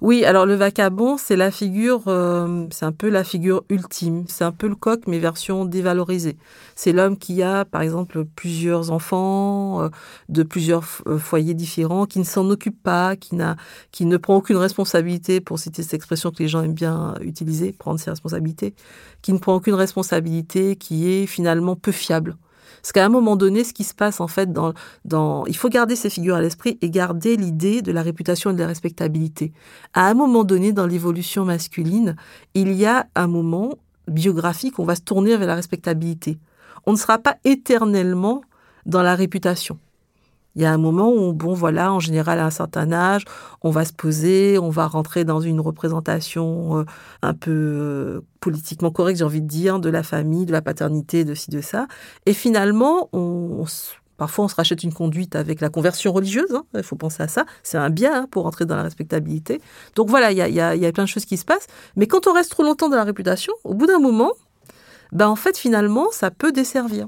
Oui, 0.02 0.26
alors 0.26 0.46
le 0.46 0.54
vacabon, 0.54 1.18
c'est 1.18 1.36
la 1.36 1.50
figure, 1.50 2.04
euh, 2.08 2.68
c'est 2.70 2.86
un 2.86 2.92
peu 2.92 3.10
la 3.10 3.24
figure 3.24 3.64
ultime. 3.70 4.26
C'est 4.28 4.44
un 4.44 4.52
peu 4.52 4.68
le 4.68 4.76
coq, 4.76 5.02
mais 5.08 5.18
version 5.18 5.66
dévalorisée. 5.66 6.38
C'est 6.76 6.92
l'homme 6.92 7.18
qui 7.18 7.42
a, 7.42 7.66
par 7.66 7.82
exemple, 7.82 8.24
plusieurs 8.36 8.92
enfants 8.92 9.82
euh, 9.82 9.90
de 10.30 10.44
plusieurs 10.44 10.86
euh, 11.08 11.18
foyers 11.18 11.56
différents, 11.56 12.06
qui 12.06 12.20
ne 12.20 12.24
s'en 12.26 12.48
occupe 12.50 12.82
pas, 12.84 13.16
qui 13.16 13.36
n'a, 13.36 13.58
qui 13.92 14.06
ne 14.06 14.18
prend 14.18 14.36
aucune 14.36 14.58
responsabilité, 14.58 15.42
pour 15.42 15.58
citer 15.58 15.82
cette 15.82 15.96
expression 15.96 16.30
que 16.30 16.44
les 16.44 16.48
gens 16.48 16.62
aiment 16.62 16.74
bien 16.74 17.16
utiliser, 17.22 17.74
prendre 17.74 18.00
ses 18.00 18.12
responsabilités, 18.12 18.76
qui 19.24 19.34
ne 19.34 19.40
prend 19.40 19.56
aucune 19.56 19.74
responsabilité, 19.74 20.76
qui 20.76 21.10
est 21.10 21.26
finalement 21.26 21.76
peu 21.76 21.92
fiable. 21.92 22.38
Parce 22.82 22.92
qu'à 22.92 23.06
un 23.06 23.10
moment 23.10 23.36
donné, 23.36 23.64
ce 23.64 23.74
qui 23.74 23.84
se 23.84 23.94
passe 23.94 24.20
en 24.20 24.28
fait 24.28 24.52
dans, 24.52 24.74
dans 25.06 25.46
il 25.46 25.56
faut 25.56 25.70
garder 25.70 25.96
ces 25.96 26.10
figures 26.10 26.36
à 26.36 26.42
l'esprit 26.42 26.78
et 26.82 26.90
garder 26.90 27.36
l'idée 27.38 27.82
de 27.82 27.92
la 27.92 28.02
réputation 28.02 28.52
et 28.52 28.54
de 28.54 28.60
la 28.60 28.68
respectabilité. 28.68 29.54
À 29.94 30.08
un 30.08 30.14
moment 30.14 30.44
donné, 30.44 30.72
dans 30.72 30.86
l'évolution 30.86 31.46
masculine, 31.46 32.16
il 32.54 32.72
y 32.74 32.86
a 32.86 33.08
un 33.16 33.28
moment 33.28 33.78
biographique 34.08 34.80
où 34.80 34.84
on 34.84 34.86
va 34.86 34.96
se 34.96 35.02
tourner 35.02 35.36
vers 35.38 35.48
la 35.48 35.56
respectabilité. 35.56 36.38
On 36.86 36.94
ne 36.94 36.98
sera 36.98 37.18
pas 37.18 37.38
éternellement 37.44 38.42
dans 38.86 39.02
la 39.02 39.16
réputation. 39.16 39.78
Il 40.58 40.64
y 40.64 40.66
a 40.66 40.74
un 40.74 40.78
moment 40.78 41.14
où, 41.14 41.34
bon, 41.34 41.54
voilà, 41.54 41.94
en 41.94 42.00
général, 42.00 42.40
à 42.40 42.46
un 42.48 42.50
certain 42.50 42.92
âge, 42.92 43.26
on 43.62 43.70
va 43.70 43.86
se 43.86 43.94
poser, 43.94 44.58
on 44.58 44.72
va 44.72 44.88
rentrer 44.88 45.24
dans 45.24 45.40
une 45.40 45.62
représentation 45.62 46.80
euh, 46.80 46.86
un 47.22 47.36
peu 47.36 47.52
euh, 47.52 48.22
politiquement 48.40 48.90
correcte, 48.90 49.20
j'ai 49.20 49.24
envie 49.24 49.44
de 49.44 49.48
dire, 49.48 49.80
de 49.80 49.90
la 49.90 50.02
famille, 50.02 50.48
de 50.48 50.52
la 50.52 50.64
paternité, 50.64 51.26
de 51.26 51.36
ci, 51.36 51.52
de 51.52 51.62
ça. 51.62 51.88
Et 52.26 52.34
finalement, 52.34 53.08
on, 53.14 53.66
Parfois, 54.18 54.46
on 54.46 54.48
se 54.48 54.56
rachète 54.56 54.82
une 54.84 54.94
conduite 54.94 55.36
avec 55.36 55.62
la 55.62 55.70
conversion 55.70 56.12
religieuse. 56.12 56.52
Hein, 56.52 56.66
il 56.74 56.82
faut 56.82 56.96
penser 56.96 57.22
à 57.22 57.28
ça. 57.28 57.46
C'est 57.62 57.78
un 57.78 57.92
bien 57.92 58.24
hein, 58.24 58.28
pour 58.30 58.48
entrer 58.48 58.66
dans 58.66 58.76
la 58.76 58.82
respectabilité. 58.82 59.62
Donc 59.96 60.10
voilà, 60.10 60.32
il 60.32 60.38
y 60.38 60.42
a, 60.42 60.76
y 60.76 60.86
a, 60.86 60.92
plein 60.92 61.04
de 61.04 61.10
choses 61.10 61.26
qui 61.26 61.38
se 61.38 61.46
passent. 61.46 61.68
Mais 61.96 62.08
quand 62.08 62.26
on 62.26 62.34
reste 62.34 62.50
trop 62.50 62.64
longtemps 62.64 62.90
dans 62.90 62.98
la 62.98 63.04
réputation, 63.04 63.54
au 63.64 63.76
bout 63.76 63.86
d'un 63.86 64.00
moment, 64.00 64.32
ben 65.12 65.28
en 65.28 65.36
fait, 65.36 65.56
finalement, 65.56 66.08
ça 66.12 66.32
peut 66.32 66.52
desservir. 66.52 67.08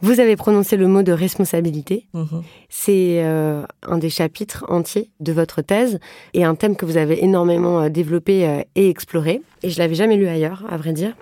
Vous 0.00 0.20
avez 0.20 0.36
prononcé 0.36 0.76
le 0.76 0.86
mot 0.86 1.02
de 1.02 1.12
responsabilité. 1.12 2.06
Mhm. 2.14 2.42
C'est 2.68 3.22
euh, 3.24 3.62
un 3.82 3.98
des 3.98 4.10
chapitres 4.10 4.64
entiers 4.68 5.10
de 5.20 5.32
votre 5.32 5.60
thèse 5.62 5.98
et 6.34 6.44
un 6.44 6.54
thème 6.54 6.76
que 6.76 6.84
vous 6.86 6.96
avez 6.96 7.24
énormément 7.24 7.80
euh, 7.82 7.88
développé 7.88 8.46
euh, 8.46 8.62
et 8.76 8.88
exploré. 8.88 9.42
Et 9.62 9.70
je 9.70 9.78
l'avais 9.78 9.94
jamais 9.96 10.16
lu 10.16 10.28
ailleurs, 10.28 10.64
à 10.70 10.76
vrai 10.76 10.92
dire. 10.92 11.14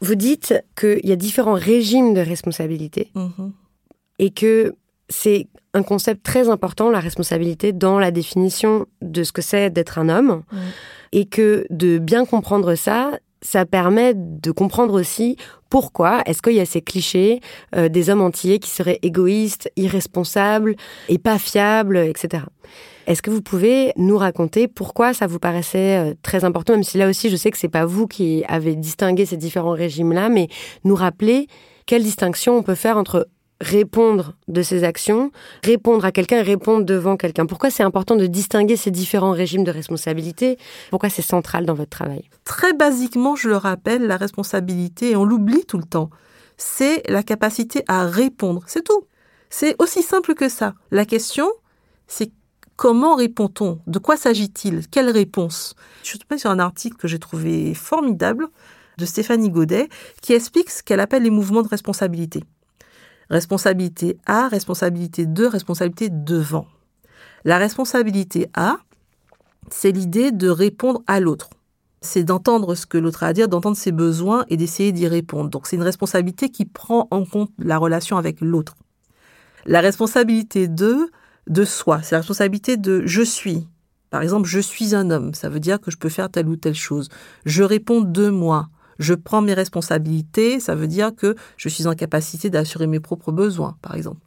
Vous 0.00 0.14
dites 0.14 0.54
qu'il 0.78 1.04
y 1.06 1.12
a 1.12 1.16
différents 1.16 1.54
régimes 1.54 2.14
de 2.14 2.20
responsabilité 2.20 3.10
Mhm. 3.14 3.52
et 4.18 4.30
que 4.30 4.74
c'est 5.08 5.46
un 5.74 5.82
concept 5.82 6.22
très 6.24 6.48
important, 6.48 6.90
la 6.90 7.00
responsabilité, 7.00 7.72
dans 7.72 7.98
la 7.98 8.10
définition 8.10 8.86
de 9.00 9.22
ce 9.22 9.32
que 9.32 9.42
c'est 9.42 9.70
d'être 9.70 9.98
un 9.98 10.08
homme. 10.08 10.42
Et 11.12 11.24
que 11.24 11.66
de 11.70 11.98
bien 11.98 12.26
comprendre 12.26 12.74
ça, 12.74 13.18
ça 13.42 13.66
permet 13.66 14.14
de 14.14 14.50
comprendre 14.50 14.94
aussi 14.94 15.36
pourquoi 15.70 16.22
est-ce 16.26 16.42
qu'il 16.42 16.54
y 16.54 16.60
a 16.60 16.64
ces 16.66 16.80
clichés 16.80 17.40
euh, 17.76 17.88
des 17.88 18.10
hommes 18.10 18.22
entiers 18.22 18.58
qui 18.58 18.70
seraient 18.70 18.98
égoïstes, 19.02 19.70
irresponsables 19.76 20.76
et 21.08 21.18
pas 21.18 21.38
fiables, 21.38 21.98
etc. 21.98 22.44
Est-ce 23.06 23.22
que 23.22 23.30
vous 23.30 23.42
pouvez 23.42 23.92
nous 23.96 24.18
raconter 24.18 24.68
pourquoi 24.68 25.14
ça 25.14 25.26
vous 25.26 25.38
paraissait 25.38 26.10
euh, 26.10 26.14
très 26.22 26.44
important, 26.44 26.74
même 26.74 26.84
si 26.84 26.98
là 26.98 27.08
aussi 27.08 27.30
je 27.30 27.36
sais 27.36 27.50
que 27.50 27.58
c'est 27.58 27.68
pas 27.68 27.86
vous 27.86 28.06
qui 28.06 28.44
avez 28.48 28.76
distingué 28.76 29.26
ces 29.26 29.36
différents 29.36 29.72
régimes-là, 29.72 30.28
mais 30.28 30.48
nous 30.84 30.94
rappeler 30.94 31.46
quelle 31.86 32.02
distinction 32.02 32.56
on 32.56 32.62
peut 32.62 32.74
faire 32.74 32.98
entre 32.98 33.28
répondre 33.60 34.34
de 34.46 34.62
ses 34.62 34.84
actions, 34.84 35.32
répondre 35.64 36.04
à 36.04 36.12
quelqu'un 36.12 36.42
répondre 36.42 36.84
devant 36.84 37.16
quelqu'un. 37.16 37.46
Pourquoi 37.46 37.70
c'est 37.70 37.82
important 37.82 38.16
de 38.16 38.26
distinguer 38.26 38.76
ces 38.76 38.90
différents 38.90 39.32
régimes 39.32 39.64
de 39.64 39.70
responsabilité? 39.70 40.58
Pourquoi 40.90 41.08
c'est 41.08 41.22
central 41.22 41.66
dans 41.66 41.74
votre 41.74 41.90
travail? 41.90 42.28
Très 42.44 42.72
basiquement, 42.72 43.34
je 43.36 43.48
le 43.48 43.56
rappelle, 43.56 44.06
la 44.06 44.16
responsabilité, 44.16 45.10
et 45.10 45.16
on 45.16 45.24
l'oublie 45.24 45.64
tout 45.64 45.78
le 45.78 45.84
temps, 45.84 46.10
c'est 46.56 47.02
la 47.08 47.22
capacité 47.22 47.82
à 47.88 48.06
répondre. 48.06 48.62
C'est 48.66 48.84
tout. 48.84 49.04
C'est 49.50 49.74
aussi 49.80 50.02
simple 50.02 50.34
que 50.34 50.48
ça. 50.48 50.74
La 50.90 51.04
question, 51.04 51.50
c'est 52.06 52.30
comment 52.76 53.16
répond-on? 53.16 53.80
De 53.86 53.98
quoi 53.98 54.16
s'agit-il? 54.16 54.86
Quelle 54.88 55.10
réponse? 55.10 55.74
Je 56.02 56.08
suis 56.10 56.18
tombée 56.18 56.38
sur 56.38 56.50
un 56.50 56.58
article 56.58 56.96
que 56.96 57.08
j'ai 57.08 57.18
trouvé 57.18 57.74
formidable 57.74 58.46
de 58.98 59.04
Stéphanie 59.04 59.50
Godet 59.50 59.88
qui 60.22 60.32
explique 60.32 60.70
ce 60.70 60.82
qu'elle 60.82 61.00
appelle 61.00 61.22
les 61.22 61.30
mouvements 61.30 61.62
de 61.62 61.68
responsabilité. 61.68 62.42
Responsabilité 63.30 64.18
A, 64.26 64.48
responsabilité 64.48 65.26
2, 65.26 65.46
responsabilité 65.46 66.08
devant. 66.10 66.66
La 67.44 67.58
responsabilité 67.58 68.48
A, 68.54 68.78
c'est 69.70 69.92
l'idée 69.92 70.32
de 70.32 70.48
répondre 70.48 71.02
à 71.06 71.20
l'autre. 71.20 71.50
C'est 72.00 72.24
d'entendre 72.24 72.74
ce 72.74 72.86
que 72.86 72.96
l'autre 72.96 73.24
a 73.24 73.28
à 73.28 73.32
dire, 73.32 73.48
d'entendre 73.48 73.76
ses 73.76 73.92
besoins 73.92 74.44
et 74.48 74.56
d'essayer 74.56 74.92
d'y 74.92 75.08
répondre. 75.08 75.50
Donc 75.50 75.66
c'est 75.66 75.76
une 75.76 75.82
responsabilité 75.82 76.48
qui 76.48 76.64
prend 76.64 77.08
en 77.10 77.24
compte 77.24 77.50
la 77.58 77.76
relation 77.76 78.16
avec 78.16 78.40
l'autre. 78.40 78.76
La 79.66 79.80
responsabilité 79.80 80.68
2, 80.68 81.10
de 81.48 81.64
soi, 81.64 82.02
c'est 82.02 82.14
la 82.14 82.20
responsabilité 82.20 82.76
de 82.76 83.02
je 83.06 83.22
suis. 83.22 83.66
Par 84.10 84.22
exemple, 84.22 84.48
je 84.48 84.60
suis 84.60 84.94
un 84.94 85.10
homme, 85.10 85.34
ça 85.34 85.48
veut 85.48 85.60
dire 85.60 85.80
que 85.80 85.90
je 85.90 85.98
peux 85.98 86.08
faire 86.08 86.30
telle 86.30 86.48
ou 86.48 86.56
telle 86.56 86.74
chose. 86.74 87.08
Je 87.44 87.62
réponds 87.62 88.00
de 88.00 88.28
moi. 88.28 88.68
Je 88.98 89.14
prends 89.14 89.42
mes 89.42 89.54
responsabilités, 89.54 90.60
ça 90.60 90.74
veut 90.74 90.86
dire 90.86 91.14
que 91.14 91.36
je 91.56 91.68
suis 91.68 91.86
en 91.86 91.94
capacité 91.94 92.50
d'assurer 92.50 92.86
mes 92.86 93.00
propres 93.00 93.32
besoins, 93.32 93.76
par 93.82 93.94
exemple. 93.94 94.20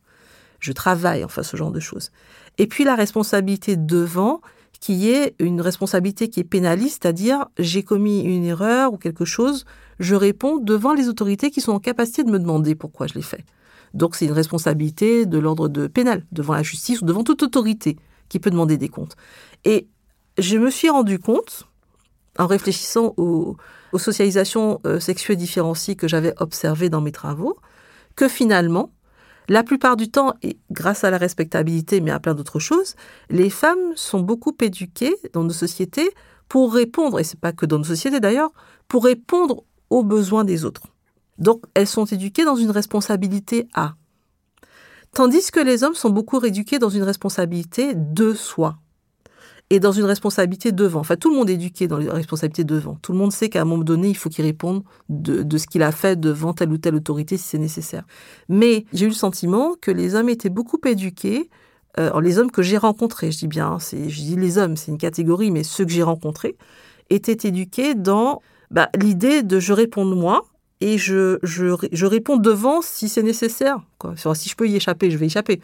Je 0.60 0.72
travaille, 0.72 1.24
enfin 1.24 1.44
ce 1.44 1.58
genre 1.58 1.72
de 1.72 1.80
choses. 1.80 2.12
Et 2.58 2.68
puis 2.68 2.84
la 2.84 2.96
responsabilité 2.96 3.76
devant, 3.76 4.42
qui 4.80 5.10
est 5.10 5.36
une 5.40 5.62
responsabilité 5.62 6.30
qui 6.30 6.40
est 6.40 6.46
pénaliste, 6.46 7.04
c'est-à-dire 7.04 7.46
j'ai 7.58 7.84
commis 7.84 8.22
une 8.22 8.44
erreur 8.44 8.94
ou 8.94 8.98
quelque 8.98 9.26
chose, 9.26 9.66
je 10.00 10.16
réponds 10.16 10.58
devant 10.58 10.94
les 10.94 11.08
autorités 11.08 11.52
qui 11.52 11.62
sont 11.62 11.72
en 11.72 11.80
capacité 11.80 12.24
de 12.24 12.32
me 12.32 12.40
demander 12.40 12.76
pourquoi 12.76 13.08
je 13.08 13.14
l'ai 13.16 13.22
fait. 13.22 13.46
Donc 13.94 14.16
c'est 14.16 14.26
une 14.26 14.32
responsabilité 14.32 15.26
de 15.26 15.38
l'ordre 15.38 15.68
de 15.68 15.88
pénal, 15.88 16.26
devant 16.32 16.54
la 16.54 16.64
justice 16.64 17.02
ou 17.02 17.06
devant 17.06 17.24
toute 17.24 17.44
autorité 17.44 17.98
qui 18.30 18.40
peut 18.40 18.50
demander 18.50 18.78
des 18.78 18.90
comptes. 18.90 19.16
Et 19.66 19.88
je 20.38 20.58
me 20.58 20.70
suis 20.72 20.90
rendu 20.90 21.20
compte, 21.20 21.68
en 22.40 22.48
réfléchissant 22.48 23.14
aux, 23.18 23.58
aux 23.94 24.00
socialisations 24.00 24.80
euh, 24.86 25.00
sexuelles 25.00 25.38
différenciées 25.38 25.96
que 25.96 26.08
j'avais 26.08 26.34
observées 26.40 26.90
dans 26.90 27.02
mes 27.02 27.12
travaux, 27.12 27.58
que 28.16 28.28
finalement, 28.28 28.92
la 29.48 29.64
plupart 29.64 29.98
du 29.98 30.10
temps, 30.10 30.34
et 30.44 30.58
grâce 30.72 31.04
à 31.04 31.10
la 31.10 31.18
respectabilité, 31.18 32.00
mais 32.00 32.12
à 32.12 32.20
plein 32.20 32.36
d'autres 32.36 32.60
choses, 32.60 32.96
les 33.30 33.50
femmes 33.50 33.96
sont 33.96 34.20
beaucoup 34.20 34.56
éduquées 34.62 35.16
dans 35.34 35.44
nos 35.44 35.54
sociétés 35.54 36.10
pour 36.48 36.74
répondre, 36.74 37.20
et 37.20 37.24
c'est 37.24 37.40
pas 37.40 37.52
que 37.52 37.66
dans 37.66 37.78
nos 37.78 37.84
sociétés 37.84 38.20
d'ailleurs, 38.20 38.52
pour 38.88 39.04
répondre 39.06 39.64
aux 39.90 40.04
besoins 40.04 40.44
des 40.44 40.64
autres. 40.66 40.84
Donc, 41.38 41.64
elles 41.74 41.88
sont 41.88 42.06
éduquées 42.06 42.46
dans 42.46 42.56
une 42.56 42.72
responsabilité 42.72 43.68
à. 43.74 43.96
Tandis 45.14 45.52
que 45.52 45.60
les 45.60 45.84
hommes 45.84 45.96
sont 45.96 46.10
beaucoup 46.10 46.40
rééduqués 46.40 46.80
dans 46.80 46.90
une 46.90 47.04
responsabilité 47.04 47.94
de 47.96 48.34
soi 48.34 48.78
et 49.72 49.80
dans 49.80 49.94
une 49.94 50.04
responsabilité 50.04 50.74
devant. 50.74 51.00
Enfin, 51.00 51.16
tout 51.16 51.30
le 51.30 51.38
monde 51.38 51.50
est 51.50 51.54
éduqué 51.54 51.88
dans 51.88 51.98
la 51.98 52.14
responsabilité 52.14 52.66
devant. 52.66 52.96
Tout 53.02 53.14
le 53.14 53.18
monde 53.18 53.32
sait 53.32 53.48
qu'à 53.48 53.62
un 53.62 53.66
moment 53.66 53.86
donné, 53.86 54.10
il 54.10 54.18
faut 54.18 54.28
qu'il 54.30 54.44
réponde 54.44 54.84
de, 55.08 55.58
ce 55.58 55.66
qu'il 55.66 55.82
a 55.82 55.94
fait 55.94 56.20
devant 56.20 56.52
telle 56.52 56.74
ou 56.74 56.78
telle 56.78 56.94
autorité 56.94 57.38
si 57.38 57.46
c'est 57.46 57.58
nécessaire. 57.58 58.04
Mais 58.50 58.84
j'ai 58.92 59.06
eu 59.06 59.08
le 59.08 59.16
sentiment 59.16 59.76
que 59.80 59.90
les 59.90 60.14
hommes 60.14 60.28
étaient 60.28 60.50
beaucoup 60.50 60.78
éduqués, 60.86 61.50
euh, 62.00 62.20
les 62.20 62.38
hommes 62.38 62.52
que 62.52 62.62
j'ai 62.62 62.78
rencontrés, 62.78 63.32
je 63.32 63.40
dis 63.40 63.48
bien, 63.48 63.80
c'est, 63.80 64.10
je 64.10 64.22
dis 64.22 64.36
les 64.36 64.58
hommes, 64.58 64.76
c'est 64.76 64.92
une 64.92 64.98
catégorie, 64.98 65.52
mais 65.52 65.64
ceux 65.64 65.86
que 65.86 65.92
j'ai 65.92 66.04
rencontrés, 66.04 66.58
étaient 67.10 67.48
éduqués 67.48 67.96
dans 67.96 68.42
bah, 68.72 68.90
l'idée 69.00 69.42
de 69.42 69.58
je 69.62 69.72
réponds 69.72 70.06
de 70.06 70.16
moi, 70.16 70.44
et 70.82 70.98
je, 70.98 72.06
réponds 72.06 72.36
devant 72.36 72.82
si 72.82 73.08
c'est 73.08 73.24
nécessaire. 73.24 73.78
Si 74.36 74.50
je 74.50 74.56
peux 74.56 74.68
y 74.68 74.76
échapper, 74.76 75.12
je 75.12 75.18
vais 75.18 75.28
échapper, 75.28 75.62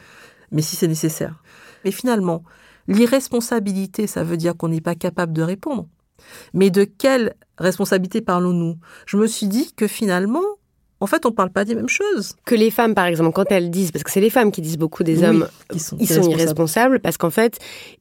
mais 0.51 0.61
si 0.61 0.77
c'est 0.77 0.87
nécessaire. 0.87 1.43
Mais 1.83 1.91
finalement, 1.91 2.43
l'irresponsabilité, 2.88 4.08
ça 4.08 4.23
veut 4.23 4.38
dire 4.38 4.56
qu'on 4.56 4.69
n'est 4.69 4.82
pas 4.82 4.95
capable 4.95 5.34
de 5.34 5.41
répondre. 5.41 5.88
Mais 6.54 6.69
de 6.69 6.84
quelle 6.84 7.36
responsabilité 7.58 8.21
parlons-nous? 8.21 8.78
Je 9.06 9.17
me 9.17 9.28
suis 9.28 9.47
dit 9.47 9.73
que 9.76 9.88
finalement, 9.88 10.43
en 11.00 11.06
fait, 11.06 11.26
on 11.26 11.30
ne 11.30 11.36
parle 11.36 11.52
pas 11.52 11.63
des 11.63 11.76
mêmes 11.76 11.89
choses. 11.89 12.36
Que 12.45 12.56
les 12.56 12.71
femmes, 12.71 12.95
par 12.95 13.06
exemple, 13.06 13.32
quand 13.32 13.52
elles 13.52 13.69
disent, 13.69 13.91
parce 13.91 14.04
que 14.04 14.10
c'est 14.10 14.21
les 14.21 14.32
femmes 14.32 14.52
qui 14.52 14.62
disent 14.62 14.80
beaucoup 14.80 15.04
des 15.04 15.23
hommes, 15.23 15.47
sont 15.76 15.76
ils 15.76 15.80
sont 15.80 15.97
irresponsables. 15.97 16.32
irresponsables 16.32 17.00
parce 17.00 17.17
qu'en 17.17 17.30
fait, 17.30 17.60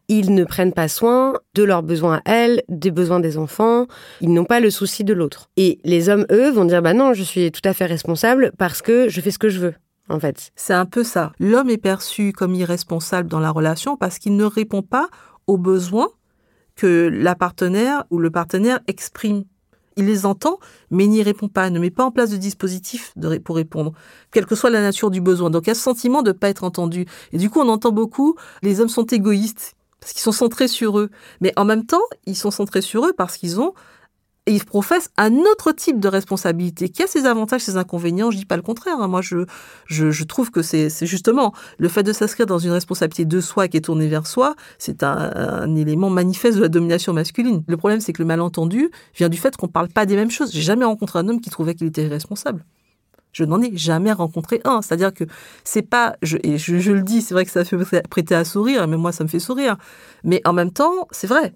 ils 0.09 0.35
ne 0.35 0.45
prennent 0.45 0.73
pas 0.73 0.89
soin 0.89 1.35
de 1.55 1.63
leurs 1.63 1.83
besoins 1.83 2.23
à 2.25 2.33
elles, 2.33 2.63
des 2.69 2.91
besoins 2.91 3.21
des 3.21 3.37
enfants, 3.37 3.87
ils 4.23 4.33
n'ont 4.33 4.47
pas 4.47 4.61
le 4.61 4.71
souci 4.71 5.05
de 5.05 5.13
l'autre. 5.13 5.51
Et 5.59 5.79
les 5.85 6.09
hommes, 6.09 6.27
eux, 6.31 6.51
vont 6.51 6.65
dire, 6.65 6.81
bah 6.81 6.95
non, 6.95 7.13
je 7.13 7.23
suis 7.23 7.53
tout 7.53 7.67
à 7.69 7.75
fait 7.75 7.87
responsable 7.87 8.53
parce 8.57 8.81
que 8.81 9.11
je 9.11 9.21
fais 9.21 9.31
ce 9.31 9.39
que 9.39 9.51
je 9.51 9.61
veux, 9.61 9.75
en 10.09 10.21
fait. 10.21 10.51
C'est 10.57 10.75
un 10.75 10.87
peu 10.87 11.05
ça. 11.05 11.33
L'homme 11.39 11.71
est 11.71 11.79
perçu 11.79 12.33
comme 12.33 12.55
irresponsable 12.55 13.29
dans 13.29 13.41
la 13.41 13.51
relation 13.51 13.97
parce 13.97 14.19
qu'il 14.19 14.37
ne 14.37 14.45
répond 14.45 14.83
pas 14.83 15.09
aux 15.47 15.59
besoins 15.59 16.09
que 16.75 17.09
la 17.13 17.35
partenaire 17.35 18.05
ou 18.11 18.19
le 18.19 18.31
partenaire 18.31 18.81
exprime. 18.87 19.45
Il 19.97 20.07
les 20.07 20.27
entend, 20.27 20.59
mais 20.91 21.07
n'y 21.07 21.23
répond 21.23 21.49
pas, 21.49 21.71
ne 21.71 21.79
met 21.79 21.91
pas 21.91 22.05
en 22.05 22.11
place 22.11 22.31
de 22.31 22.37
dispositif 22.37 23.15
pour 23.45 23.57
répondre, 23.57 23.93
quelle 24.31 24.45
que 24.45 24.55
soit 24.55 24.69
la 24.69 24.83
nature 24.83 25.11
du 25.11 25.23
besoin. 25.23 25.49
Donc 25.49 25.67
il 25.67 25.69
y 25.69 25.71
a 25.71 25.75
ce 25.75 25.81
sentiment 25.81 26.21
de 26.23 26.33
ne 26.33 26.37
pas 26.37 26.51
être 26.51 26.65
entendu. 26.65 27.07
Et 27.33 27.39
du 27.39 27.49
coup, 27.49 27.61
on 27.61 27.69
entend 27.69 27.93
beaucoup, 27.93 28.37
les 28.63 28.81
hommes 28.81 28.91
sont 28.91 29.07
égoïstes. 29.07 29.75
Parce 30.01 30.13
qu'ils 30.13 30.23
sont 30.23 30.33
centrés 30.33 30.69
sur 30.69 30.99
eux. 30.99 31.11
Mais 31.41 31.53
en 31.57 31.65
même 31.65 31.87
temps, 31.87 32.03
ils 32.27 32.37
sont 32.37 32.51
centrés 32.51 32.83
sur 32.83 33.07
eux 33.07 33.15
parce 33.17 33.39
qu'ils 33.39 33.59
ont 33.61 33.73
et 34.47 34.53
ils 34.53 34.65
professent 34.65 35.11
un 35.17 35.35
autre 35.35 35.73
type 35.73 35.99
de 35.99 36.07
responsabilité 36.07 36.89
qui 36.89 37.03
a 37.03 37.09
ses 37.09 37.27
avantages, 37.27 37.63
ses 37.63 37.77
inconvénients. 37.77 38.31
Je 38.31 38.37
dis 38.37 38.45
pas 38.45 38.57
le 38.57 38.63
contraire. 38.63 39.01
Hein. 39.01 39.09
Moi, 39.09 39.21
je, 39.21 39.45
je, 39.87 40.25
trouve 40.25 40.53
que 40.53 40.63
c'est 40.63 40.89
justement 41.07 41.53
le 41.79 41.89
fait 41.89 42.05
de 42.05 42.13
s'inscrire 42.13 42.47
dans 42.47 42.59
une 42.59 42.71
responsabilité 42.71 43.25
de 43.25 43.41
soi 43.41 43.67
qui 43.67 43.77
est 43.77 43.81
tournée 43.81 44.07
vers 44.07 44.27
soi, 44.27 44.55
c'est 44.79 45.03
un, 45.03 45.75
élément 45.75 46.11
manifeste 46.11 46.59
de 46.59 46.63
la 46.63 46.69
domination 46.69 47.13
masculine. 47.13 47.65
Le 47.67 47.77
problème, 47.77 48.01
c'est 48.01 48.13
que 48.13 48.23
le 48.23 48.27
malentendu 48.27 48.91
vient 49.17 49.29
du 49.29 49.37
fait 49.37 49.57
qu'on 49.57 49.69
parle 49.69 49.89
pas 49.89 50.07
des 50.07 50.15
mêmes 50.15 50.31
choses. 50.31 50.53
J'ai 50.53 50.63
jamais 50.63 50.85
rencontré 50.85 51.19
un 51.19 51.29
homme 51.29 51.41
qui 51.41 51.51
trouvait 51.51 51.75
qu'il 51.75 51.89
était 51.89 52.05
irresponsable. 52.05 52.65
Je 53.33 53.45
n'en 53.45 53.61
ai 53.61 53.77
jamais 53.77 54.13
rencontré 54.13 54.61
un. 54.65 54.81
C'est-à-dire 54.81 55.13
que 55.13 55.25
c'est 55.65 55.83
pas, 55.83 56.17
et 56.23 56.57
je, 56.57 56.93
le 56.93 57.03
dis, 57.03 57.21
c'est 57.21 57.35
vrai 57.35 57.45
que 57.45 57.51
ça 57.51 57.65
fait 57.65 58.09
prêter 58.09 58.35
à 58.35 58.45
sourire, 58.45 58.87
mais 58.87 58.97
moi 58.97 59.13
ça 59.13 59.25
me 59.25 59.29
fait 59.29 59.41
sourire. 59.41 59.77
Mais 60.25 60.41
en 60.47 60.53
même 60.53 60.71
temps, 60.71 61.09
c'est 61.11 61.27
vrai. 61.27 61.53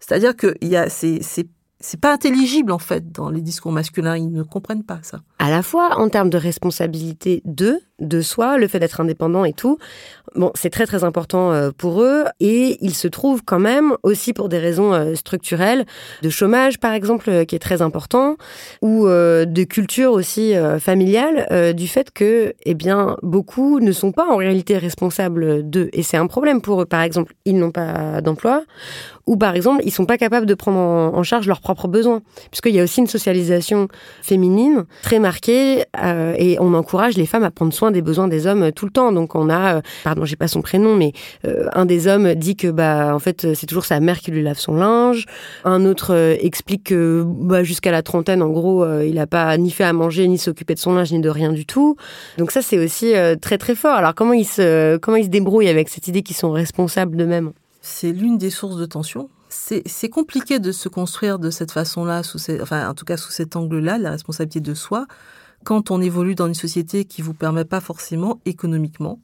C'est-à-dire 0.00 0.36
que 0.36 0.54
c'est, 0.88 1.48
c'est 1.80 2.00
pas 2.00 2.12
intelligible 2.12 2.72
en 2.72 2.78
fait 2.78 3.12
dans 3.12 3.30
les 3.30 3.42
discours 3.42 3.72
masculins, 3.72 4.16
ils 4.16 4.30
ne 4.30 4.42
comprennent 4.42 4.84
pas 4.84 5.00
ça. 5.02 5.20
À 5.38 5.50
la 5.50 5.62
fois 5.62 5.98
en 5.98 6.08
termes 6.08 6.30
de 6.30 6.38
responsabilité 6.38 7.42
d'eux, 7.44 7.80
de 8.04 8.20
soi, 8.20 8.58
le 8.58 8.68
fait 8.68 8.78
d'être 8.78 9.00
indépendant 9.00 9.44
et 9.44 9.52
tout, 9.52 9.78
bon, 10.34 10.50
c'est 10.54 10.70
très 10.70 10.86
très 10.86 11.04
important 11.04 11.52
euh, 11.52 11.70
pour 11.76 12.02
eux. 12.02 12.24
Et 12.40 12.78
il 12.80 12.94
se 12.94 13.08
trouve 13.08 13.42
quand 13.44 13.58
même 13.58 13.94
aussi 14.02 14.32
pour 14.32 14.48
des 14.48 14.58
raisons 14.58 14.92
euh, 14.92 15.14
structurelles 15.14 15.84
de 16.22 16.30
chômage 16.30 16.78
par 16.78 16.92
exemple 16.92 17.30
euh, 17.30 17.44
qui 17.44 17.54
est 17.54 17.60
très 17.60 17.82
important 17.82 18.36
ou 18.82 19.06
de 19.06 19.64
culture 19.64 20.12
aussi 20.12 20.54
familiale 20.78 21.74
du 21.74 21.88
fait 21.88 22.10
que 22.10 22.54
eh 22.64 22.74
bien 22.74 23.16
beaucoup 23.22 23.80
ne 23.80 23.92
sont 23.92 24.12
pas 24.12 24.26
en 24.26 24.36
réalité 24.36 24.78
responsables 24.78 25.68
d'eux. 25.68 25.88
Et 25.92 26.02
c'est 26.02 26.16
un 26.16 26.26
problème 26.26 26.60
pour 26.60 26.82
eux. 26.82 26.86
Par 26.86 27.02
exemple, 27.02 27.34
ils 27.44 27.58
n'ont 27.58 27.70
pas 27.70 28.20
d'emploi 28.20 28.62
ou 29.26 29.36
par 29.36 29.54
exemple, 29.54 29.82
ils 29.84 29.90
sont 29.90 30.06
pas 30.06 30.18
capables 30.18 30.46
de 30.46 30.54
prendre 30.54 30.78
en 30.78 31.22
charge 31.22 31.46
leurs 31.46 31.60
propres 31.60 31.88
besoins. 31.88 32.20
Puisqu'il 32.50 32.74
y 32.74 32.80
a 32.80 32.84
aussi 32.84 33.00
une 33.00 33.06
socialisation 33.06 33.88
féminine 34.22 34.84
très 35.02 35.18
marquée 35.18 35.84
et 36.38 36.56
on 36.60 36.74
encourage 36.74 37.16
les 37.16 37.26
femmes 37.26 37.44
à 37.44 37.50
prendre 37.50 37.72
soin 37.72 37.90
des 37.94 38.02
besoins 38.02 38.28
des 38.28 38.46
hommes 38.46 38.72
tout 38.72 38.84
le 38.84 38.90
temps. 38.90 39.10
Donc 39.12 39.34
on 39.34 39.48
a, 39.48 39.76
euh, 39.76 39.80
pardon, 40.04 40.26
j'ai 40.26 40.36
pas 40.36 40.48
son 40.48 40.60
prénom, 40.60 40.94
mais 40.94 41.12
euh, 41.46 41.68
un 41.72 41.86
des 41.86 42.06
hommes 42.06 42.34
dit 42.34 42.56
que 42.56 42.68
bah 42.68 43.14
en 43.14 43.18
fait 43.18 43.54
c'est 43.54 43.66
toujours 43.66 43.86
sa 43.86 44.00
mère 44.00 44.18
qui 44.20 44.30
lui 44.30 44.42
lave 44.42 44.58
son 44.58 44.74
linge. 44.74 45.24
Un 45.64 45.86
autre 45.86 46.12
euh, 46.12 46.36
explique 46.40 46.84
que 46.84 47.24
bah, 47.26 47.62
jusqu'à 47.62 47.90
la 47.90 48.02
trentaine, 48.02 48.42
en 48.42 48.50
gros, 48.50 48.86
il 49.00 49.18
a 49.18 49.26
pas 49.26 49.56
ni 49.56 49.70
fait 49.70 49.84
à 49.84 49.92
manger, 49.92 50.28
ni 50.28 50.36
s'occuper 50.36 50.74
de 50.74 50.78
son 50.78 50.94
linge, 50.94 51.12
ni 51.12 51.20
de 51.20 51.30
rien 51.30 51.52
du 51.52 51.64
tout. 51.64 51.96
Donc 52.36 52.50
ça 52.50 52.60
c'est 52.60 52.78
aussi 52.78 53.14
très 53.40 53.56
très 53.56 53.74
fort. 53.74 53.94
Alors 53.94 54.14
comment 54.14 54.34
ils 54.34 54.44
se 54.44 54.96
comment 54.98 55.16
ils 55.16 55.24
se 55.24 55.30
débrouillent 55.30 55.68
avec 55.68 55.88
cette 55.88 56.08
idée 56.08 56.22
qu'ils 56.22 56.36
sont 56.36 56.50
responsables 56.52 57.16
d'eux-mêmes? 57.16 57.52
C'est 57.80 58.12
l'une 58.12 58.38
des 58.38 58.50
sources 58.50 58.76
de 58.76 58.86
tension 58.86 59.28
c'est 59.86 60.08
compliqué 60.08 60.58
de 60.58 60.72
se 60.72 60.88
construire 60.88 61.38
de 61.38 61.50
cette 61.50 61.70
façon-là, 61.70 62.22
enfin, 62.60 62.88
en 62.88 62.94
tout 62.94 63.04
cas 63.04 63.16
sous 63.16 63.30
cet 63.30 63.56
angle-là, 63.56 63.98
la 63.98 64.10
responsabilité 64.10 64.60
de 64.60 64.74
soi, 64.74 65.06
quand 65.64 65.90
on 65.90 66.00
évolue 66.00 66.34
dans 66.34 66.46
une 66.46 66.54
société 66.54 67.04
qui 67.04 67.22
vous 67.22 67.34
permet 67.34 67.64
pas 67.64 67.80
forcément 67.80 68.40
économiquement 68.44 69.18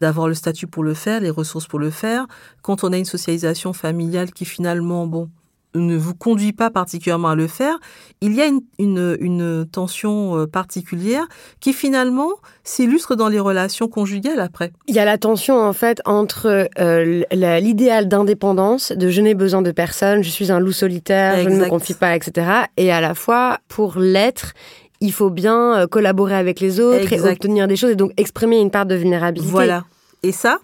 d'avoir 0.00 0.26
le 0.26 0.34
statut 0.34 0.66
pour 0.66 0.82
le 0.82 0.94
faire, 0.94 1.20
les 1.20 1.30
ressources 1.30 1.68
pour 1.68 1.78
le 1.78 1.90
faire, 1.90 2.26
quand 2.62 2.82
on 2.82 2.92
a 2.92 2.98
une 2.98 3.04
socialisation 3.04 3.72
familiale 3.72 4.32
qui 4.32 4.44
finalement, 4.44 5.06
bon, 5.06 5.28
ne 5.74 5.96
vous 5.96 6.14
conduit 6.14 6.52
pas 6.52 6.70
particulièrement 6.70 7.28
à 7.28 7.34
le 7.34 7.46
faire, 7.46 7.78
il 8.20 8.34
y 8.34 8.42
a 8.42 8.46
une, 8.78 9.66
tension 9.70 10.36
euh, 10.36 10.46
particulière 10.46 11.26
qui 11.60 11.72
finalement 11.72 12.30
s'illustre 12.64 13.14
dans 13.14 13.28
les 13.28 13.38
relations 13.38 13.88
conjugales 13.88 14.40
après. 14.40 14.72
Il 14.88 14.94
y 14.94 14.98
a 14.98 15.04
la 15.04 15.18
tension 15.18 15.58
en 15.58 15.72
fait 15.72 16.02
entre 16.04 16.68
euh, 16.78 17.22
l'idéal 17.60 18.08
d'indépendance, 18.08 18.92
de 18.92 19.08
je 19.08 19.20
n'ai 19.20 19.34
besoin 19.34 19.62
de 19.62 19.70
personne, 19.70 20.22
je 20.22 20.28
suis 20.28 20.52
un 20.52 20.60
loup 20.60 20.72
solitaire, 20.72 21.42
je 21.42 21.48
ne 21.48 21.56
me 21.56 21.68
confie 21.68 21.94
pas, 21.94 22.14
etc. 22.16 22.46
Et 22.76 22.92
à 22.92 23.00
la 23.00 23.14
fois 23.14 23.58
pour 23.68 23.98
l'être, 23.98 24.52
il 25.02 25.12
faut 25.12 25.30
bien 25.30 25.74
euh, 25.74 25.86
collaborer 25.86 26.36
avec 26.36 26.60
les 26.60 26.80
autres 26.80 27.12
et 27.12 27.20
obtenir 27.20 27.68
des 27.68 27.76
choses 27.76 27.90
et 27.90 27.96
donc 27.96 28.12
exprimer 28.16 28.60
une 28.60 28.70
part 28.70 28.86
de 28.86 28.94
vulnérabilité. 28.94 29.50
Voilà. 29.50 29.84
Et 30.22 30.30
ça, 30.30 30.58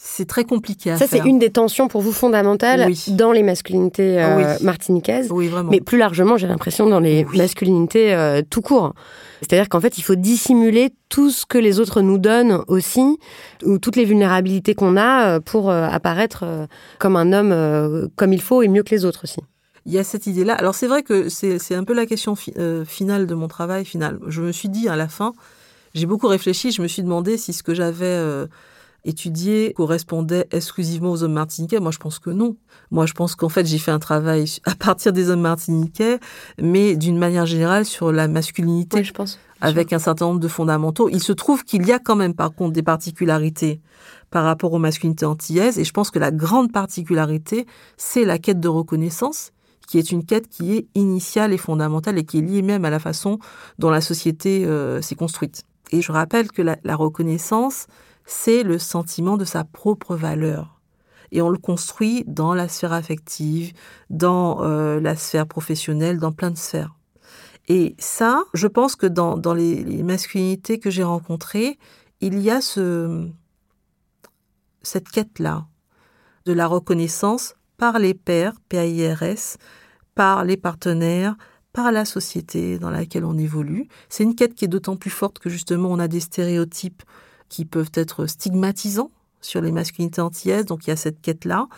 c'est 0.00 0.26
très 0.26 0.44
compliqué 0.44 0.90
à 0.90 0.96
ça, 0.96 1.06
faire. 1.06 1.18
Ça, 1.18 1.24
c'est 1.24 1.28
une 1.28 1.38
des 1.38 1.50
tensions 1.50 1.86
pour 1.86 2.00
vous 2.00 2.12
fondamentales 2.12 2.90
dans 3.08 3.30
les 3.30 3.42
masculinités 3.42 4.22
euh, 4.22 4.56
martiniquaises. 4.62 5.30
Oui, 5.30 5.48
vraiment. 5.48 5.70
Mais 5.70 5.82
plus 5.82 5.98
largement, 5.98 6.38
j'ai 6.38 6.46
l'impression 6.46 6.88
dans 6.88 6.98
les 6.98 7.26
masculinités 7.34 8.14
euh, 8.14 8.40
tout 8.48 8.62
court. 8.62 8.94
C'est-à-dire 9.42 9.68
qu'en 9.68 9.80
fait, 9.80 9.98
il 9.98 10.02
faut 10.02 10.14
dissimuler 10.14 10.90
tout 11.10 11.30
ce 11.30 11.44
que 11.44 11.58
les 11.58 11.78
autres 11.78 12.00
nous 12.00 12.16
donnent 12.16 12.62
aussi, 12.68 13.18
ou 13.64 13.78
toutes 13.78 13.96
les 13.96 14.06
vulnérabilités 14.06 14.74
qu'on 14.74 14.96
a 14.96 15.40
pour 15.40 15.70
apparaître 15.70 16.44
comme 16.98 17.16
un 17.16 17.32
homme 17.32 18.08
comme 18.16 18.32
il 18.32 18.40
faut 18.40 18.62
et 18.62 18.68
mieux 18.68 18.82
que 18.82 18.94
les 18.94 19.04
autres 19.04 19.24
aussi 19.24 19.40
il 19.86 19.92
y 19.92 19.98
a 19.98 20.04
cette 20.04 20.26
idée-là. 20.26 20.54
Alors 20.54 20.74
c'est 20.74 20.86
vrai 20.86 21.02
que 21.02 21.28
c'est 21.28 21.74
un 21.74 21.84
peu 21.84 21.94
la 21.94 22.06
question 22.06 22.34
euh, 22.58 22.84
finale 22.84 23.26
de 23.26 23.34
mon 23.34 23.48
travail 23.48 23.84
final. 23.84 24.18
Je 24.26 24.42
me 24.42 24.52
suis 24.52 24.68
dit 24.68 24.88
à 24.88 24.96
la 24.96 25.08
fin, 25.08 25.32
j'ai 25.94 26.06
beaucoup 26.06 26.28
réfléchi, 26.28 26.70
je 26.70 26.82
me 26.82 26.88
suis 26.88 27.02
demandé 27.02 27.36
si 27.36 27.52
ce 27.52 27.62
que 27.62 27.74
j'avais 27.74 28.04
euh, 28.06 28.46
étudié 29.04 29.72
correspondait 29.74 30.46
exclusivement 30.50 31.10
aux 31.10 31.22
hommes 31.22 31.32
martiniquais. 31.32 31.80
Moi, 31.80 31.90
je 31.90 31.98
pense 31.98 32.18
que 32.18 32.30
non. 32.30 32.56
Moi, 32.90 33.06
je 33.06 33.12
pense 33.12 33.34
qu'en 33.34 33.48
fait, 33.48 33.66
j'ai 33.66 33.78
fait 33.78 33.90
un 33.90 33.98
travail 33.98 34.44
à 34.64 34.74
partir 34.74 35.12
des 35.12 35.30
hommes 35.30 35.40
martiniquais, 35.40 36.18
mais 36.60 36.96
d'une 36.96 37.18
manière 37.18 37.46
générale 37.46 37.84
sur 37.84 38.12
la 38.12 38.28
masculinité. 38.28 39.02
je 39.04 39.12
pense. 39.12 39.38
Avec 39.60 39.92
un 39.92 39.98
certain 39.98 40.26
nombre 40.26 40.40
de 40.40 40.48
fondamentaux. 40.48 41.08
Il 41.08 41.22
se 41.22 41.32
trouve 41.32 41.64
qu'il 41.64 41.86
y 41.86 41.92
a 41.92 42.00
quand 42.00 42.16
même, 42.16 42.34
par 42.34 42.52
contre, 42.52 42.72
des 42.72 42.82
particularités 42.82 43.80
par 44.30 44.44
rapport 44.44 44.72
aux 44.72 44.78
masculinités 44.78 45.26
antillaises. 45.26 45.78
Et 45.78 45.84
je 45.84 45.92
pense 45.92 46.10
que 46.10 46.18
la 46.18 46.32
grande 46.32 46.72
particularité, 46.72 47.66
c'est 47.96 48.24
la 48.24 48.38
quête 48.38 48.58
de 48.58 48.68
reconnaissance 48.68 49.52
qui 49.92 49.98
est 49.98 50.10
une 50.10 50.24
quête 50.24 50.48
qui 50.48 50.72
est 50.72 50.86
initiale 50.94 51.52
et 51.52 51.58
fondamentale 51.58 52.16
et 52.16 52.24
qui 52.24 52.38
est 52.38 52.40
liée 52.40 52.62
même 52.62 52.86
à 52.86 52.88
la 52.88 52.98
façon 52.98 53.38
dont 53.78 53.90
la 53.90 54.00
société 54.00 54.64
euh, 54.64 55.02
s'est 55.02 55.16
construite. 55.16 55.64
Et 55.90 56.00
je 56.00 56.10
rappelle 56.12 56.50
que 56.50 56.62
la, 56.62 56.96
reconnaissance, 56.96 57.88
c'est 58.24 58.62
le 58.62 58.78
sentiment 58.78 59.36
de 59.36 59.44
sa 59.44 59.64
propre 59.64 60.16
valeur. 60.16 60.80
Et 61.30 61.42
on 61.42 61.50
le 61.50 61.58
construit 61.58 62.24
dans 62.26 62.54
la 62.54 62.68
sphère 62.68 62.94
affective, 62.94 63.74
dans 64.08 64.62
euh, 64.62 64.98
la 64.98 65.14
sphère 65.14 65.46
professionnelle, 65.46 66.18
dans 66.18 66.32
plein 66.32 66.50
de 66.50 66.56
sphères. 66.56 66.94
Et 67.68 67.94
ça, 67.98 68.44
je 68.54 68.68
pense 68.68 68.96
que 68.96 69.06
dans, 69.06 69.36
les, 69.52 70.02
masculinités 70.02 70.78
que 70.78 70.88
j'ai 70.88 71.04
rencontrées, 71.04 71.78
il 72.22 72.38
y 72.38 72.50
a 72.50 72.62
ce, 72.62 73.28
cette 74.80 75.10
quête-là 75.10 75.66
de 76.46 76.54
la 76.54 76.66
reconnaissance 76.66 77.56
par 77.76 77.98
les 77.98 78.14
pairs, 78.14 78.54
PAIRS, 78.70 79.58
par 80.14 80.44
les 80.44 80.56
partenaires, 80.56 81.36
par 81.72 81.92
la 81.92 82.04
société 82.04 82.78
dans 82.78 82.90
laquelle 82.90 83.24
on 83.24 83.38
évolue. 83.38 83.88
C'est 84.08 84.24
une 84.24 84.34
quête 84.34 84.54
qui 84.54 84.64
est 84.64 84.68
d'autant 84.68 84.96
plus 84.96 85.10
forte 85.10 85.38
que 85.38 85.48
justement 85.48 85.88
on 85.90 85.98
a 85.98 86.08
des 86.08 86.20
stéréotypes 86.20 87.02
qui 87.48 87.64
peuvent 87.64 87.90
être 87.94 88.26
stigmatisants 88.26 89.10
sur 89.40 89.60
les 89.60 89.72
masculinités 89.72 90.20
antillaises, 90.20 90.66
donc 90.66 90.86
il 90.86 90.90
y 90.90 90.92
a 90.92 90.96
cette 90.96 91.20
quête-là. 91.20 91.68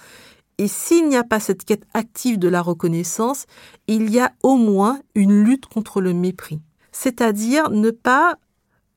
Et 0.59 0.68
s'il 0.68 1.09
n'y 1.09 1.16
a 1.16 1.24
pas 1.24 1.41
cette 1.41 1.64
quête 1.64 1.85
active 1.95 2.39
de 2.39 2.49
la 2.49 2.62
reconnaissance, 2.62 3.47
il 3.89 4.11
y 4.11 4.20
a 4.20 4.32
au 4.43 4.57
moins 4.57 5.01
une 5.14 5.43
lutte 5.43 5.66
contre 5.66 6.01
le 6.01 6.12
mépris. 6.12 6.61
C'est-à-dire 6.93 7.70
ne 7.70 7.91
pas 7.91 8.37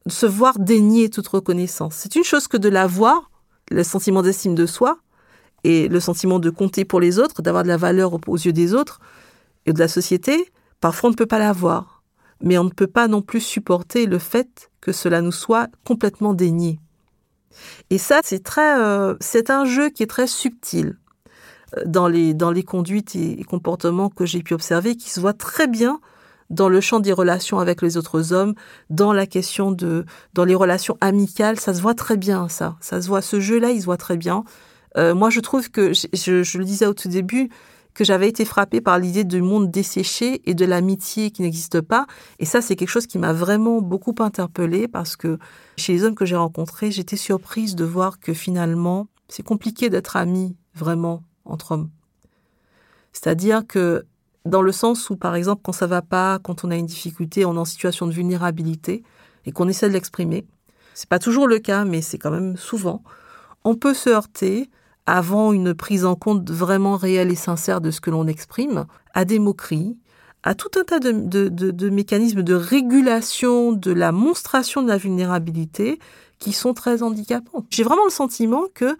se 0.08 0.26
voir 0.26 0.60
dénier 0.60 1.10
toute 1.10 1.28
reconnaissance. 1.28 1.96
C'est 1.96 2.16
une 2.16 2.24
chose 2.24 2.48
que 2.48 2.58
de 2.58 2.70
l'avoir, 2.70 3.32
le 3.72 3.84
sentiment 3.84 4.22
d'estime 4.22 4.54
de 4.54 4.66
soi, 4.66 5.00
et 5.64 5.88
le 5.88 6.00
sentiment 6.00 6.40
de 6.40 6.50
compter 6.50 6.86
pour 6.86 7.00
les 7.00 7.20
autres, 7.20 7.42
d'avoir 7.42 7.64
de 7.64 7.68
la 7.68 7.78
valeur 7.78 8.14
aux 8.28 8.38
yeux 8.38 8.54
des 8.54 8.74
autres, 8.74 9.00
et 9.68 9.74
de 9.74 9.80
la 9.80 9.88
société, 9.88 10.52
parfois 10.82 11.10
on 11.10 11.12
ne 11.12 11.18
peut 11.18 11.28
pas 11.28 11.40
l'avoir. 11.40 12.04
Mais 12.42 12.58
on 12.58 12.64
ne 12.64 12.70
peut 12.70 12.88
pas 12.88 13.08
non 13.08 13.22
plus 13.22 13.42
supporter 13.42 14.06
le 14.06 14.20
fait 14.20 14.72
que 14.82 14.92
cela 14.92 15.22
nous 15.22 15.32
soit 15.32 15.68
complètement 15.86 16.34
dénié. 16.34 16.80
Et 17.90 17.98
ça, 17.98 18.20
c'est 18.24 18.44
très, 18.44 18.80
euh, 18.80 19.16
c'est 19.20 19.50
un 19.50 19.66
jeu 19.66 19.90
qui 19.90 20.04
est 20.04 20.08
très 20.08 20.28
subtil 20.28 20.98
euh, 21.76 21.82
dans 21.86 22.08
les, 22.08 22.34
dans 22.34 22.52
les 22.52 22.64
conduites 22.64 23.16
et 23.16 23.44
comportements 23.44 24.10
que 24.10 24.26
j'ai 24.26 24.44
pu 24.44 24.54
observer, 24.54 24.96
qui 24.96 25.10
se 25.10 25.20
voit 25.20 25.34
très 25.34 25.68
bien 25.68 26.00
dans 26.50 26.70
le 26.70 26.80
champ 26.80 27.00
des 27.00 27.12
relations 27.12 27.60
avec 27.60 27.82
les 27.82 27.98
autres 27.98 28.34
hommes, 28.34 28.54
dans 28.90 29.12
la 29.12 29.26
question 29.26 29.72
de, 29.72 30.06
dans 30.34 30.46
les 30.46 30.56
relations 30.56 30.98
amicales, 31.02 31.60
ça 31.60 31.74
se 31.74 31.82
voit 31.82 31.94
très 31.94 32.18
bien, 32.18 32.48
ça. 32.48 32.78
Ça 32.80 33.02
se 33.02 33.08
voit, 33.08 33.22
ce 33.22 33.40
jeu-là, 33.40 33.72
il 33.72 33.82
se 33.82 33.86
voit 33.86 33.98
très 33.98 34.18
bien. 34.18 34.44
Euh, 34.98 35.14
moi, 35.14 35.30
je 35.30 35.40
trouve 35.40 35.70
que, 35.70 35.94
je, 35.94 36.44
je, 36.44 36.58
le 36.58 36.64
disais 36.64 36.86
au 36.86 36.94
tout 36.94 37.10
début, 37.10 37.50
que 37.98 38.04
j'avais 38.04 38.30
été 38.30 38.46
frappée 38.46 38.80
par 38.80 39.00
l'idée 39.00 39.24
du 39.24 39.42
monde 39.42 39.72
desséché 39.72 40.48
et 40.48 40.54
de 40.54 40.66
l'amitié 40.66 41.32
qui 41.32 41.42
n'existe 41.42 41.82
pas. 41.82 42.06
Et 42.38 42.46
ça, 42.46 42.62
c'est 42.62 42.76
quelque 42.76 42.92
chose 42.92 43.08
qui 43.08 43.18
m'a 43.18 43.34
vraiment 43.34 43.82
beaucoup 43.82 44.14
interpellée 44.20 44.88
parce 44.88 45.16
que 45.16 45.40
chez 45.78 45.94
les 45.94 46.04
hommes 46.04 46.14
que 46.14 46.24
j'ai 46.24 46.36
rencontrés, 46.36 46.92
j'étais 46.92 47.16
surprise 47.16 47.76
de 47.76 47.86
voir 47.86 48.20
que 48.20 48.36
finalement, 48.36 49.08
c'est 49.30 49.42
compliqué 49.42 49.90
d'être 49.90 50.16
ami 50.16 50.56
vraiment 50.76 51.24
entre 51.44 51.72
hommes. 51.72 51.90
C'est-à-dire 53.14 53.66
que 53.66 54.06
dans 54.46 54.62
le 54.62 54.72
sens 54.72 55.10
où, 55.10 55.16
par 55.16 55.34
exemple, 55.34 55.64
quand 55.64 55.72
ça 55.72 55.88
va 55.88 56.04
pas, 56.04 56.38
quand 56.38 56.64
on 56.64 56.70
a 56.70 56.76
une 56.76 56.86
difficulté, 56.86 57.46
on 57.46 57.56
est 57.56 57.58
en 57.58 57.66
situation 57.66 58.06
de 58.06 58.12
vulnérabilité 58.12 59.02
et 59.48 59.52
qu'on 59.52 59.68
essaie 59.68 59.88
de 59.88 59.94
l'exprimer, 59.94 60.46
c'est 60.94 61.10
pas 61.10 61.18
toujours 61.18 61.48
le 61.48 61.58
cas, 61.58 61.84
mais 61.84 62.04
c'est 62.04 62.20
quand 62.20 62.32
même 62.32 62.58
souvent, 62.58 63.02
on 63.64 63.74
peut 63.74 63.96
se 63.96 64.12
heurter 64.12 64.70
avant 65.08 65.54
une 65.54 65.74
prise 65.74 66.06
en 66.06 66.16
compte 66.16 66.52
vraiment 66.52 66.98
réelle 66.98 67.32
et 67.32 67.36
sincère 67.36 67.82
de 67.82 67.90
ce 67.90 68.02
que 68.02 68.12
l'on 68.12 68.28
exprime, 68.28 68.86
à 69.14 69.26
des 69.26 69.40
moqueries, 69.40 69.98
à 70.44 70.54
tout 70.54 70.70
un 70.78 70.84
tas 70.84 71.00
de, 71.00 71.90
mécanismes 71.90 72.44
de 72.44 72.54
régulation 72.54 73.72
de 73.72 73.92
la 73.92 74.12
monstration 74.12 74.84
de 74.84 74.88
la 74.88 74.98
vulnérabilité 74.98 75.98
qui 76.40 76.54
sont 76.54 76.74
très 76.74 77.02
handicapants. 77.02 77.66
J'ai 77.70 77.84
vraiment 77.84 78.06
le 78.06 78.12
sentiment 78.12 78.66
que 78.74 78.98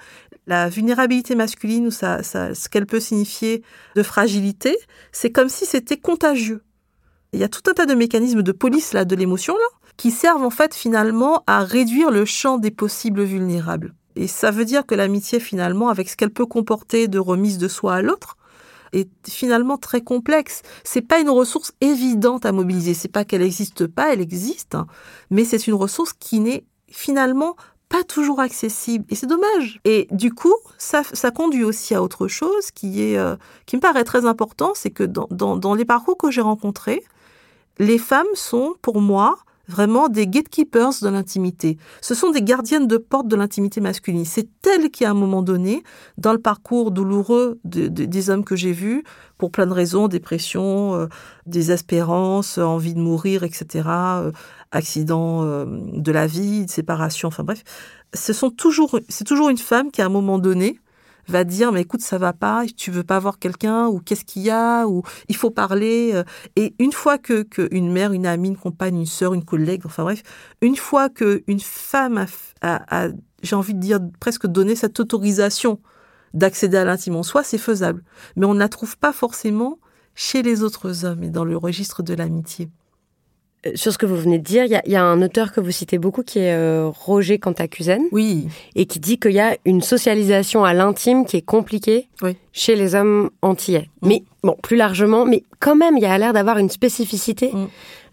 la 0.48 0.70
vulnérabilité 0.70 1.36
masculine 1.36 1.88
ou 1.88 1.92
ça, 1.92 2.24
ce 2.24 2.70
qu'elle 2.70 2.88
peut 2.88 3.02
signifier 3.02 3.62
de 3.96 4.02
fragilité, 4.02 4.76
c'est 5.12 5.32
comme 5.32 5.50
si 5.50 5.66
c'était 5.66 5.98
contagieux. 5.98 6.64
Il 7.34 7.40
y 7.40 7.44
a 7.44 7.50
tout 7.50 7.62
un 7.70 7.74
tas 7.74 7.86
de 7.86 7.94
mécanismes 7.94 8.42
de 8.42 8.52
police 8.54 8.94
là 8.94 9.04
de 9.04 9.16
l'émotion 9.16 9.54
là 9.54 9.90
qui 9.98 10.12
servent 10.12 10.44
en 10.44 10.50
fait 10.50 10.74
finalement 10.74 11.44
à 11.48 11.64
réduire 11.64 12.12
le 12.12 12.24
champ 12.24 12.58
des 12.58 12.72
possibles 12.72 13.24
vulnérables. 13.24 13.94
Et 14.18 14.28
ça 14.28 14.52
veut 14.52 14.66
dire 14.66 14.86
que 14.86 14.96
l'amitié 14.96 15.40
finalement 15.40 15.90
avec 15.90 16.10
ce 16.10 16.18
qu'elle 16.18 16.32
peut 16.32 16.46
comporter 16.46 17.08
de 17.08 17.20
remise 17.20 17.58
de 17.58 17.68
soi 17.68 17.96
à 17.96 18.02
l'autre 18.02 18.38
est 18.94 19.10
finalement 19.30 19.78
très 19.78 20.02
complexe. 20.02 20.62
C'est 20.84 21.02
pas 21.02 21.20
une 21.20 21.30
ressource 21.30 21.74
évidente 21.82 22.46
à 22.46 22.52
mobiliser, 22.52 22.94
c'est 22.94 23.08
pas 23.08 23.26
qu'elle 23.26 23.42
n'existe 23.42 23.86
pas, 23.86 24.14
elle 24.14 24.22
existe, 24.22 24.76
hein. 24.76 24.88
mais 25.30 25.46
c'est 25.46 25.68
une 25.68 25.74
ressource 25.74 26.14
qui 26.14 26.40
n'est 26.40 26.64
finalement 26.90 27.56
pas 27.90 28.04
toujours 28.04 28.40
accessible 28.40 29.06
et 29.10 29.16
c'est 29.16 29.28
dommage. 29.28 29.80
Et 29.86 30.08
du 30.12 30.34
coup, 30.34 30.56
ça, 30.78 31.04
conduit 31.32 31.64
aussi 31.64 31.96
à 31.96 32.02
autre 32.02 32.28
chose 32.28 32.72
qui 32.72 33.02
est 33.02 33.18
euh, 33.18 33.36
qui 33.66 33.76
me 33.76 33.82
paraît 33.82 34.04
très 34.04 34.26
important, 34.26 34.74
c'est 34.76 34.92
que 34.92 35.04
dans, 35.04 35.28
dans, 35.30 35.74
les 35.74 35.86
parcours 35.86 36.18
que 36.18 36.32
j'ai 36.32 36.42
rencontrés, 36.42 37.04
les 37.80 37.98
femmes 37.98 38.26
sont 38.34 38.76
pour 38.82 39.00
moi 39.00 39.38
vraiment 39.68 40.10
des 40.10 40.28
gatekeepers 40.28 41.02
de 41.02 41.10
l'intimité. 41.10 41.78
Ce 42.02 42.16
sont 42.16 42.32
des 42.32 42.42
gardiennes 42.42 42.88
de 42.88 42.98
porte 42.98 43.28
de 43.28 43.36
l'intimité 43.36 43.82
masculine. 43.82 44.26
C'est 44.26 44.50
elles 44.66 44.90
qui, 44.90 45.06
à 45.06 45.12
un 45.12 45.14
moment 45.14 45.42
donné, 45.42 45.84
dans 46.18 46.34
le 46.34 46.40
parcours 46.40 46.92
douloureux 46.92 47.60
des 47.64 48.30
hommes 48.30 48.44
que 48.44 48.56
j'ai 48.56 48.72
vus, 48.72 49.04
pour 49.38 49.52
plein 49.52 49.68
de 49.68 49.74
raisons, 49.74 50.08
dépression, 50.08 50.96
euh, 50.96 51.08
désespérance, 51.46 52.58
envie 52.58 52.94
de 52.94 53.00
mourir, 53.00 53.44
etc., 53.44 53.88
euh, 53.88 54.32
accident 54.72 55.44
euh, 55.44 55.66
de 55.68 56.12
la 56.12 56.28
vie, 56.28 56.68
séparation, 56.68 57.28
enfin 57.28 57.44
bref, 57.44 57.64
c'est 58.14 58.34
toujours 58.44 59.50
une 59.50 59.58
femme 59.58 59.92
qui, 59.92 60.02
à 60.02 60.06
un 60.06 60.10
moment 60.10 60.40
donné, 60.40 60.80
va 61.28 61.44
dire 61.44 61.72
mais 61.72 61.82
écoute 61.82 62.02
ça 62.02 62.18
va 62.18 62.34
pas, 62.34 62.66
tu 62.76 62.92
veux 62.92 63.04
pas 63.04 63.20
voir 63.20 63.40
quelqu'un 63.40 63.88
ou 63.88 64.00
qu'est-ce 64.00 64.26
qu'il 64.26 64.44
y 64.44 64.50
a 64.50 64.88
ou 64.88 65.04
il 65.30 65.36
faut 65.36 65.52
parler 65.52 66.12
euh. 66.14 66.24
et 66.56 66.76
une 66.80 66.92
fois 66.92 67.18
que, 67.18 67.48
une 67.72 67.92
mère, 67.92 68.14
une 68.14 68.26
amie, 68.26 68.50
une 68.50 68.58
compagne, 68.58 68.98
une 68.98 69.06
sœur, 69.06 69.34
une 69.34 69.46
collègue, 69.46 69.82
enfin 69.86 70.04
bref, 70.04 70.24
une 70.62 70.76
fois 70.76 71.10
que 71.10 71.44
une 71.48 71.60
femme 71.60 72.26
a, 72.62 73.08
j'ai 73.44 73.56
envie 73.56 73.74
de 73.74 73.80
dire 73.80 74.00
presque 74.20 74.48
donné 74.48 74.76
cette 74.76 75.00
autorisation 75.00 75.80
d'accéder 76.34 76.78
à 76.78 76.86
l'intime 76.86 77.16
en 77.16 77.24
soi, 77.24 77.44
c'est 77.44 77.58
faisable, 77.58 78.04
mais 78.36 78.46
on 78.46 78.54
ne 78.54 78.60
la 78.60 78.70
trouve 78.70 78.98
pas 78.98 79.14
forcément 79.14 79.80
chez 80.16 80.42
les 80.42 80.64
autres 80.64 81.06
hommes 81.06 81.24
et 81.24 81.30
dans 81.30 81.46
le 81.46 81.58
registre 81.58 82.04
de 82.04 82.14
l'amitié. 82.14 82.70
Sur 83.76 83.94
ce 83.94 83.98
que 83.98 84.06
vous 84.06 84.18
venez 84.18 84.38
de 84.38 84.44
dire, 84.44 84.66
il 84.66 84.92
y, 84.92 84.96
a 84.96 85.04
un 85.04 85.22
auteur 85.22 85.52
que 85.52 85.62
vous 85.62 85.72
citez 85.72 85.98
beaucoup 85.98 86.24
qui 86.24 86.40
est 86.40 86.54
euh, 86.54 86.90
Roger 86.90 87.40
Cantacuzen. 87.40 88.04
Oui. 88.12 88.48
Et 88.76 88.86
qui 88.86 89.00
dit 89.00 89.20
qu'il 89.20 89.32
y 89.32 89.40
a 89.40 89.56
une 89.66 89.82
socialisation 89.82 90.64
à 90.64 90.74
l'intime 90.74 91.26
qui 91.26 91.38
est 91.38 91.42
compliquée 91.42 92.08
chez 92.54 92.76
les 92.76 92.96
hommes 92.96 93.30
antillais. 93.42 93.90
Mm. 94.02 94.08
Mais 94.08 94.24
bon, 94.44 94.56
plus 94.62 94.78
largement, 94.78 95.26
mais 95.26 95.44
quand 95.60 95.76
même, 95.76 95.98
il 95.98 96.04
y 96.04 96.06
a 96.06 96.18
l'air 96.18 96.34
d'avoir 96.34 96.58
une 96.58 96.70
spécificité 96.70 97.52
mm. 97.54 97.68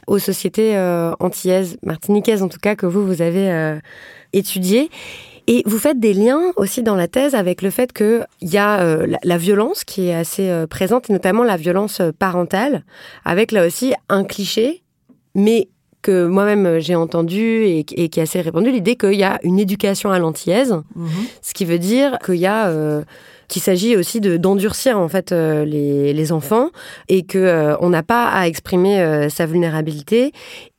aux 0.07 0.19
sociétés 0.19 0.77
euh, 0.77 1.13
antillaises, 1.21 1.77
martiniquaises 1.83 2.43
en 2.43 2.49
tout 2.49 2.61
cas, 2.61 2.77
que 2.77 2.87
vous, 2.87 3.05
vous 3.05 3.23
avez 3.23 3.51
euh, 3.51 3.79
étudiées. 4.33 4.91
Et 5.47 5.63
vous 5.67 5.79
faites 5.79 6.01
des 6.01 6.15
liens 6.15 6.41
aussi 6.57 6.83
dans 6.83 6.95
la 6.95 7.07
thèse 7.07 7.35
avec 7.35 7.61
le 7.61 7.69
fait 7.69 7.93
qu'il 7.93 8.27
y 8.41 8.57
a 8.57 8.83
la, 9.07 9.19
la, 9.23 9.37
violence 9.37 9.85
qui 9.85 10.09
est 10.09 10.15
assez 10.15 10.51
présente, 10.71 11.11
et 11.11 11.13
notamment 11.13 11.45
la 11.45 11.59
violence 11.59 12.01
parentale, 12.19 12.83
avec 13.27 13.53
là 13.53 13.67
aussi 13.67 13.93
un 14.09 14.25
cliché 14.25 14.84
mais 15.35 15.69
que 16.05 16.27
moi-même 16.27 16.67
euh, 16.67 16.81
j'ai 16.81 16.95
entendu 16.95 17.65
et, 17.65 17.85
qui 17.85 17.95
est 17.97 18.19
assez 18.19 18.41
répandu, 18.41 18.71
l'idée 18.71 18.95
qu'il 18.95 19.15
y 19.15 19.25
a 19.25 19.41
une 19.43 19.59
éducation 19.59 20.13
à 20.13 20.19
l'antillaise, 20.21 20.75
mhm. 20.95 21.09
ce 21.43 21.55
qui 21.55 21.65
veut 21.65 21.79
dire 21.79 22.19
qu'il 22.25 22.37
y 22.37 22.47
a 22.47 22.69
euh, 22.69 23.03
qu'il 23.49 23.63
s'agit 23.63 23.97
aussi 23.97 24.21
de 24.21 24.37
d'endurcir 24.37 24.99
en 24.99 25.09
fait 25.09 25.33
euh, 25.33 25.65
les, 25.65 26.13
les, 26.13 26.33
enfants 26.33 26.71
et 27.09 27.25
que 27.25 27.75
on 27.81 27.89
n'a 27.91 28.03
pas 28.03 28.29
à 28.29 28.47
exprimer 28.47 29.29
sa 29.31 29.47
vulnérabilité 29.47 30.33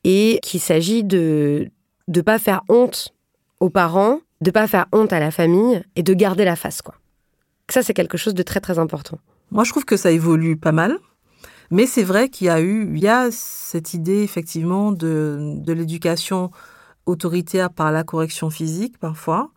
et 0.04 0.40
qu'il 0.44 0.60
s'agit 0.60 1.04
de 1.04 1.68
de 2.08 2.22
pas 2.22 2.38
faire 2.38 2.62
honte 2.70 3.14
aux 3.60 3.72
parents, 3.72 4.20
de 4.42 4.52
pas 4.52 4.68
faire 4.68 4.86
honte 4.92 5.12
à 5.12 5.20
la 5.20 5.32
famille 5.32 5.82
et 5.96 6.04
de 6.04 6.14
garder 6.14 6.46
la 6.46 6.56
face 6.56 6.82
quoi. 6.82 6.96
Ça 7.70 7.82
c'est 7.82 7.96
quelque 7.96 8.18
chose 8.18 8.36
de 8.36 8.44
très 8.44 8.60
très 8.60 8.78
important. 8.78 9.18
Moi 9.50 9.64
je 9.64 9.72
trouve 9.72 9.86
que 9.86 9.98
ça 9.98 10.12
évolue 10.12 10.56
pas 10.56 10.72
mal. 10.72 10.98
Mais 11.72 11.86
c'est 11.86 12.04
vrai 12.04 12.30
qu'il 12.30 12.48
y 12.48 12.50
a 12.50 12.62
eu, 12.62 12.96
il 12.96 13.02
y 13.02 13.08
a 13.08 13.30
cette 13.32 13.94
idée 13.94 14.22
effectivement 14.24 14.92
de, 14.92 15.56
de 15.58 15.74
l'éducation 15.74 16.52
autoritaire 17.06 17.72
par 17.72 17.92
la 17.92 18.04
correction 18.04 18.50
physique 18.50 18.98
parfois. 19.00 19.52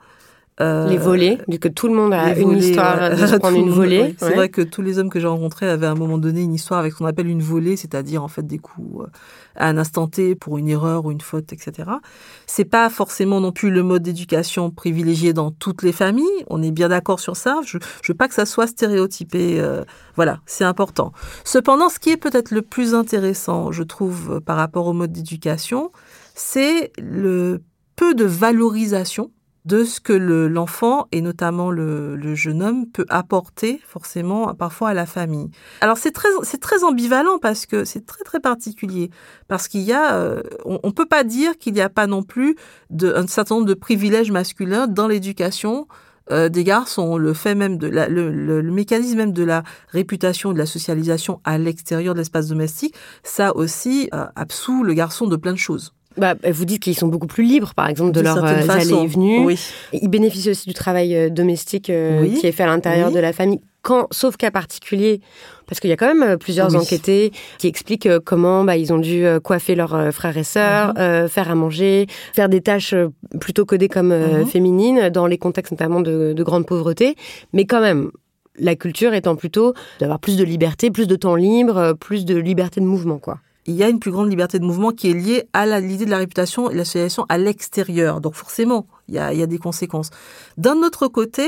Euh, 0.61 0.89
les 0.89 0.97
volets, 0.97 1.39
vu 1.47 1.59
que 1.61 1.69
tout 1.69 1.87
le 1.87 1.95
monde 1.95 2.13
a 2.13 2.37
une 2.37 2.57
histoire 2.57 3.11
de 3.11 3.39
prendre 3.39 3.57
une 3.57 3.71
volée. 3.71 4.17
C'est 4.19 4.35
vrai 4.35 4.49
que 4.49 4.63
tous 4.63 4.83
les 4.83 4.99
hommes 4.99 5.09
que 5.09 5.21
j'ai 5.21 5.27
rencontrés 5.27 5.69
avaient 5.69 5.87
à 5.87 5.93
un 5.93 5.95
moment 5.95 6.19
donné 6.19 6.43
une 6.43 6.55
histoire 6.55 6.81
avec 6.81 6.93
ce 6.93 6.99
qu'on 6.99 7.07
appelle 7.07 7.29
une 7.29 7.43
volée, 7.43 7.77
c'est-à-dire 7.77 8.25
en 8.25 8.29
fait 8.29 8.47
des 8.47 8.59
coups 8.59 9.05
euh, 9.05 9.07
à 9.55 9.69
un 9.69 9.79
instant 9.79 10.09
T 10.09 10.35
pour 10.35 10.59
une 10.59 10.69
erreur 10.69 11.05
ou 11.05 11.13
une 11.13 11.21
faute, 11.21 11.53
etc. 11.53 11.91
C'est 12.47 12.65
pas 12.65 12.91
forcément 12.91 13.41
non 13.41 13.53
plus 13.53 13.71
le 13.71 13.85
mode 13.85 14.03
d'éducation 14.03 14.71
privilégié 14.71 15.33
dans 15.33 15.53
toutes 15.53 15.83
les 15.83 15.93
familles. 15.93 16.45
On 16.49 16.61
est 16.63 16.73
bien 16.73 16.89
d'accord 16.89 17.21
sur 17.21 17.37
ça. 17.37 17.61
Je, 17.65 17.79
je 18.03 18.13
veux 18.13 18.17
pas 18.17 18.27
que 18.27 18.35
ça 18.35 18.47
soit 18.47 18.67
stéréotypé. 18.67 19.61
Euh, 19.61 19.85
voilà, 20.17 20.41
c'est 20.47 20.65
important. 20.65 21.13
Cependant, 21.45 21.89
ce 21.89 22.01
qui 22.01 22.11
est 22.11 22.17
peut-être 22.17 22.51
le 22.51 22.63
plus 22.63 22.95
intéressant, 22.95 23.71
je 23.71 23.85
trouve, 23.85 24.41
par 24.41 24.57
rapport 24.57 24.89
au 24.89 24.93
mode 24.93 25.13
d'éducation, 25.13 25.93
c'est 26.35 26.91
le 26.99 27.63
peu 27.95 28.15
de 28.15 28.25
valorisation 28.25 29.31
de 29.69 29.85
ce 29.85 30.01
que 30.01 30.15
l'enfant 30.15 31.09
et 31.13 31.21
notamment 31.21 31.71
le, 31.71 32.35
jeune 32.35 32.63
homme 32.63 32.87
peut 32.87 33.05
apporter 33.11 33.81
forcément 33.87 34.55
parfois 34.55 34.91
à 34.91 34.95
la 34.95 35.05
famille. 35.05 35.51
Alors 35.83 35.99
c'est 35.99 36.11
très 36.11 36.29
c'est 36.43 36.61
très 36.61 36.85
ambivalent 36.85 37.39
parce 37.39 37.67
que 37.67 37.85
c'est 37.85 38.07
très 38.07 38.25
très 38.25 38.41
particulier 38.41 39.11
parce 39.47 39.69
qu'il 39.69 39.83
y 39.83 39.93
a 39.93 40.15
euh, 40.15 40.43
on, 40.65 40.93
peut 40.93 41.07
pas 41.07 41.23
dire 41.23 41.59
qu'il 41.59 41.75
n'y 41.75 41.83
a 41.83 41.91
pas 41.91 42.07
non 42.07 42.23
plus 42.23 42.57
de, 42.89 43.13
un 43.15 43.27
certain 43.27 43.57
nombre 43.57 43.67
de 43.67 43.75
privilèges 43.75 44.31
masculins 44.31 44.87
dans 44.87 45.07
l'éducation 45.07 45.87
euh, 46.31 46.49
des 46.49 46.65
garçons, 46.65 47.19
le 47.19 47.35
fait 47.35 47.55
même 47.55 47.77
de 47.77 47.89
la, 47.89 48.09
le, 48.09 48.63
mécanisme 48.63 49.19
même 49.19 49.33
de 49.33 49.45
la 49.45 49.65
réputation, 49.89 50.53
de 50.55 50.59
la 50.59 50.67
socialisation 50.67 51.41
à 51.45 51.59
l'extérieur 51.59 52.15
de 52.15 52.21
l'espace 52.21 52.49
domestique, 52.49 52.95
ça 53.23 53.55
aussi 53.55 54.09
euh, 54.15 54.25
absout 54.35 54.83
le 54.83 54.95
garçon 54.95 55.27
de 55.27 55.37
plein 55.37 55.53
de 55.53 55.59
choses. 55.59 55.93
Bah, 56.17 56.35
vous 56.51 56.65
dites 56.65 56.83
qu'ils 56.83 56.97
sont 56.97 57.09
beaucoup 57.09 57.27
plus 57.27 57.45
libres, 57.45 57.75
par 57.75 57.89
exemple, 57.89 58.13
de 58.13 58.21
leurs 58.21 58.45
euh, 58.45 58.69
allées 58.69 58.93
et 58.93 59.07
venues. 59.07 59.57
Ils 59.93 60.09
bénéficient 60.09 60.51
aussi 60.51 60.69
du 60.69 60.75
travail 60.75 61.15
euh, 61.15 61.29
domestique 61.29 61.91
euh, 61.91 62.27
qui 62.35 62.47
est 62.47 62.53
fait 62.53 62.65
à 62.65 62.67
l'intérieur 62.67 63.13
de 63.13 63.19
la 63.19 63.33
famille, 63.33 63.61
quand, 63.83 64.09
sauf 64.11 64.37
cas 64.37 64.51
particulier, 64.51 65.21
parce 65.67 65.81
qu'il 65.81 65.91
y 65.91 65.93
a 65.93 65.97
quand 65.97 66.13
même 66.13 66.37
plusieurs 66.37 66.75
enquêtés 66.75 67.33
qui 67.59 67.69
expliquent 67.69 68.09
comment 68.25 68.65
bah, 68.65 68.77
ils 68.77 68.93
ont 68.93 68.99
dû 68.99 69.25
coiffer 69.45 69.77
leurs 69.77 70.13
frères 70.13 70.37
et 70.37 70.45
sœurs, 70.45 70.95
mhm. 70.95 71.29
faire 71.29 71.51
à 71.51 71.55
manger, 71.55 72.07
faire 72.35 72.49
des 72.49 72.61
tâches 72.61 72.95
plutôt 73.41 73.65
codées 73.65 73.89
comme 73.89 74.15
mhm. 74.15 74.47
féminines, 74.47 75.11
dans 75.11 75.27
les 75.27 75.39
contextes 75.39 75.73
notamment 75.73 76.01
de, 76.01 76.33
de 76.33 76.43
grande 76.43 76.67
pauvreté. 76.67 77.15
Mais 77.53 77.67
quand 77.67 77.81
même, 77.81 78.11
la 78.59 78.75
culture 78.75 79.15
étant 79.15 79.37
plutôt 79.37 79.75
d'avoir 80.01 80.19
plus 80.19 80.37
de 80.37 80.45
liberté, 80.45 80.91
plus 80.91 81.07
de 81.07 81.17
temps 81.17 81.37
libre, 81.37 81.95
plus 82.01 82.25
de 82.25 82.37
liberté 82.37 82.81
de 82.81 82.87
mouvement, 82.87 83.19
quoi 83.19 83.39
il 83.69 83.75
y 83.75 83.85
a 83.85 83.89
une 83.91 84.01
plus 84.01 84.11
grande 84.11 84.31
liberté 84.31 84.59
de 84.59 84.65
mouvement 84.65 84.93
qui 84.93 85.11
est 85.11 85.15
liée 85.15 85.45
à 85.53 85.79
l'idée 85.79 86.07
de 86.07 86.11
la 86.11 86.17
réputation 86.17 86.71
et 86.71 86.75
l'association 86.75 87.27
à 87.29 87.37
l'extérieur. 87.37 88.23
Donc 88.23 88.35
forcément, 88.35 88.87
il 89.09 89.15
y, 89.15 89.19
a, 89.19 89.35
il 89.35 89.39
y 89.39 89.43
a 89.43 89.47
des 89.47 89.59
conséquences. 89.59 90.09
D'un 90.57 90.79
autre 90.79 91.07
côté, 91.07 91.47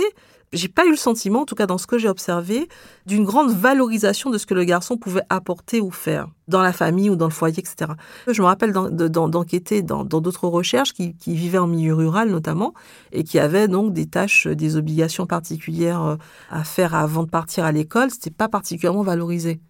j'ai 0.52 0.68
pas 0.68 0.84
eu 0.84 0.90
le 0.90 0.96
sentiment, 0.96 1.42
en 1.42 1.44
tout 1.46 1.54
cas 1.54 1.64
dans 1.64 1.78
ce 1.78 1.86
que 1.86 1.96
j'ai 1.96 2.10
observé, 2.10 2.68
d'une 3.06 3.24
grande 3.24 3.52
valorisation 3.52 4.28
de 4.28 4.36
ce 4.36 4.44
que 4.44 4.52
le 4.52 4.64
garçon 4.64 4.98
pouvait 4.98 5.22
apporter 5.30 5.80
ou 5.80 5.90
faire 5.90 6.28
dans 6.46 6.60
la 6.60 6.74
famille 6.74 7.08
ou 7.08 7.16
dans 7.16 7.26
le 7.26 7.32
foyer, 7.32 7.58
etc. 7.58 7.92
Je 8.28 8.42
me 8.42 8.46
rappelle 8.46 8.72
d'enquêter 8.72 9.80
dans 9.80 10.04
d'autres 10.04 10.46
recherches 10.46 10.92
qui, 10.92 11.14
qui, 11.14 11.34
vivaient 11.34 11.56
en 11.56 11.68
milieu 11.68 11.94
rural 11.94 12.28
notamment 12.28 12.74
et 13.12 13.24
qui 13.24 13.38
avaient 13.38 13.68
donc 13.68 13.94
des 13.94 14.06
tâches, 14.06 14.46
des 14.46 14.76
obligations 14.76 15.26
particulières 15.26 16.02
euh, 16.02 16.16
à 16.50 16.64
faire 16.64 16.94
avant 16.94 17.22
de 17.22 17.30
partir 17.30 17.64
à 17.64 17.72
l'école. 17.72 18.10
C'était 18.10 18.30
pas 18.30 18.48
particulièrement 18.48 19.04
valorisé 19.04 19.60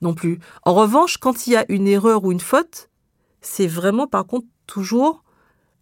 non 0.00 0.14
plus. 0.14 0.38
En 0.62 0.74
revanche, 0.74 1.18
quand 1.18 1.46
il 1.46 1.52
y 1.52 1.56
a 1.56 1.64
une 1.68 1.88
erreur 1.88 2.24
ou 2.24 2.32
une 2.32 2.40
faute, 2.40 2.90
c'est 3.40 3.66
vraiment 3.66 4.06
par 4.06 4.26
contre 4.26 4.46
toujours 4.66 5.22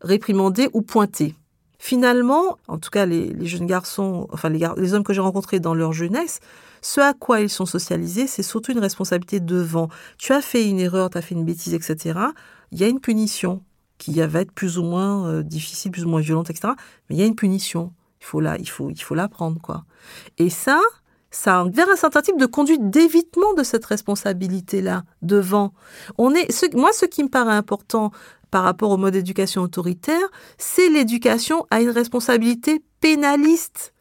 réprimandé 0.00 0.68
ou 0.72 0.82
pointé. 0.82 1.34
Finalement, 1.78 2.58
en 2.68 2.78
tout 2.78 2.90
cas 2.90 3.06
les, 3.06 3.46
jeunes 3.46 3.66
garçons, 3.66 4.28
enfin 4.32 4.48
les, 4.48 4.94
hommes 4.94 5.02
que 5.02 5.12
j'ai 5.12 5.20
rencontrés 5.20 5.58
dans 5.58 5.74
leur 5.74 5.92
jeunesse, 5.92 6.40
ce 6.80 7.00
à 7.00 7.12
quoi 7.12 7.40
ils 7.40 7.50
sont 7.50 7.66
socialisés, 7.66 8.26
c'est 8.26 8.42
surtout 8.42 8.72
une 8.72 8.78
responsabilité 8.78 9.40
devant. 9.40 9.88
Tu 10.18 10.32
as 10.32 10.42
fait 10.42 10.68
une 10.68 10.78
erreur, 10.78 11.10
tu 11.10 11.18
as 11.18 11.22
fait 11.22 11.34
une 11.34 11.44
bêtise, 11.44 11.74
etc. 11.74 12.20
Il 12.70 12.78
y 12.78 12.84
a 12.84 12.88
une 12.88 13.00
punition 13.00 13.62
qui 13.98 14.20
va 14.20 14.40
être 14.40 14.52
plus 14.52 14.78
ou 14.78 14.82
moins 14.82 15.28
euh, 15.28 15.42
difficile, 15.42 15.92
plus 15.92 16.04
ou 16.04 16.08
moins 16.08 16.20
violente, 16.20 16.50
etc. 16.50 16.74
Mais 17.08 17.16
il 17.16 17.18
y 17.20 17.22
a 17.22 17.26
une 17.26 17.36
punition. 17.36 17.92
Il 18.20 18.26
faut 18.26 18.40
la, 18.40 18.58
il 18.58 18.68
faut, 18.68 18.90
il 18.90 19.00
faut 19.00 19.14
l'apprendre, 19.14 19.60
quoi. 19.60 19.84
Et 20.38 20.50
ça, 20.50 20.80
ça 21.32 21.64
vers 21.72 21.88
un 21.88 21.96
certain 21.96 22.22
type 22.22 22.38
de 22.38 22.46
conduite 22.46 22.90
d'évitement 22.90 23.54
de 23.54 23.64
cette 23.64 23.84
responsabilité-là 23.84 25.02
devant. 25.22 25.72
On 26.18 26.32
est, 26.34 26.74
moi, 26.74 26.92
ce 26.92 27.06
qui 27.06 27.24
me 27.24 27.28
paraît 27.28 27.54
important 27.54 28.12
par 28.52 28.62
rapport 28.62 28.90
au 28.90 28.98
mode 28.98 29.14
d'éducation 29.14 29.62
autoritaire, 29.62 30.28
c'est 30.58 30.88
l'éducation 30.88 31.66
à 31.70 31.80
une 31.80 31.90
responsabilité 31.90 32.84
pénaliste. 33.00 33.94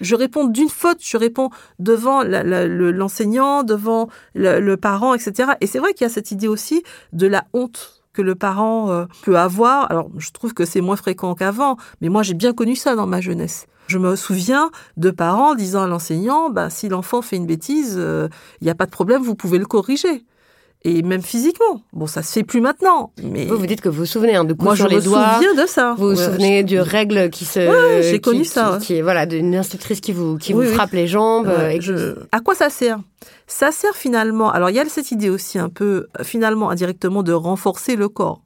Je 0.00 0.16
réponds 0.16 0.46
d'une 0.46 0.68
faute, 0.68 0.98
je 1.00 1.16
réponds 1.16 1.50
devant 1.78 2.24
l'enseignant, 2.24 3.62
devant 3.62 4.08
le, 4.34 4.74
parent, 4.74 5.14
etc. 5.14 5.52
Et 5.60 5.68
c'est 5.68 5.78
vrai 5.78 5.94
qu'il 5.94 6.04
y 6.04 6.10
a 6.10 6.12
cette 6.12 6.32
idée 6.32 6.48
aussi 6.48 6.82
de 7.12 7.28
la 7.28 7.44
honte 7.52 8.03
que 8.14 8.22
le 8.22 8.34
parent 8.34 8.90
euh, 8.90 9.04
peut 9.22 9.36
avoir. 9.36 9.90
Alors, 9.90 10.08
je 10.16 10.30
trouve 10.30 10.54
que 10.54 10.64
c'est 10.64 10.80
moins 10.80 10.96
fréquent 10.96 11.34
qu'avant, 11.34 11.76
mais 12.00 12.08
moi, 12.08 12.22
j'ai 12.22 12.34
bien 12.34 12.54
connu 12.54 12.76
ça 12.76 12.94
dans 12.94 13.06
ma 13.06 13.20
jeunesse. 13.20 13.66
Je 13.86 13.98
me 13.98 14.16
souviens 14.16 14.70
de 14.96 15.10
parents 15.10 15.54
disant 15.54 15.82
à 15.82 15.86
l'enseignant, 15.86 16.48
bah, 16.48 16.70
si 16.70 16.88
l'enfant 16.88 17.20
fait 17.20 17.36
une 17.36 17.46
bêtise, 17.46 17.94
il 17.96 18.00
euh, 18.00 18.28
n'y 18.62 18.70
a 18.70 18.74
pas 18.74 18.86
de 18.86 18.90
problème, 18.90 19.22
vous 19.22 19.34
pouvez 19.34 19.58
le 19.58 19.66
corriger 19.66 20.24
et 20.84 21.02
même 21.02 21.22
physiquement. 21.22 21.80
Bon, 21.92 22.06
ça 22.06 22.22
se 22.22 22.32
fait 22.32 22.42
plus 22.42 22.60
maintenant. 22.60 23.12
Mais 23.22 23.46
vous, 23.46 23.56
vous 23.56 23.66
dites 23.66 23.80
que 23.80 23.88
vous 23.88 24.00
vous 24.00 24.06
souvenez 24.06 24.36
hein, 24.36 24.44
de 24.44 24.52
coups 24.52 24.64
Moi, 24.64 24.76
sur 24.76 24.88
les 24.88 25.00
doigts. 25.00 25.18
Moi, 25.18 25.26
je 25.26 25.38
me 25.38 25.48
souviens 25.48 25.64
de 25.64 25.68
ça. 25.68 25.94
Vous 25.96 26.10
vous 26.10 26.16
souvenez 26.16 26.62
de 26.62 26.78
règles 26.78 27.30
qui 27.30 27.44
se. 27.44 27.58
Ouais, 27.58 28.02
j'ai 28.02 28.20
connu 28.20 28.44
ça. 28.44 28.78
Qui, 28.80 29.00
voilà, 29.00 29.24
d'une 29.26 29.54
institutrice 29.54 30.00
qui 30.00 30.12
vous 30.12 30.36
qui 30.36 30.52
vous 30.52 30.64
frappe 30.64 30.92
les 30.92 31.06
jambes. 31.06 31.50
et 31.70 31.80
je... 31.80 32.16
À 32.32 32.40
quoi 32.40 32.54
ça 32.54 32.70
sert? 32.70 32.98
Ça 33.46 33.72
sert 33.72 33.96
finalement. 33.96 34.50
Alors, 34.52 34.70
il 34.70 34.76
y 34.76 34.78
a 34.78 34.84
cette 34.84 35.10
idée 35.10 35.30
aussi 35.30 35.58
un 35.58 35.70
peu, 35.70 36.06
finalement, 36.22 36.70
indirectement, 36.70 37.22
de 37.22 37.32
renforcer 37.32 37.96
le 37.96 38.08
corps. 38.08 38.42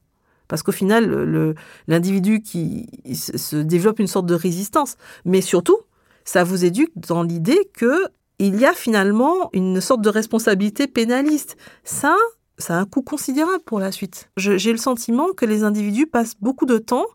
Parce 0.47 0.62
qu'au 0.62 0.72
final, 0.72 1.55
l'individu 1.89 2.41
qui 2.41 2.86
se 3.14 3.57
développe 3.57 3.99
une 3.99 4.07
sorte 4.07 4.26
de 4.26 4.34
résistance. 4.34 4.97
Mais 5.24 5.41
surtout, 5.41 5.78
ça 6.24 6.45
vous 6.45 6.64
éduque 6.64 6.93
dans 6.97 7.22
l'idée 7.22 7.70
que 7.74 8.07
il 8.39 8.59
y 8.61 8.66
a 8.66 8.72
finalement 8.72 9.51
une 9.53 9.80
sorte 9.80 10.01
de 10.01 10.11
responsabilité 10.11 10.86
pénaliste. 10.86 11.57
Ça, 11.84 12.16
ça 12.57 12.76
a 12.76 12.80
un 12.80 12.84
coût 12.84 13.03
considérable 13.03 13.62
pour 13.64 13.80
la 13.80 13.93
suite. 13.93 14.30
J'ai 14.36 14.72
le 14.72 14.78
sentiment 14.78 15.32
que 15.32 15.45
les 15.45 15.64
individus 15.64 16.07
passent 16.07 16.36
beaucoup 16.41 16.66
de 16.66 16.78
temps 16.78 17.07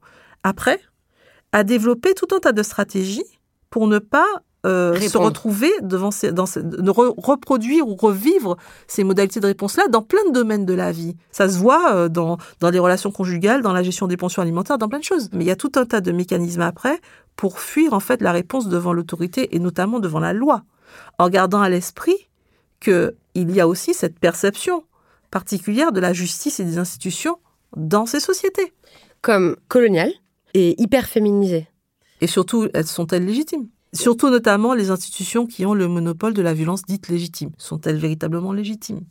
après 0.43 0.79
à 1.51 1.63
développer 1.63 2.13
tout 2.13 2.27
un 2.35 2.39
tas 2.39 2.51
de 2.51 2.63
stratégies 2.63 3.23
pour 3.69 3.87
ne 3.87 3.99
pas 3.99 4.25
euh, 4.65 4.97
se 4.99 5.17
retrouver 5.17 5.71
devant 5.81 6.11
ces, 6.11 6.31
dans 6.31 6.45
de 6.55 6.89
reproduire 6.89 7.87
ou 7.87 7.95
revivre 7.95 8.55
ces 8.87 9.03
modalités 9.03 9.41
de 9.41 9.47
réponse-là 9.47 9.87
dans 9.89 10.01
plein 10.01 10.25
de 10.27 10.31
domaines 10.31 10.65
de 10.65 10.73
la 10.73 10.91
vie. 10.91 11.15
Ça 11.31 11.49
se 11.49 11.57
voit 11.57 11.93
euh, 11.93 12.09
dans, 12.09 12.37
dans 12.61 12.69
les 12.69 12.79
relations 12.79 13.11
conjugales, 13.11 13.61
dans 13.61 13.73
la 13.73 13.83
gestion 13.83 14.07
des 14.07 14.15
pensions 14.15 14.41
alimentaires, 14.41 14.77
dans 14.77 14.87
plein 14.87 14.99
de 14.99 15.03
choses. 15.03 15.29
Mais 15.33 15.43
il 15.43 15.47
y 15.47 15.51
a 15.51 15.57
tout 15.57 15.73
un 15.75 15.85
tas 15.85 15.99
de 15.99 16.11
mécanismes 16.11 16.61
après 16.61 16.99
pour 17.35 17.59
fuir 17.59 17.93
en 17.93 17.99
fait 17.99 18.21
la 18.21 18.31
réponse 18.31 18.69
devant 18.69 18.93
l'autorité 18.93 19.53
et 19.55 19.59
notamment 19.59 19.99
devant 19.99 20.19
la 20.19 20.31
loi 20.31 20.63
en 21.17 21.29
gardant 21.29 21.61
à 21.61 21.69
l'esprit 21.69 22.29
qu'il 22.79 23.13
y 23.35 23.59
a 23.59 23.67
aussi 23.67 23.93
cette 23.93 24.19
perception 24.19 24.83
particulière 25.31 25.91
de 25.91 25.99
la 25.99 26.13
justice 26.13 26.59
et 26.59 26.65
des 26.65 26.77
institutions 26.77 27.37
dans 27.75 28.05
ces 28.05 28.19
sociétés. 28.19 28.73
Comme 29.21 29.55
coloniales 29.67 30.13
et 30.53 30.81
hyper 30.81 31.07
féminisées. 31.07 31.67
Et 32.21 32.27
surtout, 32.27 32.67
elles 32.73 32.87
sont-elles 32.87 33.25
légitimes? 33.25 33.67
Surtout 33.93 34.29
notamment 34.29 34.73
les 34.73 34.89
institutions 34.89 35.45
qui 35.45 35.65
ont 35.65 35.73
le 35.73 35.87
monopole 35.87 36.33
de 36.33 36.41
la 36.41 36.53
violence 36.53 36.83
dite 36.83 37.09
légitime. 37.09 37.51
Sont-elles 37.57 37.97
véritablement 37.97 38.53
légitimes? 38.53 39.01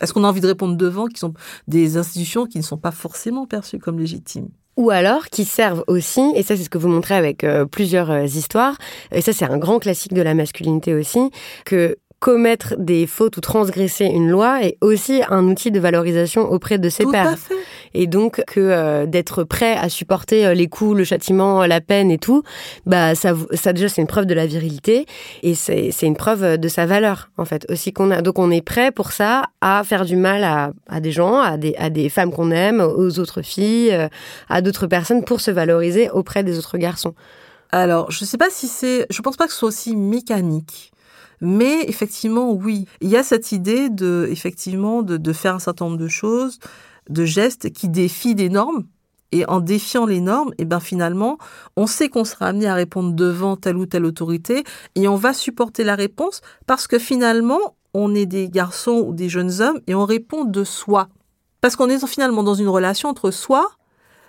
Est-ce 0.00 0.12
qu'on 0.12 0.24
a 0.24 0.28
envie 0.28 0.40
de 0.40 0.46
répondre 0.46 0.76
devant 0.76 1.06
qui 1.06 1.18
sont 1.18 1.34
des 1.66 1.96
institutions 1.96 2.46
qui 2.46 2.58
ne 2.58 2.62
sont 2.62 2.78
pas 2.78 2.92
forcément 2.92 3.46
perçues 3.46 3.78
comme 3.78 3.98
légitimes? 3.98 4.48
Ou 4.78 4.90
alors 4.90 5.26
qui 5.26 5.44
servent 5.44 5.84
aussi, 5.88 6.22
et 6.36 6.42
ça 6.42 6.56
c'est 6.56 6.62
ce 6.62 6.70
que 6.70 6.78
vous 6.78 6.88
montrez 6.88 7.16
avec 7.16 7.42
euh, 7.42 7.66
plusieurs 7.66 8.10
euh, 8.10 8.24
histoires, 8.24 8.78
et 9.12 9.20
ça 9.20 9.32
c'est 9.32 9.44
un 9.44 9.58
grand 9.58 9.80
classique 9.80 10.14
de 10.14 10.22
la 10.22 10.34
masculinité 10.34 10.94
aussi, 10.94 11.30
que 11.64 11.98
commettre 12.20 12.74
des 12.78 13.06
fautes 13.06 13.36
ou 13.36 13.40
transgresser 13.40 14.04
une 14.04 14.28
loi 14.28 14.62
est 14.62 14.76
aussi 14.80 15.22
un 15.28 15.44
outil 15.46 15.70
de 15.70 15.78
valorisation 15.78 16.50
auprès 16.50 16.78
de 16.78 16.88
ses 16.88 17.04
Tout 17.04 17.12
pairs. 17.12 17.28
À 17.28 17.36
fait. 17.36 17.54
Et 17.94 18.06
donc 18.06 18.42
que 18.46 18.60
euh, 18.60 19.06
d'être 19.06 19.44
prêt 19.44 19.76
à 19.76 19.88
supporter 19.88 20.44
euh, 20.44 20.54
les 20.54 20.66
coups, 20.66 20.96
le 20.96 21.04
châtiment, 21.04 21.64
la 21.64 21.80
peine 21.80 22.10
et 22.10 22.18
tout, 22.18 22.42
bah 22.86 23.14
ça, 23.14 23.34
ça 23.54 23.72
déjà 23.72 23.88
c'est 23.88 24.00
une 24.00 24.08
preuve 24.08 24.26
de 24.26 24.34
la 24.34 24.46
virilité 24.46 25.06
et 25.42 25.54
c'est 25.54 25.92
une 26.02 26.16
preuve 26.16 26.58
de 26.58 26.68
sa 26.68 26.86
valeur 26.86 27.30
en 27.38 27.44
fait 27.44 27.66
aussi 27.70 27.92
qu'on 27.92 28.10
a. 28.10 28.20
Donc 28.20 28.38
on 28.38 28.50
est 28.50 28.62
prêt 28.62 28.90
pour 28.90 29.12
ça 29.12 29.44
à 29.60 29.82
faire 29.84 30.04
du 30.04 30.16
mal 30.16 30.42
à, 30.42 30.72
à 30.88 31.00
des 31.00 31.12
gens, 31.12 31.40
à 31.40 31.56
des, 31.56 31.74
à 31.78 31.88
des 31.88 32.08
femmes 32.08 32.32
qu'on 32.32 32.50
aime, 32.50 32.80
aux 32.80 33.18
autres 33.20 33.42
filles, 33.42 33.92
euh, 33.92 34.08
à 34.48 34.60
d'autres 34.60 34.86
personnes 34.86 35.24
pour 35.24 35.40
se 35.40 35.50
valoriser 35.50 36.10
auprès 36.10 36.42
des 36.42 36.58
autres 36.58 36.78
garçons. 36.78 37.14
Alors 37.70 38.10
je 38.10 38.24
sais 38.24 38.38
pas 38.38 38.50
si 38.50 38.66
c'est, 38.66 39.06
je 39.08 39.22
pense 39.22 39.36
pas 39.36 39.46
que 39.46 39.52
ce 39.52 39.58
soit 39.58 39.68
aussi 39.68 39.94
mécanique. 39.94 40.92
Mais 41.40 41.84
effectivement, 41.88 42.52
oui, 42.52 42.86
il 43.00 43.08
y 43.08 43.16
a 43.16 43.22
cette 43.22 43.52
idée 43.52 43.90
de, 43.90 44.28
effectivement, 44.30 45.02
de, 45.02 45.32
faire 45.32 45.54
un 45.54 45.58
certain 45.58 45.86
nombre 45.86 45.98
de 45.98 46.08
choses, 46.08 46.58
de 47.08 47.24
gestes 47.24 47.72
qui 47.72 47.88
défient 47.88 48.34
des 48.34 48.48
normes. 48.48 48.84
Et 49.30 49.44
en 49.44 49.60
défiant 49.60 50.06
les 50.06 50.22
normes, 50.22 50.52
et 50.52 50.62
eh 50.62 50.64
ben 50.64 50.80
finalement, 50.80 51.36
on 51.76 51.86
sait 51.86 52.08
qu'on 52.08 52.24
sera 52.24 52.46
amené 52.46 52.66
à 52.66 52.72
répondre 52.72 53.12
devant 53.12 53.56
telle 53.56 53.76
ou 53.76 53.84
telle 53.84 54.06
autorité 54.06 54.64
et 54.94 55.06
on 55.06 55.16
va 55.16 55.34
supporter 55.34 55.84
la 55.84 55.96
réponse 55.96 56.40
parce 56.66 56.86
que 56.86 56.98
finalement, 56.98 57.76
on 57.92 58.14
est 58.14 58.24
des 58.24 58.48
garçons 58.48 59.04
ou 59.06 59.12
des 59.12 59.28
jeunes 59.28 59.60
hommes 59.60 59.80
et 59.86 59.94
on 59.94 60.06
répond 60.06 60.46
de 60.46 60.64
soi. 60.64 61.08
Parce 61.60 61.76
qu'on 61.76 61.90
est 61.90 62.06
finalement 62.06 62.42
dans 62.42 62.54
une 62.54 62.68
relation 62.68 63.10
entre 63.10 63.30
soi, 63.30 63.68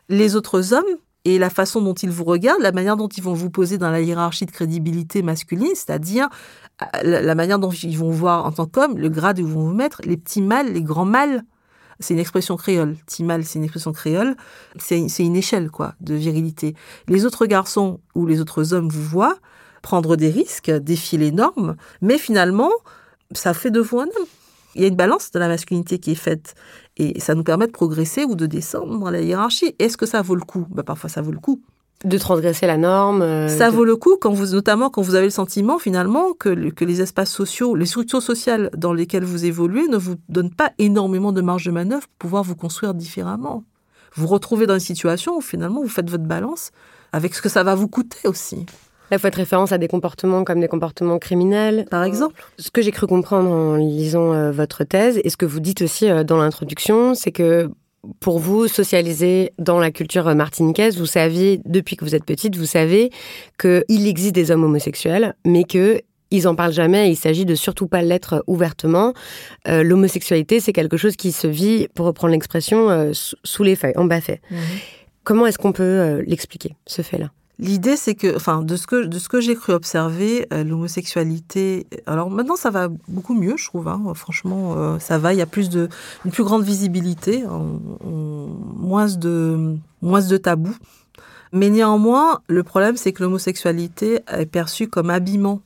les 0.10 0.36
autres 0.36 0.74
hommes 0.74 0.98
et 1.26 1.38
la 1.38 1.50
façon 1.50 1.82
dont 1.82 1.94
ils 1.94 2.10
vous 2.10 2.24
regardent, 2.24 2.62
la 2.62 2.72
manière 2.72 2.98
dont 2.98 3.08
ils 3.08 3.24
vont 3.24 3.34
vous 3.34 3.50
poser 3.50 3.78
dans 3.78 3.92
la 3.92 4.02
hiérarchie 4.02 4.46
de 4.46 4.52
crédibilité 4.52 5.22
masculine, 5.22 5.76
c'est-à-dire 5.76 6.30
la 7.04 7.36
manière 7.36 7.60
dont 7.60 7.72
ils 7.72 7.98
vont 7.98 8.12
voir 8.12 8.46
en 8.46 8.52
tant 8.52 8.66
qu'homme, 8.66 8.98
le 8.98 9.10
grade 9.10 9.40
où 9.40 9.48
ils 9.48 9.54
vont 9.54 9.68
vous 9.68 9.74
mettre, 9.74 10.02
les 10.06 10.18
petits 10.18 10.42
mâles, 10.42 10.72
les 10.74 10.82
grands 10.82 11.06
mâles. 11.06 11.44
C'est 12.00 12.14
une 12.14 12.20
expression 12.20 12.56
créole. 12.56 12.96
Petit 13.06 13.24
mâle, 13.26 13.44
c'est 13.44 13.60
une 13.60 13.66
expression 13.66 13.92
créole. 13.92 14.38
C'est 14.78 15.02
une 15.20 15.36
échelle, 15.36 15.70
quoi, 15.70 15.96
de 16.00 16.14
virilité. 16.14 16.74
Les 17.08 17.26
autres 17.26 17.46
garçons 17.46 18.00
ou 18.16 18.26
les 18.26 18.40
autres 18.40 18.74
hommes 18.74 18.88
vous 18.88 19.04
voient 19.04 19.38
prendre 19.82 20.16
des 20.16 20.30
risques, 20.30 20.72
défier 20.72 21.18
les 21.18 21.32
normes, 21.32 21.76
mais 22.02 22.18
finalement, 22.18 22.72
ça 23.32 23.54
fait 23.54 23.72
de 23.72 23.80
vous 23.80 24.00
un 24.00 24.06
homme. 24.06 24.28
Il 24.76 24.82
y 24.82 24.86
a 24.86 24.88
une 24.88 24.96
balance 24.96 25.32
de 25.32 25.40
la 25.40 25.48
masculinité 25.48 26.00
qui 26.00 26.12
est 26.12 26.16
faite 26.16 26.54
et 26.98 27.20
ça 27.20 27.34
nous 27.34 27.44
permet 27.44 27.66
de 27.66 27.72
progresser 27.72 28.24
ou 28.24 28.36
de 28.36 28.46
descendre 28.46 29.00
dans 29.00 29.10
la 29.10 29.22
hiérarchie. 29.22 29.76
Est-ce 29.80 29.98
que 29.98 30.06
ça 30.06 30.22
vaut 30.22 30.36
le 30.36 30.42
coup? 30.42 30.68
Ben, 30.70 30.84
Parfois, 30.84 31.10
ça 31.10 31.22
vaut 31.22 31.32
le 31.32 31.40
coup. 31.40 31.62
De 32.06 32.18
transgresser 32.18 32.66
la 32.66 32.78
norme. 32.78 33.22
Euh, 33.22 33.48
ça 33.50 33.70
vaut 33.70 33.84
le 33.84 33.98
coup 33.98 34.16
quand 34.20 34.32
vous, 34.32 34.54
notamment 34.56 34.90
quand 34.90 35.02
vous 35.02 35.16
avez 35.16 35.26
le 35.26 35.32
sentiment 35.32 35.80
finalement 35.80 36.34
que, 36.34 36.70
que 36.70 36.86
les 36.86 37.02
espaces 37.02 37.32
sociaux, 37.32 37.76
les 37.76 37.86
structures 37.86 38.22
sociales 38.22 38.70
dans 38.76 38.94
lesquelles 38.94 39.26
vous 39.26 39.44
évoluez 39.44 39.88
ne 39.90 39.98
vous 39.98 40.16
donnent 40.30 40.54
pas 40.54 40.72
énormément 40.78 41.34
de 41.34 41.42
marge 41.42 41.66
de 41.66 41.72
manœuvre 41.72 42.08
pour 42.08 42.30
pouvoir 42.30 42.44
vous 42.44 42.56
construire 42.56 42.94
différemment. 42.94 43.66
Vous 44.16 44.28
retrouvez 44.28 44.66
dans 44.66 44.76
une 44.76 44.80
situation 44.80 45.38
où 45.38 45.42
finalement 45.42 45.82
vous 45.82 45.90
faites 45.90 46.10
votre 46.10 46.24
balance 46.24 46.72
avec 47.12 47.36
ce 47.36 47.42
que 47.42 47.50
ça 47.50 47.64
va 47.64 47.76
vous 47.76 47.88
coûter 47.88 48.28
aussi. 48.28 48.66
Là, 49.12 49.18
vous 49.18 49.22
faites 49.22 49.36
référence 49.36 49.72
à 49.72 49.78
des 49.78 49.88
comportements 49.88 50.44
comme 50.44 50.60
des 50.60 50.68
comportements 50.68 51.18
criminels. 51.18 51.86
Par 51.90 52.04
exemple. 52.04 52.42
Ce 52.60 52.70
que 52.70 52.82
j'ai 52.82 52.92
cru 52.92 53.08
comprendre 53.08 53.50
en 53.50 53.76
lisant 53.76 54.34
euh, 54.34 54.52
votre 54.52 54.84
thèse, 54.84 55.20
et 55.24 55.30
ce 55.30 55.38
que 55.38 55.46
vous 55.46 55.60
dites 55.60 55.82
aussi 55.82 56.10
euh, 56.10 56.24
dans 56.24 56.38
l'introduction, 56.38 57.16
c'est 57.16 57.32
que 57.32 57.72
pour 58.20 58.40
vous, 58.40 58.68
socialiser 58.68 59.52
dans 59.58 59.80
la 59.80 59.92
culture 59.92 60.34
martiniquaise, 60.36 60.98
vous 60.98 61.06
saviez, 61.06 61.62
depuis 61.66 61.96
que 61.96 62.06
vous 62.06 62.16
êtes 62.16 62.26
petite, 62.26 62.56
vous 62.56 62.66
savez 62.66 63.12
qu'il 63.60 64.08
existe 64.08 64.36
des 64.36 64.52
hommes 64.52 64.64
homosexuels, 64.64 65.36
mais 65.46 65.64
que 65.64 66.02
ils 66.32 66.48
en 66.48 66.56
parlent 66.56 66.74
jamais. 66.74 67.10
Il 67.10 67.16
s'agit 67.16 67.46
de 67.46 67.56
surtout 67.56 67.88
pas 67.88 68.02
l'être 68.02 68.44
ouvertement. 68.48 69.14
Euh, 69.68 69.84
l'homosexualité, 69.84 70.60
c'est 70.60 70.74
quelque 70.74 70.98
chose 70.98 71.16
qui 71.16 71.32
se 71.32 71.48
vit, 71.48 71.88
pour 71.96 72.06
reprendre 72.06 72.32
l'expression, 72.32 72.90
euh, 72.90 73.12
sous 73.14 73.64
les 73.64 73.76
feuilles, 73.76 73.98
en 73.98 74.06
bas 74.06 74.22
fait. 74.22 74.42
Mhm. 74.52 74.60
Comment 75.24 75.46
est-ce 75.48 75.58
qu'on 75.58 75.72
peut 75.72 75.84
euh, 75.84 76.24
l'expliquer, 76.26 76.76
ce 76.86 77.02
fait-là? 77.02 77.32
L'idée, 77.60 77.98
c'est 77.98 78.16
que, 78.16 78.36
enfin, 78.36 78.62
de 78.62 78.78
ce 78.78 78.88
que, 78.88 79.06
de 79.06 79.20
ce 79.20 79.28
que 79.28 79.42
j'ai 79.42 79.56
cru 79.56 79.74
observer, 79.74 80.48
euh, 80.54 80.64
l'homosexualité. 80.64 81.88
Alors 82.06 82.32
maintenant, 82.32 82.56
ça 82.56 82.70
va 82.70 82.88
beaucoup 83.10 83.34
mieux, 83.34 83.58
je 83.58 83.66
trouve. 83.66 83.90
Hein, 83.90 84.02
franchement, 84.16 84.76
euh, 84.78 84.98
ça 85.00 85.18
va. 85.18 85.34
Il 85.34 85.38
y 85.38 85.42
a 85.42 85.46
plus 85.46 85.70
de, 85.70 85.90
une 86.24 86.32
plus 86.32 86.44
grande 86.44 86.64
visibilité, 86.64 87.44
moins 88.02 89.08
de, 89.08 89.76
moins 90.02 90.22
de 90.22 90.38
tabous. 90.38 90.78
Mais 91.52 91.70
néanmoins, 91.70 92.42
le 92.48 92.64
problème, 92.64 92.96
c'est 92.96 93.12
que 93.12 93.24
l'homosexualité 93.24 94.22
est 94.32 94.46
perçue 94.46 94.88
comme 94.88 95.10
habillement 95.10 95.62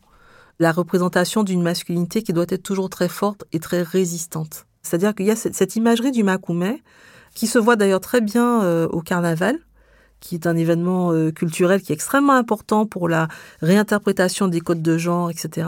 la 0.59 0.71
représentation 0.71 1.43
d'une 1.43 1.61
masculinité 1.61 2.23
qui 2.23 2.33
doit 2.33 2.45
être 2.49 2.63
toujours 2.63 2.89
très 2.89 3.09
forte 3.09 3.45
et 3.51 3.59
très 3.59 3.83
résistante. 3.83 4.65
C'est-à-dire 4.81 5.13
qu'il 5.13 5.25
y 5.25 5.31
a 5.31 5.35
cette, 5.35 5.75
imagerie 5.75 6.11
du 6.11 6.23
Makoumet, 6.23 6.81
qui 7.35 7.47
se 7.47 7.59
voit 7.59 7.75
d'ailleurs 7.75 8.01
très 8.01 8.21
bien 8.21 8.63
euh, 8.63 8.87
au 8.87 9.01
carnaval, 9.01 9.59
qui 10.23 10.35
est 10.35 10.47
un 10.47 10.55
événement 10.55 11.11
euh, 11.11 11.31
culturel 11.31 11.81
qui 11.81 11.91
est 11.91 11.95
extrêmement 11.95 12.33
important 12.33 12.85
pour 12.85 13.09
la 13.09 13.27
réinterprétation 13.61 14.47
des 14.47 14.61
codes 14.61 14.81
de 14.81 14.97
genre, 14.97 15.29
etc. 15.29 15.67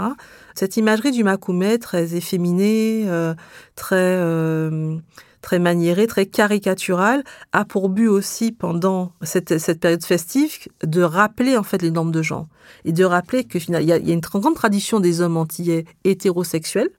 Cette 0.56 0.78
imagerie 0.78 1.12
du 1.12 1.26
Makoumet, 1.26 1.78
très 1.78 2.16
efféminée, 2.16 3.04
euh, 3.08 3.34
très, 3.76 3.98
euh, 3.98 4.96
très 5.42 5.60
maniéré, 5.60 6.08
très 6.08 6.26
caricatural, 6.26 7.26
a 7.52 7.66
pour 7.66 7.90
but 7.90 8.08
aussi 8.08 8.54
pendant 8.54 9.12
cette, 9.24 9.58
cette 9.58 9.82
période 9.82 10.06
festive 10.06 10.70
de 10.84 11.02
rappeler 11.02 11.58
en 11.58 11.64
fait 11.64 11.82
les 11.82 11.92
normes 11.92 12.14
de 12.14 12.22
genre 12.22 12.48
et 12.86 12.94
de 12.94 13.04
rappeler 13.04 13.44
que 13.44 13.60
finalement 13.60 13.86
il 13.86 13.90
y 14.08 14.12
a, 14.12 14.14
une 14.14 14.22
grande 14.22 14.56
tradition 14.56 15.02
des 15.02 15.20
hommes 15.20 15.36
antillais 15.36 15.84
hétérosexuels 16.06 16.92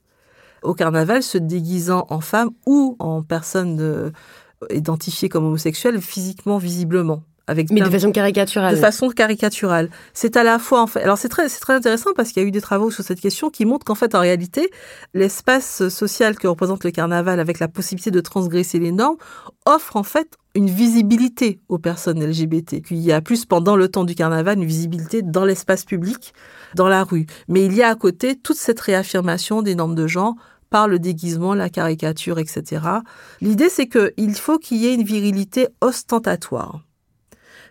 au 0.61 0.75
carnaval 0.75 1.23
se 1.23 1.39
déguisant 1.39 2.05
en 2.09 2.21
femme 2.21 2.51
ou 2.67 2.95
en 2.99 3.23
personne 3.23 3.79
euh, 3.79 4.11
identifiée 4.69 5.29
comme 5.29 5.45
homosexuelle 5.45 6.01
physiquement, 6.01 6.59
visiblement. 6.59 7.23
Avec 7.49 7.71
Mais 7.71 7.79
de 7.79 7.89
façon 7.89 8.11
caricaturale. 8.11 8.75
De 8.75 8.79
façon 8.79 9.09
caricaturale. 9.09 9.89
C'est 10.13 10.35
à 10.35 10.43
la 10.43 10.59
fois, 10.59 10.81
en 10.81 10.87
fait. 10.87 11.01
Alors, 11.01 11.17
c'est 11.17 11.29
très, 11.29 11.47
c'est 11.47 11.61
très 11.61 11.73
intéressant 11.73 12.11
parce 12.13 12.31
qu'il 12.31 12.43
y 12.43 12.45
a 12.45 12.47
eu 12.47 12.51
des 12.51 12.61
travaux 12.61 12.91
sur 12.91 13.05
cette 13.05 13.21
question 13.21 13.49
qui 13.49 13.65
montrent 13.65 13.85
qu'en 13.85 13.95
fait, 13.95 14.15
en 14.15 14.19
réalité, 14.19 14.69
l'espace 15.13 15.87
social 15.87 16.37
que 16.37 16.47
représente 16.47 16.83
le 16.83 16.91
carnaval 16.91 17.39
avec 17.39 17.59
la 17.59 17.69
possibilité 17.69 18.11
de 18.11 18.19
transgresser 18.19 18.79
les 18.79 18.91
normes 18.91 19.15
offre 19.65 19.95
en 19.95 20.03
fait 20.03 20.35
une 20.55 20.69
visibilité 20.69 21.61
aux 21.69 21.77
personnes 21.77 22.21
LGBT. 22.21 22.81
Il 22.91 22.99
y 22.99 23.13
a 23.13 23.21
plus 23.21 23.45
pendant 23.45 23.77
le 23.77 23.87
temps 23.87 24.03
du 24.03 24.15
carnaval 24.15 24.57
une 24.57 24.65
visibilité 24.65 25.21
dans 25.21 25.45
l'espace 25.45 25.85
public, 25.85 26.33
dans 26.75 26.89
la 26.89 27.03
rue. 27.03 27.27
Mais 27.47 27.63
il 27.63 27.73
y 27.73 27.81
a 27.81 27.89
à 27.89 27.95
côté 27.95 28.35
toute 28.35 28.57
cette 28.57 28.79
réaffirmation 28.79 29.61
des 29.61 29.75
normes 29.75 29.95
de 29.95 30.07
genre 30.07 30.35
par 30.69 30.87
le 30.87 30.99
déguisement, 30.99 31.53
la 31.53 31.69
caricature, 31.69 32.39
etc. 32.39 32.81
L'idée, 33.39 33.69
c'est 33.69 33.87
qu'il 33.87 34.35
faut 34.35 34.57
qu'il 34.57 34.77
y 34.77 34.87
ait 34.87 34.95
une 34.95 35.03
virilité 35.03 35.67
ostentatoire 35.79 36.86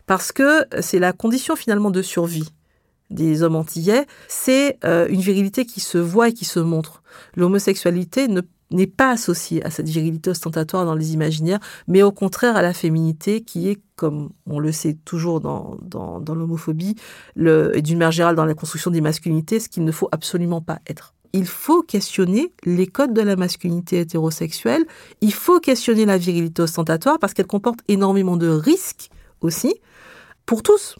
parce 0.06 0.32
que 0.32 0.64
c'est 0.80 0.98
la 0.98 1.12
condition 1.12 1.56
finalement 1.56 1.90
de 1.90 2.02
survie 2.02 2.48
des 3.10 3.42
hommes 3.42 3.56
antillais, 3.56 4.06
c'est 4.28 4.78
euh, 4.84 5.06
une 5.08 5.20
virilité 5.20 5.64
qui 5.64 5.80
se 5.80 5.98
voit 5.98 6.28
et 6.28 6.32
qui 6.32 6.44
se 6.44 6.58
montre. 6.58 7.02
L'homosexualité 7.36 8.26
n'est 8.70 8.86
pas 8.86 9.10
associée 9.10 9.64
à 9.64 9.70
cette 9.70 9.88
virilité 9.88 10.30
ostentatoire 10.30 10.84
dans 10.84 10.94
les 10.94 11.12
imaginaires, 11.12 11.60
mais 11.86 12.02
au 12.02 12.10
contraire 12.10 12.56
à 12.56 12.62
la 12.62 12.72
féminité 12.72 13.42
qui 13.42 13.68
est, 13.68 13.78
comme 13.94 14.30
on 14.46 14.58
le 14.58 14.72
sait 14.72 14.96
toujours 15.04 15.40
dans, 15.40 15.76
dans, 15.82 16.20
dans 16.20 16.34
l'homophobie, 16.34 16.96
et 17.36 17.82
d'une 17.82 17.98
manière 17.98 18.10
générale 18.10 18.36
dans 18.36 18.44
la 18.44 18.54
construction 18.54 18.90
des 18.90 19.00
masculinités, 19.00 19.60
ce 19.60 19.68
qu'il 19.68 19.84
ne 19.84 19.92
faut 19.92 20.08
absolument 20.10 20.60
pas 20.60 20.80
être. 20.88 21.14
Il 21.32 21.46
faut 21.46 21.82
questionner 21.82 22.52
les 22.64 22.86
codes 22.86 23.12
de 23.12 23.20
la 23.20 23.36
masculinité 23.36 24.00
hétérosexuelle, 24.00 24.84
il 25.20 25.32
faut 25.32 25.60
questionner 25.60 26.06
la 26.06 26.18
virilité 26.18 26.62
ostentatoire 26.62 27.18
parce 27.18 27.34
qu'elle 27.34 27.46
comporte 27.46 27.80
énormément 27.88 28.36
de 28.36 28.48
risques 28.48 29.10
aussi, 29.42 29.74
pour 30.46 30.62
tous, 30.62 30.96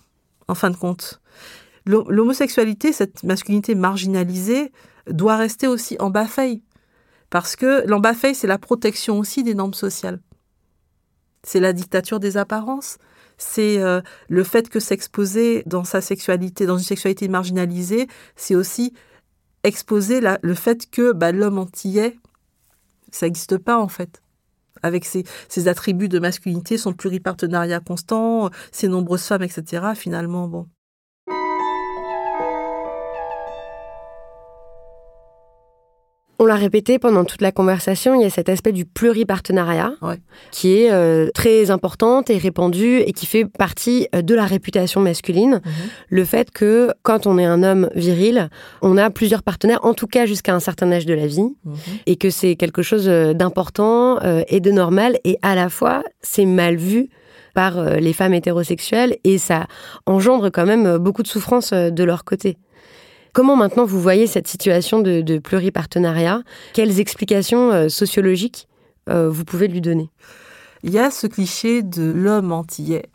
en 0.49 0.55
fin 0.55 0.70
de 0.70 0.76
compte. 0.76 1.20
L'homosexualité, 1.86 2.92
cette 2.92 3.22
masculinité 3.22 3.76
marginalisée, 3.76 4.72
doit 5.07 5.36
rester 5.36 5.68
aussi 5.68 5.97
en 6.01 6.11
bas 6.11 6.26
Parce 7.30 7.55
que 7.55 7.88
bas 8.01 8.14
c'est 8.34 8.47
la 8.47 8.59
protection 8.59 9.18
aussi 9.20 9.44
des 9.44 9.55
normes 9.55 9.74
sociales. 9.74 10.20
C'est 11.44 11.61
la 11.61 11.72
dictature 11.72 12.18
des 12.18 12.36
apparences. 12.36 12.99
C'est 13.38 13.78
euh, 13.78 14.01
le 14.28 14.42
fait 14.42 14.68
que 14.68 14.80
s'exposer 14.80 15.62
dans 15.66 15.84
sa 15.84 16.01
sexualité, 16.01 16.66
dans 16.66 16.78
une 16.78 16.84
sexualité 16.84 17.28
marginalisée, 17.28 18.09
c'est 18.34 18.57
aussi 18.57 18.94
exposer 19.62 20.20
le 20.20 20.55
fait 20.55 20.90
que 20.90 21.12
bah, 21.12 21.30
l'homme 21.30 21.59
antillais, 21.59 22.18
ça 23.12 23.26
n'existe 23.26 23.59
pas 23.59 23.78
en 23.78 23.88
fait 23.88 24.22
avec 24.87 25.05
ses, 25.05 25.24
attributs 25.68 26.09
de 26.09 26.18
masculinité, 26.18 26.78
son 26.78 26.93
pluripartenariat 26.93 27.80
constant, 27.80 28.51
ses 28.72 28.89
nombreuses 28.89 29.24
femmes, 29.24 29.43
etc. 29.43 29.93
Finalement, 29.95 30.49
bon. 30.49 30.66
On 36.39 36.45
l'a 36.45 36.57
répété 36.57 36.99
pendant 36.99 37.24
toute 37.24 37.41
la 37.41 37.51
conversation, 37.51 38.14
il 38.14 38.20
y 38.20 38.24
a 38.24 38.30
cet 38.30 38.51
aspect 38.51 38.72
du 38.72 38.84
pluripartenariat 38.84 39.93
qui 40.51 40.76
est 40.76 40.93
euh, 40.93 41.30
très 41.34 41.70
important 41.70 42.22
et 42.28 42.37
répandu 42.37 42.99
et 42.99 43.12
qui 43.12 43.24
fait 43.24 43.47
partie 43.47 44.07
euh, 44.14 44.20
de 44.20 44.34
la 44.34 44.45
réputation 44.45 45.01
masculine. 45.01 45.62
Mhm. 45.64 45.72
Le 46.11 46.24
fait 46.26 46.51
que 46.51 46.93
quand 47.03 47.26
on 47.26 47.39
est 47.39 47.45
un 47.45 47.62
homme 47.62 47.89
viril, 47.95 48.51
on 48.82 48.99
a 48.99 49.09
plusieurs 49.09 49.43
partenaires, 49.43 49.80
en 49.82 49.95
tout 49.95 50.07
cas 50.07 50.26
jusqu'à 50.26 50.55
un 50.55 50.61
certain 50.61 50.93
âge 50.93 51.07
de 51.07 51.14
la 51.14 51.26
vie, 51.26 51.55
mhm. 51.64 51.74
et 52.05 52.16
que 52.16 52.28
c'est 52.28 52.57
quelque 52.57 52.82
chose 52.82 53.09
euh, 53.09 53.32
d'important 53.32 54.18
et 54.49 54.61
de 54.61 54.70
normal, 54.70 55.18
et 55.24 55.39
à 55.43 55.55
la 55.55 55.68
fois 55.68 56.03
c'est 56.20 56.45
mal 56.45 56.76
vu 56.76 57.09
par 57.55 57.82
les 57.97 58.12
femmes 58.12 58.34
hétérosexuelles 58.34 59.16
et 59.24 59.39
ça 59.39 59.66
engendre 60.05 60.51
quand 60.51 60.66
même 60.66 60.99
beaucoup 60.99 61.22
de 61.22 61.28
souffrance 61.28 61.72
de 61.72 62.05
leur 62.05 62.24
côté. 62.24 62.59
Comment 63.37 63.55
maintenant 63.55 63.84
vous 63.84 64.01
voyez 64.01 64.26
cette 64.26 64.49
situation 64.49 65.01
de, 65.01 65.39
pluripartenariat? 65.39 66.41
Quelles 66.72 67.01
explications 67.01 67.70
euh, 67.70 67.91
sociologiques 67.91 68.66
euh, 69.11 69.28
vous 69.28 69.45
pouvez 69.45 69.68
lui 69.68 69.82
donner? 69.82 70.09
Il 70.82 70.91
y 70.91 70.99
a 70.99 71.11
ce 71.11 71.26
cliché 71.26 71.82
de 71.82 72.11
l'homme 72.11 72.51
antillais 72.51 73.11